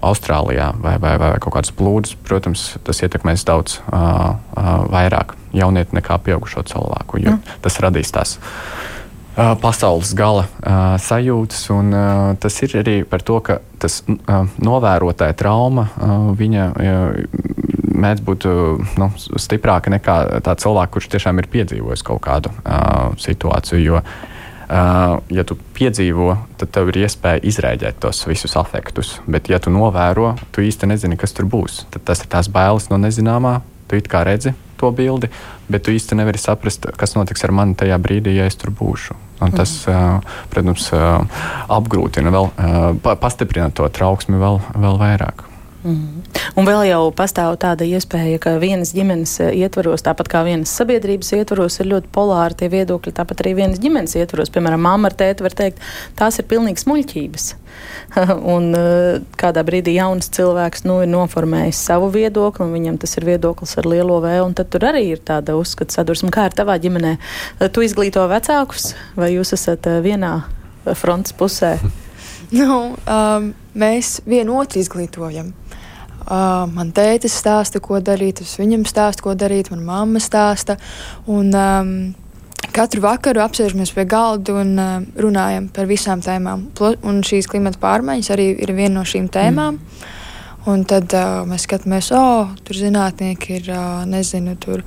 Austrālijā 0.00 0.72
vai, 0.82 0.98
vai, 0.98 1.18
vai 1.18 1.38
kaut 1.38 1.54
kādas 1.54 1.72
plūdes, 1.72 2.16
protams, 2.28 2.76
tas 2.84 3.02
ietekmēs 3.02 3.44
daudz 3.44 3.80
uh, 3.92 3.98
uh, 3.98 4.90
vairāk 4.90 5.34
jaunieti 5.52 5.96
nekā 5.96 6.18
pieaugušo 6.18 6.62
cilvēku, 6.62 7.18
jo 7.18 7.30
mm. 7.30 7.40
tas 7.62 7.80
radīs 7.80 8.12
tās 8.12 8.38
uh, 8.38 8.94
pasaules 9.34 10.12
gala 10.14 10.44
uh, 10.46 10.94
sajūtas. 11.00 11.64
Un, 11.74 11.90
uh, 11.94 12.34
tas 12.40 12.58
ir 12.62 12.76
arī 12.80 12.96
par 13.08 13.24
to, 13.26 13.40
ka 13.44 13.58
tas 13.82 14.00
uh, 14.06 14.44
novērotāja 14.62 15.34
trauma 15.38 15.88
viņa 16.38 16.68
mēdz 17.94 18.22
būt 18.26 18.46
nu, 18.98 19.08
stiprāka 19.38 19.92
nekā 19.92 20.16
tā 20.44 20.54
cilvēka, 20.58 20.92
kurš 20.96 21.10
tiešām 21.14 21.38
ir 21.40 21.50
piedzīvojis 21.52 22.02
kaut 22.06 22.24
kādu 22.26 22.50
situāciju. 23.22 23.82
Jo, 23.84 24.00
ja 25.30 25.44
tu 25.46 25.56
piedzīvo, 25.78 26.34
tad 26.58 26.72
tev 26.74 26.90
ir 26.90 27.04
iespēja 27.04 27.44
izrēģēt 27.46 28.00
tos 28.02 28.24
visus 28.26 28.56
afektus. 28.58 29.14
Bet, 29.30 29.48
ja 29.52 29.60
tu 29.62 29.70
novēro, 29.72 30.32
tu 30.50 30.64
īsti 30.66 30.90
nezini, 30.90 31.18
kas 31.20 31.36
tur 31.36 31.46
būs. 31.50 31.84
Tad 31.94 32.06
tas 32.10 32.24
ir 32.24 32.30
tās 32.34 32.50
bailes 32.50 32.90
no 32.90 32.98
nezināmā. 32.98 33.60
Tu 33.88 34.00
it 34.02 34.10
kā 34.10 34.24
redzi 34.26 34.56
to 34.84 34.92
bildi, 34.94 35.32
bet 35.72 35.86
tu 35.86 35.94
īsti 35.96 36.20
nevari 36.20 36.40
saprast, 36.40 36.86
kas 37.00 37.16
notiks 37.16 37.44
ar 37.48 37.54
mani 37.56 37.76
tajā 37.80 37.98
brīdī, 38.02 38.36
ja 38.38 38.48
es 38.50 38.60
tur 38.60 38.74
būšu. 38.76 39.16
Un 39.44 39.52
tas, 39.52 39.72
uh, 39.90 40.20
protams, 40.52 40.86
apgrūtina 41.74 42.30
vēl, 42.32 42.52
pastiprina 43.20 43.72
to 43.74 43.88
trauksmi 43.92 44.38
vēl, 44.40 44.62
vēl 44.78 45.00
vairāk. 45.00 45.44
Mm. 45.84 46.22
Un 46.56 46.64
vēl 46.64 46.86
jau 46.88 47.00
pastāv 47.12 47.58
tāda 47.60 47.84
iespēja, 47.84 48.38
ka 48.40 48.54
vienas 48.62 48.94
ģimenes 48.96 49.34
eh, 49.44 49.50
ietvaros, 49.64 50.00
tāpat 50.06 50.30
kā 50.32 50.40
vienas 50.46 50.72
sabiedrības 50.72 51.34
ietvaros, 51.36 51.76
ir 51.82 51.90
ļoti 51.90 52.08
polāri 52.14 52.56
tie 52.62 52.70
viedokļi. 52.72 53.12
Tāpat 53.18 53.42
arī 53.44 53.52
vienas 53.58 53.82
ģimenes 53.82 54.16
ietvaros, 54.16 54.52
piemēram, 54.54 54.80
mamma 54.80 55.10
ar 55.10 55.16
tēti 55.20 55.44
var 55.44 55.52
teikt, 55.58 55.82
tās 56.16 56.40
ir 56.40 56.48
pilnīgi 56.48 56.80
smuļķības. 56.80 57.48
un 58.54 58.70
eh, 58.78 59.18
kādā 59.40 59.64
brīdī 59.66 59.98
jauns 59.98 60.30
cilvēks 60.32 60.86
nu, 60.88 61.02
ir 61.04 61.10
noformējis 61.12 61.82
savu 61.90 62.08
viedokli, 62.14 62.64
un 62.64 62.72
viņam 62.78 62.96
tas 63.02 63.12
ir 63.18 63.28
viedoklis 63.28 63.76
ar 63.82 63.90
lielo 63.90 64.22
V, 64.24 64.38
un 64.46 64.56
tad 64.56 64.70
tur 64.72 64.86
arī 64.88 65.04
ir 65.10 65.20
tāda 65.20 65.58
uzskata 65.60 65.98
sadursme. 65.98 66.32
Kā 66.32 66.46
ir 66.48 66.56
tavā 66.56 66.78
ģimenē? 66.80 67.18
Eh, 67.18 67.68
tu 67.68 67.84
izglīto 67.84 68.24
vecākus, 68.32 68.94
vai 69.20 69.34
jūs 69.34 69.52
esat 69.58 69.90
vienā 70.06 70.38
frontes 70.96 71.36
pusē? 71.36 71.76
Nu, 72.54 72.92
um, 73.08 73.46
mēs 73.74 74.20
vienu 74.28 74.58
otru 74.60 74.78
izglītojam. 74.78 75.48
Uh, 76.24 76.64
man 76.72 76.92
tētis 76.96 77.36
stāsta, 77.36 77.82
ko 77.84 78.00
darīt, 78.00 78.40
es 78.40 78.56
viņam 78.60 78.86
stāstu, 78.88 79.26
ko 79.26 79.34
darīt, 79.38 79.70
man 79.74 79.84
mamma 79.84 80.22
stāsta. 80.22 80.78
Un, 81.28 81.50
um, 81.52 81.96
katru 82.74 83.04
vakaru 83.04 83.42
apsēžamies 83.44 83.92
pie 83.94 84.06
galda 84.08 84.58
un 84.62 84.74
uh, 84.80 84.98
runājam 85.20 85.68
par 85.74 85.88
visām 85.90 86.22
tēmām. 86.24 86.68
Un 87.04 87.22
šīs 87.26 87.48
klimata 87.50 87.80
pārmaiņas 87.82 88.30
arī 88.34 88.50
ir 88.56 88.74
viena 88.76 89.00
no 89.00 89.08
šīm 89.08 89.28
tēmām. 89.32 89.78
Mm. 89.78 90.12
Un 90.70 90.86
tad 90.88 91.12
uh, 91.12 91.42
mēs 91.48 91.66
skatāmies, 91.66 92.08
oh, 92.16 92.54
tur 92.64 92.78
zinātnieki 92.78 93.58
ir, 93.58 93.66
uh, 93.74 94.06
nezinu, 94.08 94.54
tur 94.56 94.80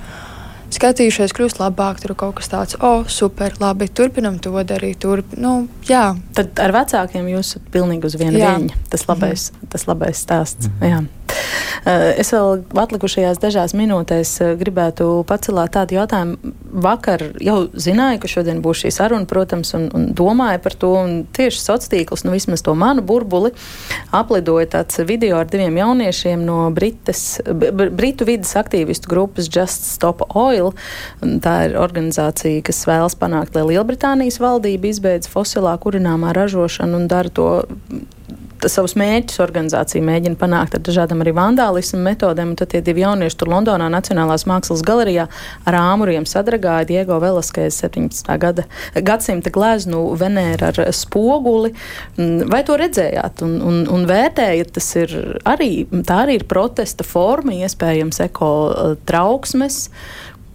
skatījušies, 0.74 1.32
kļūst 1.36 1.60
labāk, 1.62 2.00
tur 2.02 2.16
kaut 2.18 2.40
kas 2.40 2.50
tāds, 2.50 2.78
oh, 2.82 3.06
super, 3.08 3.54
labi, 3.62 3.86
turpinam 3.86 4.40
to 4.42 4.52
darīt. 4.66 4.98
Turp, 5.04 5.36
nu, 5.38 5.68
jā. 5.88 6.10
Tad 6.34 6.58
ar 6.64 6.74
vecākiem 6.80 7.30
jūs 7.30 7.54
esat 7.54 7.70
pilnīgi 7.72 8.10
uz 8.10 8.18
viena 8.18 8.58
viņa. 8.58 8.82
Tas 8.90 9.06
labais, 9.08 9.52
mm 9.54 9.68
tas 9.68 9.84
labais 9.84 10.16
stāsts. 10.16 10.70
Mm. 10.80 10.88
Jā. 10.88 11.00
Eh, 11.88 12.18
es 12.20 12.32
vēl 12.34 12.64
atlikušajās 12.82 13.38
dažās 13.40 13.72
minūtēs 13.78 14.32
eh, 14.42 14.54
gribētu 14.60 15.22
pacelāt 15.28 15.72
tādu 15.76 15.96
jautājumu. 15.96 16.52
Vakar 16.84 17.22
jau 17.42 17.58
zināju, 17.72 18.20
ka 18.22 18.30
šodien 18.30 18.60
būs 18.64 18.82
šī 18.82 18.92
saruna, 18.92 19.28
protams, 19.30 19.70
un, 19.78 19.86
un 19.96 20.08
domāju 20.16 20.60
par 20.64 20.76
to. 20.76 20.92
Tieši 21.38 21.62
sociālās 21.62 21.92
tīkls, 21.92 22.24
nu 22.26 22.34
vismaz 22.34 22.64
to 22.66 22.74
manu 22.78 23.04
burbuli, 23.06 23.52
aplidoja 24.14 24.68
tāds 24.74 25.00
video 25.08 25.38
ar 25.40 25.48
diviem 25.48 25.78
jauniešiem 25.78 26.42
no 26.44 26.58
Britas, 26.74 27.40
Britu 27.46 28.26
vidas 28.28 28.52
aktīvistu 28.58 29.10
grupas 29.10 29.48
Just 29.48 29.86
Stop 29.88 30.26
Oil. 30.36 30.74
Tā 31.22 31.56
ir 31.68 31.78
organizācija, 31.80 32.64
kas 32.66 32.82
vēlas 32.88 33.16
panākt, 33.18 33.56
lai 33.56 33.64
Lielbritānijas 33.70 34.40
valdība 34.42 34.90
izbeidz 34.90 35.30
fosilā 35.30 35.76
kurināmā 35.80 36.34
ražošanu 36.36 37.02
un 37.02 37.10
dara 37.10 37.32
to 37.32 37.48
savus 38.66 38.96
mērķus 38.98 39.38
organizācija 39.44 40.02
mēģina 40.04 40.38
panākt 40.40 40.74
ar 40.74 40.82
dažādām 40.82 41.22
arī 41.22 41.34
vandālismu 41.36 42.00
metodēm. 42.02 42.56
Tad 42.58 42.72
tie 42.72 42.80
divi 42.84 43.04
jaunieši 43.04 43.38
tur 43.38 43.52
Londonā 43.52 43.86
Nacionālās 43.92 44.46
mākslas 44.50 44.82
galerijā 44.86 45.28
ar 45.68 45.78
āmuriem 45.78 46.26
sadragāja 46.28 46.88
Diego 46.88 47.20
Velaskais 47.22 47.78
17. 47.84 48.32
Gada, 48.42 48.66
gadsimta 48.94 49.52
gleznu 49.54 50.02
Venēra 50.18 50.72
ar 50.72 50.80
spoguli. 50.96 51.74
Vai 52.18 52.64
to 52.66 52.78
redzējāt 52.80 53.44
un, 53.46 53.58
un, 53.62 53.84
un 53.94 54.08
vērtējat? 54.08 54.74
Tas 54.78 54.90
ir 54.98 55.14
arī, 55.48 55.86
tā 56.08 56.24
arī 56.24 56.40
ir 56.40 56.48
protesta 56.50 57.06
forma, 57.06 57.54
iespējams, 57.62 58.22
eko 58.26 58.50
eh, 58.72 58.98
trauksmes. 59.08 59.84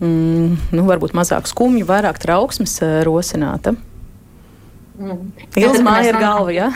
Mm, 0.04 0.60
nu, 0.76 0.86
varbūt 0.90 1.16
mazāk 1.16 1.48
skumju, 1.48 1.88
vairāk 1.88 2.20
trauksmes 2.24 2.80
eh, 2.84 3.02
rosināta. 3.08 3.78
Ilgs 5.00 5.82
māja 5.86 6.12
ir 6.12 6.20
galva, 6.22 6.54
ja? 6.54 6.70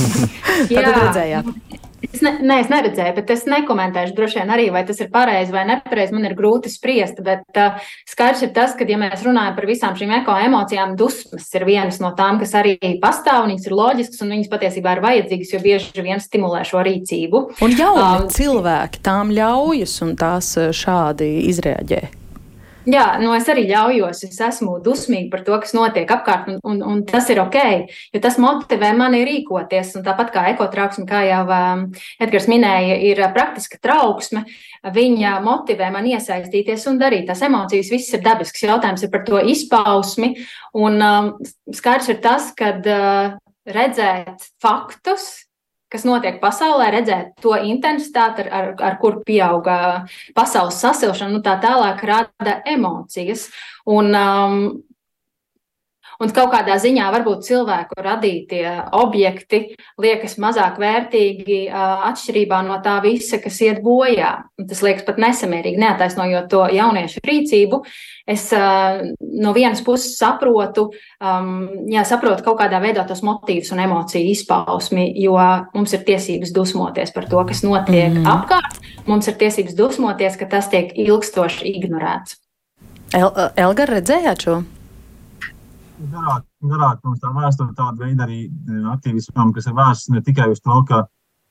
jā? 0.72 0.82
Tad 0.82 0.94
redzējāt. 1.02 1.54
Es, 1.98 2.20
ne, 2.22 2.30
ne, 2.40 2.60
es 2.62 2.68
neredzēju, 2.70 3.12
bet 3.16 3.30
es 3.34 3.42
nekomentēšu 3.50 4.14
droši 4.16 4.38
vien 4.38 4.52
arī, 4.54 4.68
vai 4.72 4.84
tas 4.86 5.00
ir 5.02 5.10
pareizi 5.12 5.52
vai 5.52 5.64
nepareizi. 5.68 6.14
Man 6.14 6.28
ir 6.28 6.36
grūti 6.38 6.70
spriest, 6.70 7.18
bet 7.26 7.58
uh, 7.58 7.80
skaidrs 8.08 8.44
ir 8.46 8.52
tas, 8.56 8.76
ka, 8.78 8.86
ja 8.88 9.00
mēs 9.00 9.24
runājam 9.26 9.56
par 9.56 9.66
visām 9.68 9.96
šīm 9.98 10.14
ekoemocijām, 10.20 10.94
dusmas 10.98 11.48
ir 11.58 11.66
vienas 11.68 11.98
no 12.02 12.12
tām, 12.18 12.38
kas 12.40 12.54
arī 12.60 12.76
pastāv, 13.02 13.48
viņas 13.48 13.66
ir 13.66 13.76
loģiskas 13.76 14.22
un 14.24 14.32
viņas 14.36 14.52
patiesībā 14.52 14.94
ir 14.94 15.02
vajadzīgas, 15.04 15.52
jo 15.56 15.62
bieži 15.64 16.06
vien 16.06 16.22
stimulē 16.22 16.62
šo 16.68 16.84
rīcību. 16.86 17.42
Un 17.66 17.76
jauni 17.76 18.06
um, 18.06 18.30
cilvēki 18.38 19.02
tām 19.04 19.34
ļaujas 19.34 19.98
un 20.06 20.14
tās 20.22 20.54
šādi 20.78 21.32
izrēģē. 21.50 22.02
Jā, 22.88 23.18
nu 23.20 23.34
es 23.36 23.44
arī 23.52 23.66
ļaujos, 23.68 24.22
es 24.24 24.38
esmu 24.40 24.78
dusmīga 24.80 25.28
par 25.32 25.42
to, 25.44 25.56
kas 25.60 25.74
notiek 25.76 26.08
apkārt, 26.08 26.46
un, 26.48 26.60
un, 26.64 26.78
un 26.80 27.00
tas 27.04 27.26
ir 27.28 27.40
ok, 27.42 27.56
jo 28.14 28.20
tas 28.24 28.38
motivē 28.40 28.94
mani 28.96 29.20
rīkoties. 29.28 29.90
Un 29.98 30.06
tāpat 30.06 30.30
kā 30.32 30.44
ekotrauksme, 30.54 31.04
kā 31.08 31.20
jau 31.26 31.42
um, 31.44 31.82
Edgars 32.24 32.46
minēja, 32.48 32.96
ir 33.10 33.20
praktiska 33.34 33.80
trauksme, 33.84 34.46
viņa 34.94 35.34
motivē 35.44 35.90
man 35.92 36.08
iesaistīties 36.08 36.86
un 36.88 36.96
darīt. 37.02 37.26
Tās 37.28 37.44
emocijas 37.44 37.92
viss 37.92 38.16
ir 38.16 38.24
dabisks. 38.24 38.64
Jautājums 38.64 39.04
ir 39.04 39.12
par 39.12 39.26
to 39.26 39.42
izpausmi, 39.52 40.32
un 40.78 40.96
um, 41.04 41.30
skaidrs 41.68 42.08
ir 42.14 42.22
tas, 42.24 42.48
ka 42.56 42.72
uh, 42.78 43.36
redzēt 43.68 44.48
faktus, 44.64 45.47
kas 45.92 46.04
notiek 46.08 46.40
pasaulē, 46.42 46.90
redzēt 46.92 47.32
to 47.42 47.54
intensitāti, 47.56 48.44
ar, 48.44 48.50
ar, 48.52 48.68
ar 48.90 48.98
kur 49.00 49.20
pieauga 49.26 49.78
pasaules 50.36 50.80
sasilšana, 50.82 51.32
nu, 51.32 51.42
tā 51.44 51.56
tālāk 51.62 52.04
rada 52.08 52.58
emocijas. 52.68 53.48
Un, 53.88 54.12
um, 54.12 54.58
Un 56.18 56.32
kaut 56.34 56.50
kādā 56.50 56.74
ziņā 56.82 57.12
varbūt 57.14 57.44
cilvēku 57.46 58.00
radītie 58.02 58.64
objekti 58.98 59.60
liekas 60.02 60.34
mazāk 60.42 60.80
vērtīgi 60.82 61.58
atšķirībā 61.70 62.58
no 62.66 62.80
tā 62.82 62.96
visa, 63.04 63.38
kas 63.38 63.60
iet 63.62 63.78
bojā. 63.84 64.32
Tas 64.58 64.80
liekas 64.82 65.06
pat 65.06 65.20
nesamērīgi, 65.22 65.78
neataisnojot 65.78 66.48
to 66.50 66.64
jauniešu 66.74 67.22
rīcību. 67.22 67.78
Es 68.28 68.48
no 68.50 69.52
vienas 69.54 69.80
puses 69.86 70.16
saprotu, 70.18 70.88
jā, 71.22 72.02
saprotu 72.08 72.42
kaut 72.48 72.58
kādā 72.64 72.80
veidā 72.82 73.06
tos 73.06 73.22
motīvus 73.22 73.70
un 73.76 73.84
emociju 73.86 74.32
izpausmi, 74.34 75.06
jo 75.22 75.36
mums 75.70 75.94
ir 75.94 76.02
tiesības 76.08 76.50
dusmoties 76.56 77.14
par 77.14 77.28
to, 77.30 77.44
kas 77.46 77.62
notiek 77.62 78.10
mm. 78.10 78.26
apkārt. 78.26 78.82
Mums 79.06 79.30
ir 79.30 79.38
tiesības 79.38 79.78
dusmoties, 79.78 80.34
ka 80.40 80.50
tas 80.50 80.66
tiek 80.72 80.90
ilgstoši 80.98 81.70
ignorēts. 81.78 82.40
El 83.14 83.30
Elga, 83.56 83.86
redzējāt 83.88 84.44
šo? 84.48 84.58
Garāk, 86.06 86.44
garāk 86.62 87.00
mums 87.04 87.20
tā 87.22 87.30
vēsture 87.34 87.74
tāda 87.76 88.04
veida 88.04 88.24
arī 88.26 88.46
e, 88.46 88.80
aktīvismam, 88.92 89.52
kas 89.54 89.66
ir 89.66 89.76
vērsts 89.76 90.12
ne 90.14 90.22
tikai 90.24 90.48
uz 90.52 90.60
to, 90.62 90.76
ka 90.88 91.04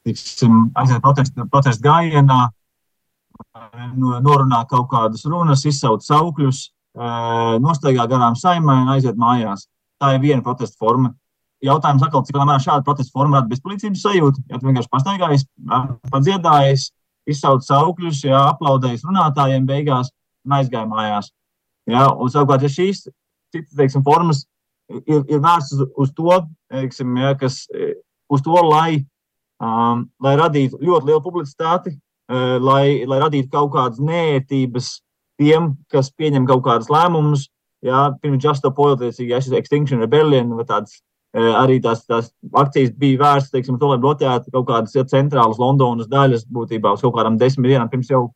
tiksim, 0.07 0.69
aiziet 0.79 1.03
protestu, 1.03 1.45
protestu 1.51 1.83
gājienā, 1.83 2.39
e, 2.47 3.87
norunā 4.23 4.63
kaut 4.69 4.89
kādas 4.91 5.25
runas, 5.27 5.65
izsauc 5.67 6.05
saukļus, 6.05 6.63
e, 6.67 7.11
nostaigā 7.63 8.07
garām 8.09 8.37
saimai 8.39 8.81
un 8.83 8.93
aiziet 8.95 9.19
mājās. 9.19 9.67
Tā 9.99 10.13
ir 10.15 10.23
viena 10.23 10.45
protesta 10.45 10.77
forma. 10.79 11.13
Jautājums 11.63 12.03
atkal, 12.05 12.21
cik 12.23 12.35
lielā 12.35 12.45
mērā 12.51 12.61
šāda 12.61 12.85
protesta 12.85 13.15
forma 13.15 13.39
rada 13.39 13.49
bezpalīdzības 13.49 14.03
sajūtu. 14.05 14.43
Ja 14.51 14.59
tu 14.59 14.69
vienkārši 14.69 14.91
pastaigājies, 14.93 15.47
padziedājies, 16.13 16.91
izsauc 17.27 17.65
saukļus, 17.65 18.21
ja 18.29 18.43
aplaudējis 18.51 19.03
runātājiem 19.07 19.65
beigās 19.67 20.11
un 20.45 20.53
aizgāja 20.59 20.85
mājās. 20.87 21.31
Ja, 21.89 22.11
un 22.13 22.29
savukārt, 22.29 22.67
ja 22.67 22.69
šīs 22.69 23.07
citas 23.55 23.75
teiksim, 23.77 24.03
formas 24.05 24.45
ir, 24.89 25.23
ir 25.27 25.41
vērstas 25.43 25.81
uz, 25.81 25.89
uz 26.03 26.13
to, 26.17 26.41
teiksim, 26.71 27.15
ja, 27.21 27.33
kas, 27.39 27.63
uz 28.31 28.43
to 28.45 28.61
lai, 28.67 29.03
um, 29.63 30.07
lai 30.23 30.35
radītu 30.39 30.79
ļoti 30.81 31.11
lielu 31.11 31.23
publicitāti, 31.23 31.95
uh, 31.95 32.57
lai, 32.63 33.03
lai 33.09 33.19
radītu 33.23 33.51
kaut 33.53 33.73
kādas 33.75 34.01
nētības 34.03 34.97
tiem, 35.41 35.75
kas 35.93 36.11
pieņem 36.13 36.47
kaut 36.49 36.65
kādus 36.67 36.91
lēmumus. 36.93 37.47
Jā, 37.85 38.07
pirms 38.23 38.41
Just 38.41 38.63
Stop 38.63 38.79
Oil, 38.81 38.95
tiecīgi, 38.97 39.35
Extinction 39.59 40.01
Rebellion, 40.01 40.55
tādas, 40.65 40.97
uh, 41.37 41.53
arī 41.61 41.77
tās, 41.83 42.01
tās 42.09 42.31
akcijas 42.57 42.95
bija 42.97 43.21
vērstas, 43.21 43.53
teiksim, 43.53 43.77
to, 43.77 43.91
lai 43.91 43.99
bloķētu 44.01 44.53
kaut 44.55 44.69
kādas 44.71 44.95
ja, 44.97 45.05
centrālas 45.07 45.59
Londonas 45.61 46.09
daļas, 46.09 46.47
būtībā 46.53 46.95
uz 46.97 47.05
kaut 47.05 47.15
kādām 47.19 47.37
desmit 47.37 47.69
dienām 47.69 47.91
pirms 47.91 48.09
jau 48.11 48.27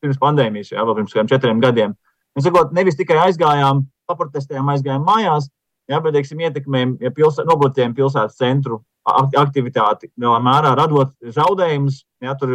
pirms 0.00 0.18
pandēmijas, 0.20 0.72
vēl 0.74 0.96
pirms 0.96 1.14
kādiem 1.14 1.30
četriem 1.30 1.62
gadiem. 1.62 1.94
Mēs 2.34 2.46
sakot, 2.46 2.70
nevis 2.74 2.96
tikai 2.98 3.18
aizgājām 3.26 3.84
paprotestējām, 4.10 4.70
aizgājām 4.74 5.06
mājās, 5.06 5.48
ja, 5.90 6.00
bet, 6.02 6.14
teiksim, 6.18 6.42
ietekmējam, 6.44 6.96
ja 7.02 7.12
pilsē, 7.14 7.46
nobloķējam 7.48 7.96
pilsētas 7.96 8.38
centru 8.40 8.82
aktivitāti, 9.10 10.10
lielā 10.20 10.38
mērā 10.44 10.74
radot 10.78 11.14
zaudējumus, 11.34 12.02
ja 12.22 12.36
tur 12.38 12.52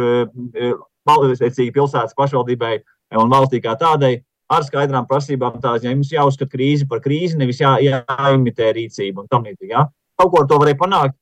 valstiecīgi 1.06 1.74
pilsētas 1.74 2.16
pašvaldībai 2.18 2.78
un 3.20 3.30
valstī 3.30 3.60
kā 3.62 3.74
tādai, 3.78 4.18
ar 4.52 4.64
skaidrām 4.66 5.06
prasībām, 5.10 5.60
tās, 5.62 5.84
ja 5.84 5.92
jums 5.92 6.12
jāuzskata 6.12 6.52
krīzi 6.52 6.86
par 6.88 7.02
krīzi, 7.04 7.38
nevis 7.40 7.60
jā, 7.62 7.76
jāimitē 7.82 8.72
rīcība 8.76 9.24
un 9.24 9.30
tam 9.30 9.46
līdzīgi. 9.46 9.72
Ja. 9.72 9.86
Kaut 10.16 10.32
ko 10.32 10.42
ar 10.42 10.50
to 10.50 10.58
varēja 10.62 10.78
panākt. 10.80 11.16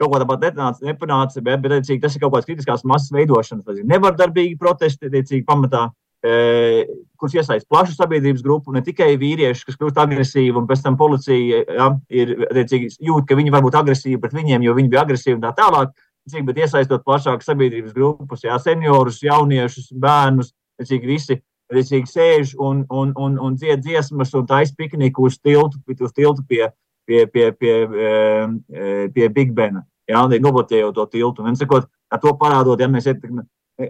Kaut 0.00 0.12
ko 0.12 0.20
tāpat 0.20 0.44
nepanāca, 0.44 0.84
nepanāca 0.84 1.42
bet, 1.44 1.60
bet 1.62 1.76
teicīgi, 1.76 2.00
tas 2.02 2.16
ir 2.16 2.22
kaut 2.24 2.34
kāds 2.34 2.48
kritiskās 2.48 2.84
masas 2.88 3.12
veidošanas, 3.14 3.82
nevardarbīgi 3.86 4.58
protesti, 4.58 5.10
teicīgi, 5.12 5.44
pamatā 5.46 5.86
kurš 6.22 7.34
iesaista 7.40 7.66
plašu 7.70 7.96
sabiedrības 7.96 8.44
grupu, 8.46 8.72
ne 8.74 8.82
tikai 8.84 9.16
vīrieši, 9.18 9.64
kas 9.66 9.78
kļūst 9.78 9.98
agresīvi, 9.98 10.54
un 10.58 10.68
pēc 10.70 10.84
tam 10.84 10.96
policija 10.98 11.62
ja, 11.66 11.88
ir 12.14 12.34
jūt, 12.38 13.26
ka 13.26 13.38
viņi 13.38 13.50
var 13.50 13.64
būt 13.64 13.78
agresīvi 13.80 14.20
pret 14.22 14.36
viņiem, 14.36 14.62
jo 14.62 14.74
viņi 14.78 14.92
bija 14.92 15.02
agresīvi 15.02 15.38
un 15.38 15.46
tā 15.46 15.54
tālāk. 15.58 15.94
Cik, 16.30 16.44
bet 16.46 16.60
iesaistot 16.62 17.02
plašākas 17.02 17.48
sabiedrības 17.50 17.94
grupas, 17.96 18.44
jā, 18.44 18.54
seniorus, 18.62 19.18
jauniešus, 19.24 19.88
bērnus, 19.98 20.52
cik 20.86 21.02
visi 21.08 21.40
redzīgi 21.72 22.06
sēž 22.06 22.52
un, 22.62 22.84
un, 22.86 23.10
un, 23.18 23.40
un 23.42 23.56
dzied 23.58 23.82
dziesmas 23.82 24.30
un 24.38 24.46
taisa 24.46 24.76
pikniku 24.78 25.26
uz 25.26 25.40
tiltu, 25.42 25.80
uz 25.98 26.12
tiltu 26.14 26.44
pie, 26.46 26.68
pie, 27.08 27.24
pie, 27.26 27.48
pie, 27.58 27.74
pie, 27.90 28.92
pie 29.16 29.28
Big 29.34 29.50
Bena. 29.56 29.82
Jā, 30.06 30.22
nobloķējot 30.30 30.94
to 30.94 31.08
tiltu. 31.10 31.42
Un, 31.42 31.58
sakot, 31.58 31.90
to 32.22 32.36
parādot, 32.38 32.78
ja 32.78 32.86
mēs 32.92 33.10
ietekmējam 33.10 33.48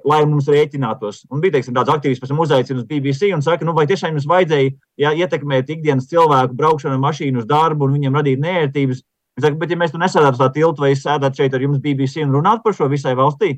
lai 0.09 0.21
mums 0.29 0.49
rēķinātos. 0.51 1.25
Un 1.33 1.43
bija 1.43 1.57
teiksim, 1.57 1.75
tāds 1.77 1.93
aktīvists, 1.93 2.23
kas 2.23 2.33
uzaicina 2.45 2.81
uz 2.81 2.87
BBC 2.89 3.33
un 3.37 3.45
saka, 3.45 3.67
nu, 3.69 3.75
vai 3.77 3.87
tiešām 3.91 4.15
jums 4.15 4.29
vajadzēja 4.31 4.71
ja, 5.03 5.13
ietekmēt 5.25 5.71
ikdienas 5.75 6.09
cilvēku 6.11 6.57
braukšanu 6.59 6.97
ar 6.97 7.03
mašīnu 7.03 7.43
uz 7.43 7.49
darbu 7.51 7.89
un 7.89 7.99
viņiem 7.99 8.19
radīt 8.21 8.43
nērtības. 8.43 9.03
Saka, 9.41 9.57
bet, 9.61 9.73
ja 9.73 9.81
mēs 9.81 9.95
tur 9.95 10.03
nesēdētu 10.03 10.39
uz 10.39 10.43
tā 10.43 10.51
tiltu 10.55 10.85
vai 10.85 10.95
sēdētu 10.99 11.43
šeit 11.43 11.55
ar 11.57 11.65
jums 11.65 11.83
BBC 11.85 12.25
un 12.25 12.35
runātu 12.37 12.67
par 12.67 12.77
šo 12.77 12.89
visai 12.93 13.15
valstī, 13.19 13.55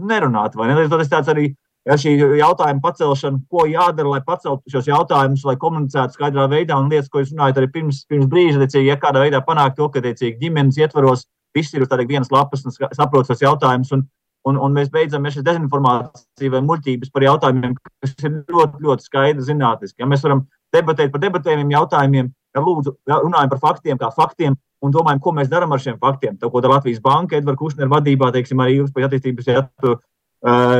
nerunāt. 0.00 0.56
Vai 0.56 0.70
ne? 0.70 0.86
Tas 0.88 1.12
tāds 1.12 1.32
arī 1.32 1.50
ja 1.88 1.96
šī 2.00 2.14
jautājuma 2.40 2.82
pacelšana, 2.84 3.40
ko 3.50 3.64
jādara, 3.68 4.14
lai 4.14 4.20
paceltu 4.24 4.72
šos 4.72 4.88
jautājumus, 4.90 5.44
lai 5.48 5.56
komunicētu 5.60 6.16
skaidrā 6.16 6.46
veidā, 6.52 6.78
un 6.78 6.90
lietas, 6.92 7.08
ko 7.12 7.22
jūs 7.22 7.32
runājat 7.34 7.60
arī 7.60 7.70
pirms, 7.74 8.04
pirms 8.10 8.28
brīža, 8.30 8.60
tiecīgi, 8.64 8.90
ja 8.90 8.98
kādā 9.00 9.24
veidā 9.24 9.40
panākt 9.46 9.78
to, 9.80 9.88
ka 9.92 10.02
tiecīgi 10.04 10.38
ģimenes 10.42 10.80
ietvaros 10.80 11.26
viss 11.56 11.74
ir 11.74 11.84
uz 11.84 11.90
tādas 11.90 12.08
vienas 12.08 12.30
lapas 12.32 12.66
un 12.66 12.74
saprot 12.76 13.28
šos 13.28 13.44
jautājumus. 13.44 13.92
Un, 13.96 14.04
un, 14.48 14.56
un 14.56 14.76
mēs 14.76 14.90
beidzam 14.92 15.26
ar 15.26 15.34
šo 15.34 15.44
dezinformāciju 15.46 16.54
vai 16.54 16.62
muļķības 16.66 17.12
par 17.14 17.26
jautājumiem, 17.26 17.76
kas 18.02 18.16
ir 18.24 18.40
ļoti, 18.48 18.82
ļoti 18.86 19.06
skaidri 19.06 19.46
zinātniski. 19.46 20.00
Ja 20.02 20.08
mēs 20.10 20.24
varam 20.26 20.46
debatēt 20.74 21.12
par 21.12 21.22
debatējumiem 21.24 21.74
jautājumiem, 21.76 22.30
ja 22.56 22.64
lūdzu, 22.64 22.94
ja 23.10 23.20
runājam 23.22 23.52
par 23.52 23.62
faktiem, 23.62 24.00
kā 24.00 24.10
faktiem, 24.14 24.56
un 24.80 24.94
domājam, 24.94 25.20
ko 25.22 25.34
mēs 25.36 25.50
darām 25.52 25.74
ar 25.74 25.82
šiem 25.82 25.98
faktiem. 26.00 26.38
Tā 26.40 26.48
ko 26.50 26.62
Latvijas 26.64 27.02
Banka, 27.04 27.36
Edvards 27.36 27.60
Kušners 27.60 27.90
vadībā, 27.90 28.30
teiksim, 28.32 28.62
arī 28.64 28.78
ilgspējīgas 28.80 29.10
attīstības 29.10 29.50
ja, 29.50 29.64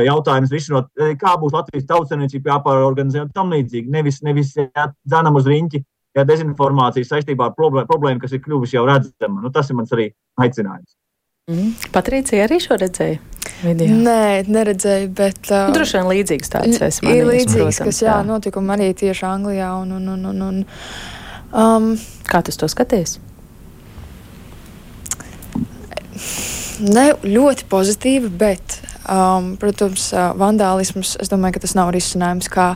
jautājums 0.07 0.53
risinot, 0.53 0.89
kā 1.21 1.35
būs 1.37 1.53
Latvijas 1.53 1.85
tautsēmniecība 1.91 2.55
jāpārorganizē 2.55 3.27
un 3.27 3.33
tam 3.35 3.53
līdzīgi. 3.53 3.91
Nevis, 3.93 4.21
nevis 4.25 4.55
ja, 4.57 4.89
dzenam 5.05 5.37
uz 5.37 5.49
riņķi, 5.49 5.83
ja 6.17 6.25
dezinformācija 6.27 7.07
saistībā 7.07 7.51
ar 7.51 7.55
problēmu, 7.57 7.89
problēmu 7.91 8.23
kas 8.23 8.33
ir 8.33 8.41
kļuvusi 8.41 8.79
jau 8.79 8.87
redzama. 8.89 9.43
Nu, 9.43 9.53
tas 9.53 9.69
ir 9.69 9.77
mans 9.77 9.93
arī 9.93 10.09
aicinājums. 10.41 10.95
Mm. 11.49 11.71
Patricija 11.91 12.43
arī 12.45 12.59
šo 12.61 12.75
redzēja. 12.77 13.17
Video. 13.63 13.95
Nē, 14.05 14.43
neredzēju, 14.45 15.07
bet. 15.17 15.39
Uh, 15.49 15.71
Droši 15.73 15.97
vien 15.97 16.09
līdzīgs 16.11 16.53
tāds- 16.53 16.77
esmu. 16.87 17.09
Ir 17.09 17.25
līdzīgs, 17.25 17.55
protams, 17.57 17.79
kas, 17.87 18.01
jā, 18.03 18.13
jā, 18.13 18.25
notikumi 18.27 18.75
arī 18.75 18.89
tieši 18.93 19.25
Anglijā. 19.25 19.71
Un, 19.81 19.95
un, 19.97 20.07
un, 20.13 20.25
un, 20.29 20.43
un, 20.47 20.59
um, 21.51 21.87
Kā 22.29 22.43
tu 22.45 22.53
to 22.53 22.69
skaties? 22.69 23.17
Ne 26.85 27.07
ļoti 27.25 27.65
pozitīvi, 27.73 28.29
bet, 28.29 28.77
um, 29.09 29.55
protams, 29.57 30.11
uh, 30.13 30.37
vandālisms, 30.37 31.17
es 31.19 31.33
domāju, 31.33 31.57
ka 31.57 31.65
tas 31.65 31.73
nav 31.73 31.89
risinājums, 31.97 32.53
kā 32.53 32.75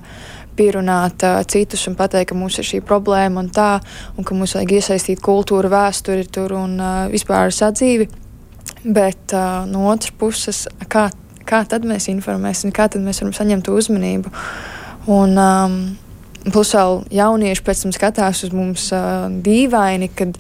pierunāt 0.58 1.22
uh, 1.22 1.44
citus 1.46 1.86
un 1.86 1.96
pateikt, 1.96 2.34
ka 2.34 2.42
mums 2.42 2.58
ir 2.58 2.66
šī 2.66 2.82
problēma 2.82 3.46
un 3.46 3.54
tā, 3.54 3.80
un 4.18 4.26
ka 4.26 4.34
mums 4.34 4.58
vajag 4.58 4.78
iesaistīt 4.82 5.22
kultūru, 5.22 5.70
vēsturi 5.70 6.26
tur 6.26 6.58
un 6.58 6.80
uh, 6.82 6.94
vispār 7.14 7.54
sadzīvi. 7.54 8.25
Bet 8.86 9.34
uh, 9.34 9.64
no 9.66 9.88
otras 9.90 10.14
puses, 10.14 10.66
kā, 10.92 11.08
kā 11.50 11.64
tad 11.66 11.88
mēs 11.90 12.06
informēsim, 12.12 12.74
kā 12.76 12.86
tad 12.92 13.02
mēs 13.02 13.24
varam 13.24 13.34
saņemt 13.34 13.70
uzmanību? 13.74 14.30
Un, 15.10 15.34
um, 15.42 15.80
plus 16.54 16.76
vēl 16.78 17.02
jaunieši 17.18 17.66
pēc 17.66 17.82
tam 17.82 17.96
skatās 17.96 18.44
uz 18.46 18.54
mums 18.54 18.92
uh, 18.94 19.26
dīvaini, 19.46 20.12
kad 20.14 20.38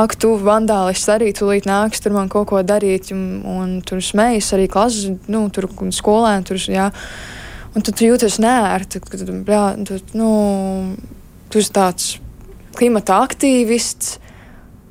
ak, 0.00 0.16
tu 0.16 0.32
vandālists 0.40 1.10
arī 1.12 1.34
tūlīt 1.36 1.68
nāks 1.68 2.00
tur 2.00 2.16
man 2.16 2.32
kaut 2.32 2.48
ko 2.48 2.62
darīt, 2.64 3.12
un, 3.12 3.42
un 3.44 3.76
tur 3.84 4.00
smējas 4.00 4.54
arī 4.56 4.70
klases, 4.72 5.12
nu, 5.28 5.44
tur 5.52 5.68
skolēni, 5.92 6.48
tur, 6.48 6.60
jā. 6.72 6.88
Un 7.72 7.84
tad 7.84 7.96
tu 7.96 8.08
jūties 8.08 8.40
nērti, 8.40 9.00
kad, 9.04 9.28
jā, 9.28 9.62
tu, 9.88 10.00
nu, 10.16 10.32
tu 11.52 11.60
esi 11.60 11.72
tāds 11.76 12.10
klimata 12.76 13.20
aktīvists, 13.24 14.16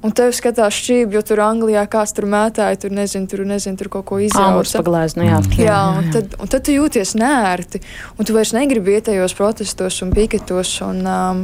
Un 0.01 0.13
tev 0.17 0.31
skatās 0.33 0.73
šķīvi, 0.81 1.13
jo 1.13 1.21
tur 1.25 1.43
Anglijā 1.45 1.83
kāds 1.91 2.15
tur 2.17 2.25
mētāja, 2.29 2.79
tur 2.81 2.93
nezinu, 2.97 3.27
tur, 3.29 3.43
nezinu, 3.45 3.77
tur 3.77 3.91
kaut 3.93 4.07
ko 4.09 4.17
izjauca. 4.23 4.81
Paglāz, 4.81 5.13
nu 5.17 5.27
jā, 5.27 5.37
jā, 5.53 5.67
jā, 5.67 5.81
un 5.99 6.09
tad, 6.15 6.33
un 6.41 6.49
tad 6.49 6.65
tu 6.65 6.73
jūties 6.73 7.13
nērti, 7.21 7.83
un 8.17 8.25
tu 8.25 8.33
vairs 8.33 8.55
negribi 8.57 8.95
vietējos 8.95 9.37
protestos 9.37 10.01
un 10.01 10.13
piketos. 10.15 10.73
Un, 10.87 11.03
um, 11.05 11.43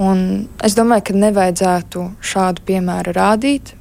un 0.00 0.24
es 0.64 0.78
domāju, 0.78 1.10
ka 1.10 1.18
nevajadzētu 1.26 2.06
šādu 2.32 2.64
piemēru 2.70 3.12
rādīt. 3.18 3.74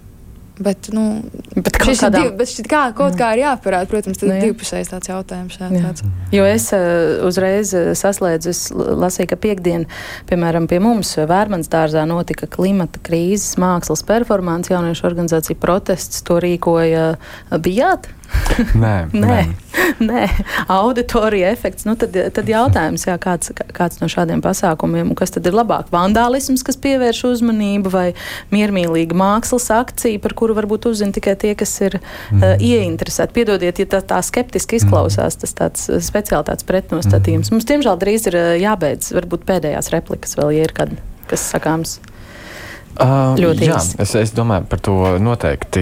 Bet, 0.59 0.89
nu, 0.89 1.21
bet 1.53 1.77
div, 2.13 2.31
bet 2.37 2.49
šit 2.49 2.65
kā, 2.69 2.87
kaut 2.97 3.13
jā. 3.13 3.19
kā 3.19 3.29
ir 3.35 3.43
jāparāda. 3.43 3.89
Protams, 3.91 4.17
tas 4.17 4.25
nu, 4.29 4.37
ir 4.37 4.47
divpusējs 4.47 4.89
tāds 4.89 5.11
jautājums. 5.11 5.57
Jā, 5.61 5.69
jā. 5.69 5.81
Tāds. 5.85 6.05
Jo 6.33 6.47
es 6.49 6.65
uh, 6.73 7.21
uzreiz 7.27 7.73
uh, 7.77 7.91
saslēdzu, 7.97 8.53
es 8.55 8.63
lasīju, 8.73 9.29
ka 9.33 9.39
piekdien, 9.45 9.85
piemēram, 10.29 10.65
pie 10.69 10.81
mums 10.81 11.13
Vērmans 11.29 11.69
dārzā 11.73 12.07
notika 12.09 12.49
klimata 12.49 13.01
krīzes 13.05 13.59
mākslas 13.61 14.01
performance, 14.07 14.73
jauniešu 14.73 15.05
organizācija 15.09 15.59
protests, 15.61 16.25
to 16.25 16.41
rīkoja 16.41 17.11
bijāt. 17.61 18.09
Nē, 18.83 18.93
nē, 19.13 19.37
nē. 20.09 20.23
auditorija 20.71 21.51
efekts. 21.53 21.85
Nu, 21.87 21.95
tad, 21.99 22.15
tad 22.35 22.49
jautājums, 22.49 23.05
jā, 23.07 23.15
kāds, 23.21 23.51
kāds 23.75 24.01
no 24.01 24.09
šādiem 24.11 24.41
pasākumiem, 24.43 25.13
kas 25.17 25.33
tad 25.35 25.47
ir 25.47 25.55
labāk? 25.57 25.91
Vandālisms, 25.93 26.63
kas 26.67 26.79
pievērš 26.83 27.23
uzmanību, 27.31 27.91
vai 27.93 28.07
miermīlīga 28.53 29.17
mākslas 29.17 29.69
akcija, 29.73 30.21
par 30.23 30.35
kuru 30.37 30.57
varbūt 30.57 30.89
uzzina 30.91 31.15
tikai 31.15 31.37
tie, 31.39 31.53
kas 31.59 31.75
ir 31.85 31.99
mm. 31.99 32.41
uh, 32.41 32.55
ieinteresēti. 32.57 33.35
Piedodiet, 33.37 33.81
ja 33.83 33.89
tā, 33.97 34.03
tā 34.13 34.19
skeptiski 34.25 34.81
izklausās, 34.81 35.39
tas 35.41 35.55
tāds 35.57 35.87
speciālitāts 36.09 36.67
pretnostatījums. 36.67 37.51
Mm. 37.51 37.57
Mums, 37.57 37.69
diemžēl, 37.71 38.01
drīz 38.01 38.29
ir 38.31 38.41
jābeidz 38.63 39.13
varbūt 39.17 39.47
pēdējās 39.47 39.91
replikas 39.95 40.37
vēl, 40.39 40.55
ja 40.57 40.67
ir 40.67 40.75
kad, 40.77 40.93
kas 41.31 41.47
sakāms. 41.53 41.99
Uh, 42.97 43.35
ļoti 43.37 43.67
jā. 43.67 43.77
Es, 44.01 44.13
es 44.17 44.31
domāju, 44.33 44.65
par 44.71 44.79
to 44.81 44.95
noteikti 45.21 45.81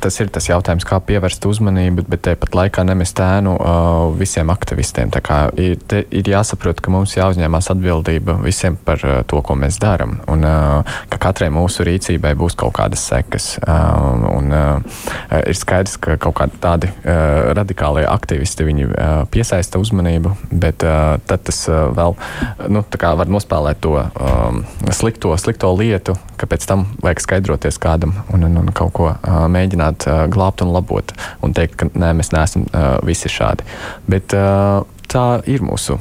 tas 0.00 0.16
ir 0.22 0.30
tas 0.32 0.46
jautājums, 0.48 0.86
kā 0.88 0.96
pievērst 1.04 1.44
uzmanību, 1.48 2.06
bet 2.08 2.22
tāpat 2.24 2.56
laikā 2.56 2.84
nemest 2.88 3.20
ēnu 3.20 3.52
uh, 3.58 4.14
visiem 4.16 4.48
aktivistiem. 4.52 5.12
Tā 5.12 5.20
kā 5.24 5.40
ir, 5.60 5.76
te, 5.88 6.04
ir 6.08 6.30
jāsaprot, 6.32 6.80
ka 6.80 6.92
mums 6.94 7.12
jāuzņemās 7.18 7.68
atbildība 7.74 8.38
visiem 8.40 8.78
par 8.88 9.04
uh, 9.04 9.18
to, 9.28 9.42
ko 9.44 9.56
mēs 9.58 9.76
darām, 9.82 10.16
un 10.32 10.46
uh, 10.48 10.96
ka 11.12 11.20
katrai 11.26 11.50
mūsu 11.52 11.84
rīcībai 11.84 12.32
būs 12.40 12.56
kaut 12.56 12.72
kādas 12.78 13.04
sekas. 13.04 13.50
Uh, 13.60 14.24
un, 14.32 14.48
uh, 14.56 15.04
ir 15.42 15.60
skaidrs, 15.60 15.98
ka 16.00 16.16
kaut 16.22 16.38
kādi 16.40 16.62
tādi 16.62 16.92
uh, 16.92 17.52
radikālie 17.58 18.06
aktivisti 18.08 18.64
viņi 18.70 18.88
uh, 18.88 19.16
piesaista 19.32 19.82
uzmanību, 19.82 20.32
bet 20.56 20.86
uh, 20.88 21.18
tad 21.28 21.44
tas 21.50 21.62
uh, 21.68 21.90
vēl 21.96 22.16
nu, 22.72 22.84
var 23.20 23.28
nospēlēt 23.30 23.84
to 23.84 23.98
um, 24.00 24.64
slikto, 24.94 25.36
slikto 25.40 25.74
lietu 25.76 26.16
ka 26.46 26.54
pēc 26.54 26.66
tam 26.70 26.86
vajag 27.02 27.24
skaidroties 27.24 27.80
kādam 27.82 28.14
un, 28.30 28.46
un, 28.46 28.60
un 28.62 28.72
kaut 28.74 28.94
ko 28.96 29.10
uh, 29.10 29.46
mēģināt 29.50 30.06
uh, 30.06 30.24
glābt 30.30 30.62
un 30.62 30.70
labot 30.74 31.12
un 31.42 31.54
teikt, 31.56 31.74
ka 31.80 31.90
nē, 31.92 32.12
mēs 32.16 32.30
neesam 32.34 32.68
uh, 32.70 32.96
visi 33.06 33.30
šādi. 33.32 33.66
Bet 34.06 34.34
uh, 34.38 34.86
tā 35.10 35.26
ir 35.50 35.66
mūsu 35.66 35.98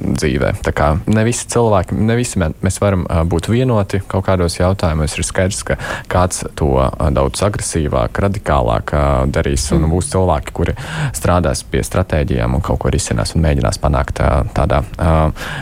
dzīvē. 0.00 0.52
Tā 0.64 0.72
kā 0.76 0.90
ne 1.10 1.24
visi 1.26 1.46
cilvēki, 1.52 1.96
ne 2.00 2.16
visi 2.18 2.40
mēs 2.40 2.80
varam 2.82 3.04
būt 3.30 3.50
vienoti 3.52 4.02
kaut 4.10 4.26
kādos 4.28 4.58
jautājumos. 4.58 5.16
Ir 5.18 5.26
skaidrs, 5.26 5.62
ka 5.66 5.76
kāds 6.10 6.44
to 6.58 6.72
daudz 7.14 7.42
agresīvāk, 7.46 8.20
radikālāk 8.24 8.94
darīs, 9.32 9.66
un 9.74 9.84
mm. 9.84 9.92
būs 9.94 10.10
cilvēki, 10.14 10.54
kuri 10.56 10.76
strādās 11.16 11.62
pie 11.68 11.82
stratēģijām 11.86 12.56
un 12.56 12.64
kaut 12.64 12.80
ko 12.82 12.92
risinās 12.92 13.34
un 13.36 13.44
mēģinās 13.44 13.80
panākt 13.82 14.22
tādā 14.56 14.82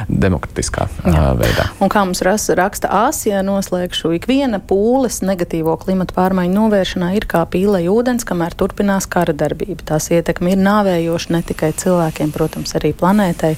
demokratiskā 0.09 0.89
Jā. 1.05 1.32
veidā. 1.39 1.68
Un 1.82 1.93
kā 1.93 2.05
mums 2.07 2.22
raksta 2.22 2.91
Āsija, 3.05 3.43
noslēgšu 3.47 4.14
ikviena 4.18 4.61
pūles 4.64 5.20
negatīvo 5.26 5.76
klimatu 5.80 6.16
pārmaiņu 6.16 6.55
novēršanā 6.57 7.12
ir 7.18 7.28
kā 7.30 7.45
pīlei 7.51 7.86
ūdens, 7.91 8.26
kamēr 8.28 8.57
turpinās 8.59 9.09
kara 9.11 9.34
darbība. 9.36 9.84
Tās 9.93 10.11
ietekme 10.14 10.55
ir 10.55 10.62
nāvējoša 10.62 11.34
ne 11.34 11.43
tikai 11.47 11.72
cilvēkiem, 11.78 12.32
protams, 12.34 12.74
arī 12.78 12.95
planētai. 12.97 13.55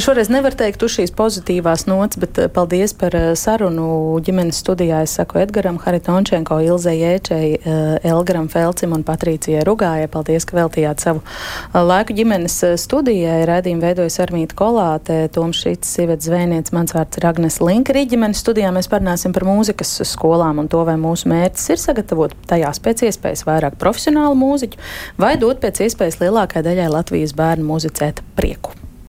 Šo 0.00 0.09
šoreiz 0.10 0.26
nevar 0.32 0.54
teikt 0.58 0.82
uz 0.82 0.96
šīs 0.96 1.12
pozitīvās 1.14 1.84
nots, 1.86 2.18
bet 2.18 2.38
eh, 2.42 2.48
paldies 2.50 2.90
par 2.98 3.14
eh, 3.14 3.28
sarunu 3.38 4.18
ģimenes 4.26 4.58
studijā. 4.58 5.04
Es 5.06 5.12
saku 5.14 5.38
Edgaram 5.38 5.76
Haritončenko, 5.78 6.56
Ilzei 6.66 6.96
Jēčai, 6.98 7.44
eh, 7.54 8.08
Elgaram 8.10 8.48
Felcim 8.50 8.96
un 8.96 9.04
Patricijai 9.06 9.62
Rugājai. 9.68 10.08
Paldies, 10.10 10.48
ka 10.48 10.56
veltījāt 10.58 11.04
savu 11.04 11.22
laiku 11.76 12.16
ģimenes 12.18 12.58
studijai. 12.82 13.38
Radījumu 13.52 13.86
veidojas 13.86 14.18
Armīta 14.26 14.58
Kolāte, 14.58 15.20
Toms 15.30 15.62
Šits, 15.62 15.94
Sivets 15.94 16.26
Zvēniec, 16.26 16.74
mans 16.74 16.96
vārds 16.96 17.22
ir 17.22 17.30
Agnes 17.30 17.60
Linka. 17.62 17.94
Arī 17.94 18.08
ģimenes 18.10 18.42
studijā 18.42 18.74
mēs 18.74 18.90
parunāsim 18.90 19.36
par 19.36 19.46
mūzikas 19.46 20.00
skolām 20.10 20.64
un 20.64 20.74
to, 20.74 20.82
vai 20.90 20.98
mūsu 20.98 21.30
mērķis 21.30 21.70
ir 21.76 21.82
sagatavot 21.86 22.34
tajās 22.50 22.82
pēc 22.82 23.06
iespējas 23.12 23.46
vairāk 23.46 23.78
profesionālu 23.78 24.42
mūziķu 24.42 24.86
vai 25.22 25.36
dot 25.38 25.62
pēc 25.62 25.84
iespējas 25.86 26.18
lielākai 26.24 26.66
daļai 26.66 26.90
Latvijas 26.98 27.38
bērnu 27.38 27.70
muzicēt 27.76 28.24
prieku. 28.34 28.74